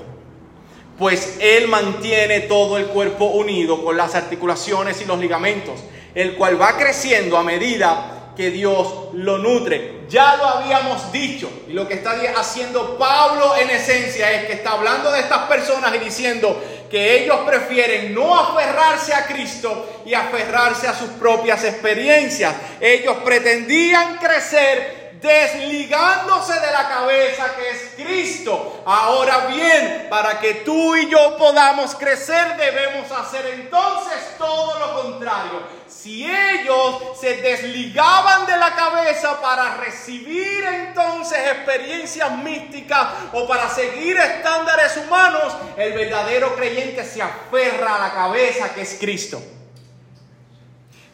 Pues 0.96 1.38
Él 1.40 1.66
mantiene 1.66 2.38
todo 2.38 2.78
el 2.78 2.86
cuerpo 2.86 3.24
unido 3.24 3.84
con 3.84 3.96
las 3.96 4.14
articulaciones 4.14 5.02
y 5.02 5.06
los 5.06 5.18
ligamentos, 5.18 5.80
el 6.18 6.34
cual 6.34 6.60
va 6.60 6.76
creciendo 6.76 7.38
a 7.38 7.44
medida 7.44 8.32
que 8.36 8.50
Dios 8.50 9.10
lo 9.12 9.38
nutre. 9.38 10.00
Ya 10.08 10.34
lo 10.36 10.46
habíamos 10.46 11.12
dicho, 11.12 11.48
y 11.68 11.72
lo 11.74 11.86
que 11.86 11.94
está 11.94 12.16
haciendo 12.36 12.98
Pablo 12.98 13.54
en 13.56 13.70
esencia 13.70 14.32
es 14.32 14.46
que 14.46 14.54
está 14.54 14.72
hablando 14.72 15.12
de 15.12 15.20
estas 15.20 15.46
personas 15.46 15.94
y 15.94 15.98
diciendo 15.98 16.60
que 16.90 17.22
ellos 17.22 17.36
prefieren 17.46 18.14
no 18.14 18.36
aferrarse 18.36 19.14
a 19.14 19.26
Cristo 19.26 20.02
y 20.06 20.14
aferrarse 20.14 20.88
a 20.88 20.94
sus 20.94 21.10
propias 21.10 21.62
experiencias. 21.62 22.52
Ellos 22.80 23.18
pretendían 23.24 24.16
crecer 24.16 24.98
desligándose 25.20 26.54
de 26.54 26.72
la 26.72 26.88
cabeza 26.88 27.54
que 27.56 27.70
es 27.70 27.90
Cristo. 27.96 28.82
Ahora 28.86 29.46
bien, 29.46 30.06
para 30.08 30.38
que 30.40 30.54
tú 30.54 30.96
y 30.96 31.08
yo 31.08 31.36
podamos 31.36 31.94
crecer, 31.94 32.56
debemos 32.56 33.10
hacer 33.12 33.46
entonces 33.54 34.36
todo 34.36 34.78
lo 34.78 35.02
contrario. 35.02 35.78
Si 36.00 36.24
ellos 36.24 37.18
se 37.20 37.36
desligaban 37.38 38.46
de 38.46 38.56
la 38.56 38.74
cabeza 38.74 39.40
para 39.40 39.78
recibir 39.78 40.64
entonces 40.64 41.38
experiencias 41.38 42.30
místicas 42.38 43.08
o 43.32 43.48
para 43.48 43.68
seguir 43.68 44.16
estándares 44.16 44.96
humanos, 44.96 45.56
el 45.76 45.92
verdadero 45.94 46.54
creyente 46.54 47.04
se 47.04 47.20
aferra 47.20 47.96
a 47.96 47.98
la 47.98 48.14
cabeza 48.14 48.72
que 48.74 48.82
es 48.82 48.96
Cristo. 49.00 49.42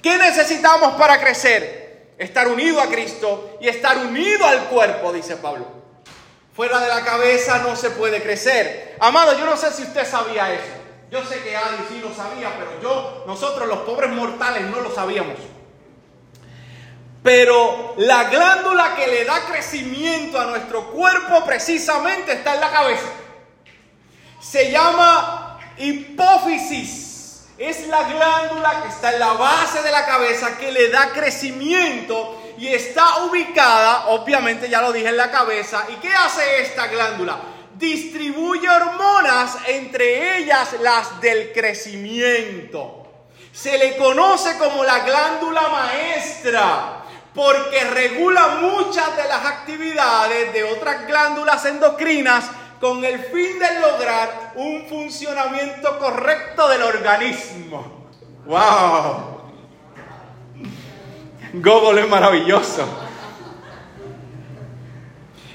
¿Qué 0.03 0.19
necesitamos 0.19 0.95
para 0.97 1.19
crecer? 1.19 1.85
estar 2.19 2.49
unido 2.49 2.81
a 2.81 2.87
Cristo 2.87 3.59
y 3.61 3.69
estar 3.69 3.99
unido 3.99 4.47
al 4.47 4.65
cuerpo, 4.67 5.13
dice 5.13 5.37
Pablo. 5.37 5.67
Fuera 6.55 6.79
de 6.79 6.89
la 6.89 7.05
cabeza 7.05 7.59
no 7.59 7.75
se 7.75 7.91
puede 7.91 8.23
crecer. 8.23 8.97
Amado, 9.01 9.37
yo 9.37 9.45
no 9.45 9.57
sé 9.57 9.73
si 9.73 9.83
usted 9.83 10.07
sabía 10.07 10.53
eso. 10.53 10.84
Yo 11.15 11.25
sé 11.25 11.45
que 11.45 11.57
Adi 11.57 11.77
sí 11.89 12.01
lo 12.01 12.13
sabía, 12.13 12.53
pero 12.59 12.81
yo, 12.83 13.23
nosotros 13.25 13.69
los 13.69 13.79
pobres 13.83 14.11
mortales 14.11 14.63
no 14.65 14.81
lo 14.81 14.93
sabíamos. 14.93 15.37
Pero 17.23 17.95
la 17.99 18.25
glándula 18.25 18.97
que 18.97 19.07
le 19.07 19.25
da 19.25 19.45
crecimiento 19.45 20.41
a 20.41 20.47
nuestro 20.47 20.91
cuerpo 20.91 21.45
precisamente 21.45 22.33
está 22.33 22.55
en 22.55 22.61
la 22.61 22.71
cabeza. 22.73 23.07
Se 24.41 24.73
llama 24.73 25.61
hipófisis 25.79 27.45
es 27.59 27.87
la 27.87 28.03
glándula 28.03 28.83
que 28.83 28.89
está 28.89 29.13
en 29.13 29.21
la 29.21 29.35
base 29.35 29.83
de 29.83 29.93
la 29.93 30.05
cabeza 30.05 30.59
que 30.59 30.73
le 30.73 30.89
da 30.89 31.11
crecimiento 31.13 32.43
y 32.59 32.67
está 32.67 33.19
ubicada, 33.19 34.09
obviamente 34.09 34.69
ya 34.69 34.83
lo 34.83 34.93
dije, 34.93 35.11
en 35.11 35.17
la 35.17 35.31
cabeza. 35.31 35.87
¿Y 35.91 35.95
qué 36.01 36.13
hace 36.13 36.63
esta 36.63 36.89
glándula? 36.89 37.54
Distribuye 37.77 38.69
hormonas, 38.69 39.57
entre 39.67 40.39
ellas 40.39 40.77
las 40.81 41.21
del 41.21 41.53
crecimiento. 41.53 43.03
Se 43.53 43.79
le 43.79 43.97
conoce 43.97 44.57
como 44.59 44.85
la 44.85 45.01
glándula 45.01 45.69
maestra 45.69 47.05
porque 47.35 47.83
regula 47.85 48.61
muchas 48.61 49.17
de 49.17 49.25
las 49.25 49.45
actividades 49.45 50.53
de 50.53 50.65
otras 50.65 51.07
glándulas 51.07 51.65
endocrinas 51.65 52.45
con 52.81 53.05
el 53.05 53.19
fin 53.19 53.59
de 53.59 53.81
lograr 53.81 54.53
un 54.55 54.87
funcionamiento 54.89 55.99
correcto 55.99 56.69
del 56.69 56.83
organismo. 56.83 58.09
¡Wow! 58.47 59.35
Google 61.55 62.03
es 62.03 62.09
maravilloso. 62.09 62.87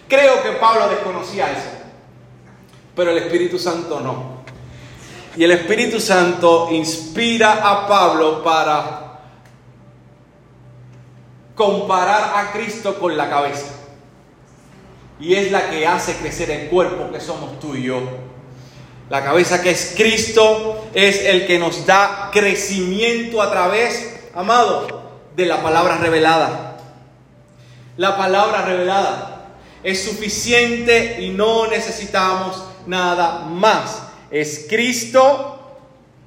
Creo 0.08 0.42
que 0.42 0.54
Pablo 0.54 0.90
desconocía 0.90 1.52
eso, 1.52 1.70
pero 3.00 3.12
el 3.12 3.18
Espíritu 3.20 3.58
Santo 3.58 4.02
no. 4.02 4.44
Y 5.38 5.46
el 5.46 5.52
Espíritu 5.52 6.02
Santo 6.02 6.68
inspira 6.70 7.62
a 7.64 7.88
Pablo 7.88 8.44
para 8.44 9.22
comparar 11.56 12.34
a 12.36 12.52
Cristo 12.52 13.00
con 13.00 13.16
la 13.16 13.30
cabeza 13.30 13.68
y 15.18 15.34
es 15.34 15.50
la 15.50 15.70
que 15.70 15.88
hace 15.88 16.16
crecer 16.16 16.52
el 16.52 16.68
cuerpo 16.68 17.10
que 17.10 17.22
somos 17.22 17.58
tú 17.62 17.74
y 17.74 17.84
yo. 17.84 18.02
La 19.10 19.24
cabeza 19.24 19.62
que 19.62 19.70
es 19.70 19.94
Cristo 19.96 20.90
es 20.94 21.24
el 21.24 21.48
que 21.48 21.58
nos 21.58 21.86
da 21.86 22.32
crecimiento 22.34 23.42
a 23.42 23.50
través, 23.50 24.28
amado, 24.36 25.22
de 25.38 25.46
la 25.46 25.64
palabra 25.64 26.00
revelada. 26.00 26.78
La 27.96 28.18
palabra 28.18 28.64
revelada 28.64 29.52
es 29.84 30.04
suficiente 30.04 31.22
y 31.22 31.30
no 31.30 31.68
necesitamos 31.68 32.66
nada 32.90 33.46
más. 33.46 34.04
Es 34.32 34.66
Cristo 34.68 35.78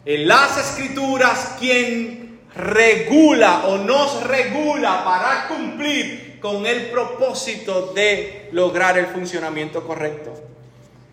en 0.04 0.26
las 0.26 0.56
escrituras 0.56 1.56
quien 1.58 2.40
regula 2.54 3.64
o 3.66 3.78
nos 3.78 4.22
regula 4.24 5.04
para 5.04 5.48
cumplir 5.48 6.38
con 6.40 6.66
el 6.66 6.90
propósito 6.90 7.92
de 7.94 8.48
lograr 8.52 8.98
el 8.98 9.06
funcionamiento 9.06 9.86
correcto. 9.86 10.32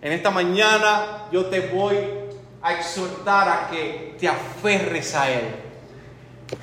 En 0.02 0.12
esta 0.12 0.32
mañana 0.32 1.28
yo 1.32 1.46
te 1.46 1.62
voy 1.62 1.98
a 2.62 2.74
exhortar 2.74 3.50
a 3.50 3.70
que 3.70 4.16
te 4.20 4.28
aferres 4.28 5.14
a 5.16 5.32
Él, 5.32 5.46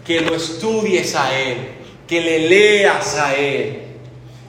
que 0.05 0.21
lo 0.21 0.35
estudies 0.35 1.15
a 1.15 1.39
Él, 1.39 1.59
que 2.07 2.21
le 2.21 2.49
leas 2.49 3.17
a 3.17 3.35
Él, 3.35 3.86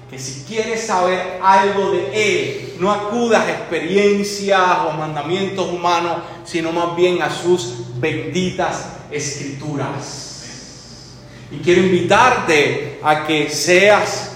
que 0.10 0.18
si 0.18 0.45
quieres 0.45 0.88
saber 0.88 1.39
algo 1.43 1.91
de 1.91 2.12
Él, 2.14 2.76
no 2.80 2.91
acudas 2.91 3.45
a 3.45 3.51
experiencias 3.51 4.62
o 4.88 4.93
mandamientos 4.93 5.68
humanos, 5.68 6.20
sino 6.45 6.72
más 6.72 6.95
bien 6.95 7.22
a 7.22 7.30
sus 7.30 7.99
benditas 7.99 8.88
escrituras. 9.12 11.16
Y 11.51 11.58
quiero 11.58 11.82
invitarte 11.82 12.99
a 13.03 13.26
que 13.26 13.49
seas 13.49 14.32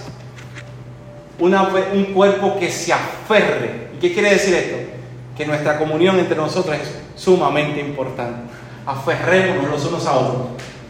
un 1.38 2.04
cuerpo 2.12 2.58
que 2.58 2.70
se 2.70 2.92
aferre. 2.92 3.88
¿Y 3.94 3.98
qué 3.98 4.12
quiere 4.12 4.30
decir 4.30 4.54
esto? 4.54 4.76
Que 5.36 5.46
nuestra 5.46 5.78
comunión 5.78 6.18
entre 6.18 6.36
nosotros 6.36 6.76
es 6.76 7.20
sumamente 7.20 7.80
importante. 7.80 8.52
Aferrémonos 8.84 9.70
los 9.70 9.86
unos 9.86 10.06
a 10.06 10.12
otros 10.12 10.46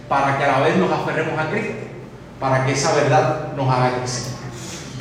para 0.08 0.36
que 0.36 0.44
a 0.44 0.58
la 0.58 0.60
vez 0.60 0.76
nos 0.76 0.90
aferremos 0.90 1.38
a 1.38 1.50
Cristo, 1.50 1.72
para 2.38 2.66
que 2.66 2.72
esa 2.72 2.94
verdad 2.94 3.52
nos 3.56 3.68
haga 3.68 3.98
crecer. 3.98 4.41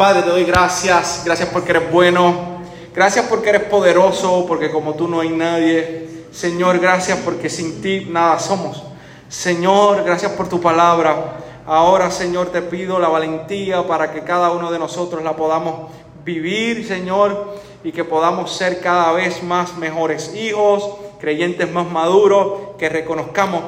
Padre, 0.02 0.24
te 0.24 0.30
doy 0.32 0.46
gracias, 0.46 1.22
gracias 1.24 1.50
porque 1.50 1.70
eres 1.70 1.92
bueno, 1.92 2.64
gracias 2.92 3.24
porque 3.28 3.50
eres 3.50 3.66
poderoso, 3.66 4.46
porque 4.48 4.72
como 4.72 4.96
tú 4.96 5.08
no 5.08 5.20
hay 5.20 5.30
nadie. 5.30 6.24
Señor, 6.32 6.80
gracias 6.80 7.20
porque 7.24 7.52
sin 7.52 7.84
ti 7.84 8.08
nada 8.10 8.40
somos. 8.40 8.82
Señor, 9.30 10.04
gracias 10.04 10.32
por 10.32 10.50
tu 10.50 10.60
palabra. 10.60 11.38
Ahora, 11.68 12.10
Señor, 12.10 12.48
te 12.48 12.64
pido 12.64 12.98
la 12.98 13.10
valentía 13.10 13.86
para 13.86 14.12
que 14.12 14.24
cada 14.24 14.50
uno 14.50 14.72
de 14.72 14.80
nosotros 14.80 15.24
la 15.24 15.36
podamos 15.36 15.92
vivir, 16.26 16.88
Señor, 16.88 17.58
y 17.84 17.92
que 17.92 18.04
podamos 18.04 18.52
ser 18.52 18.82
cada 18.82 19.12
vez 19.12 19.44
más 19.44 19.78
mejores 19.78 20.34
hijos, 20.34 20.96
creyentes 21.20 21.72
más 21.72 21.88
maduros, 21.88 22.76
que 22.80 22.90
reconozcamos 22.90 23.62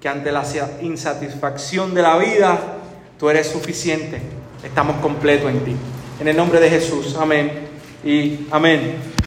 que 0.00 0.08
ante 0.08 0.32
la 0.32 0.42
insatisfacción 0.82 1.94
de 1.94 2.02
la 2.02 2.16
vida, 2.16 2.58
tú 3.16 3.30
eres 3.30 3.46
suficiente. 3.46 4.39
Estamos 4.64 4.96
completos 4.96 5.50
en 5.50 5.60
ti. 5.60 5.76
En 6.20 6.28
el 6.28 6.36
nombre 6.36 6.60
de 6.60 6.68
Jesús, 6.68 7.16
amén 7.18 7.50
y 8.04 8.46
amén. 8.50 9.10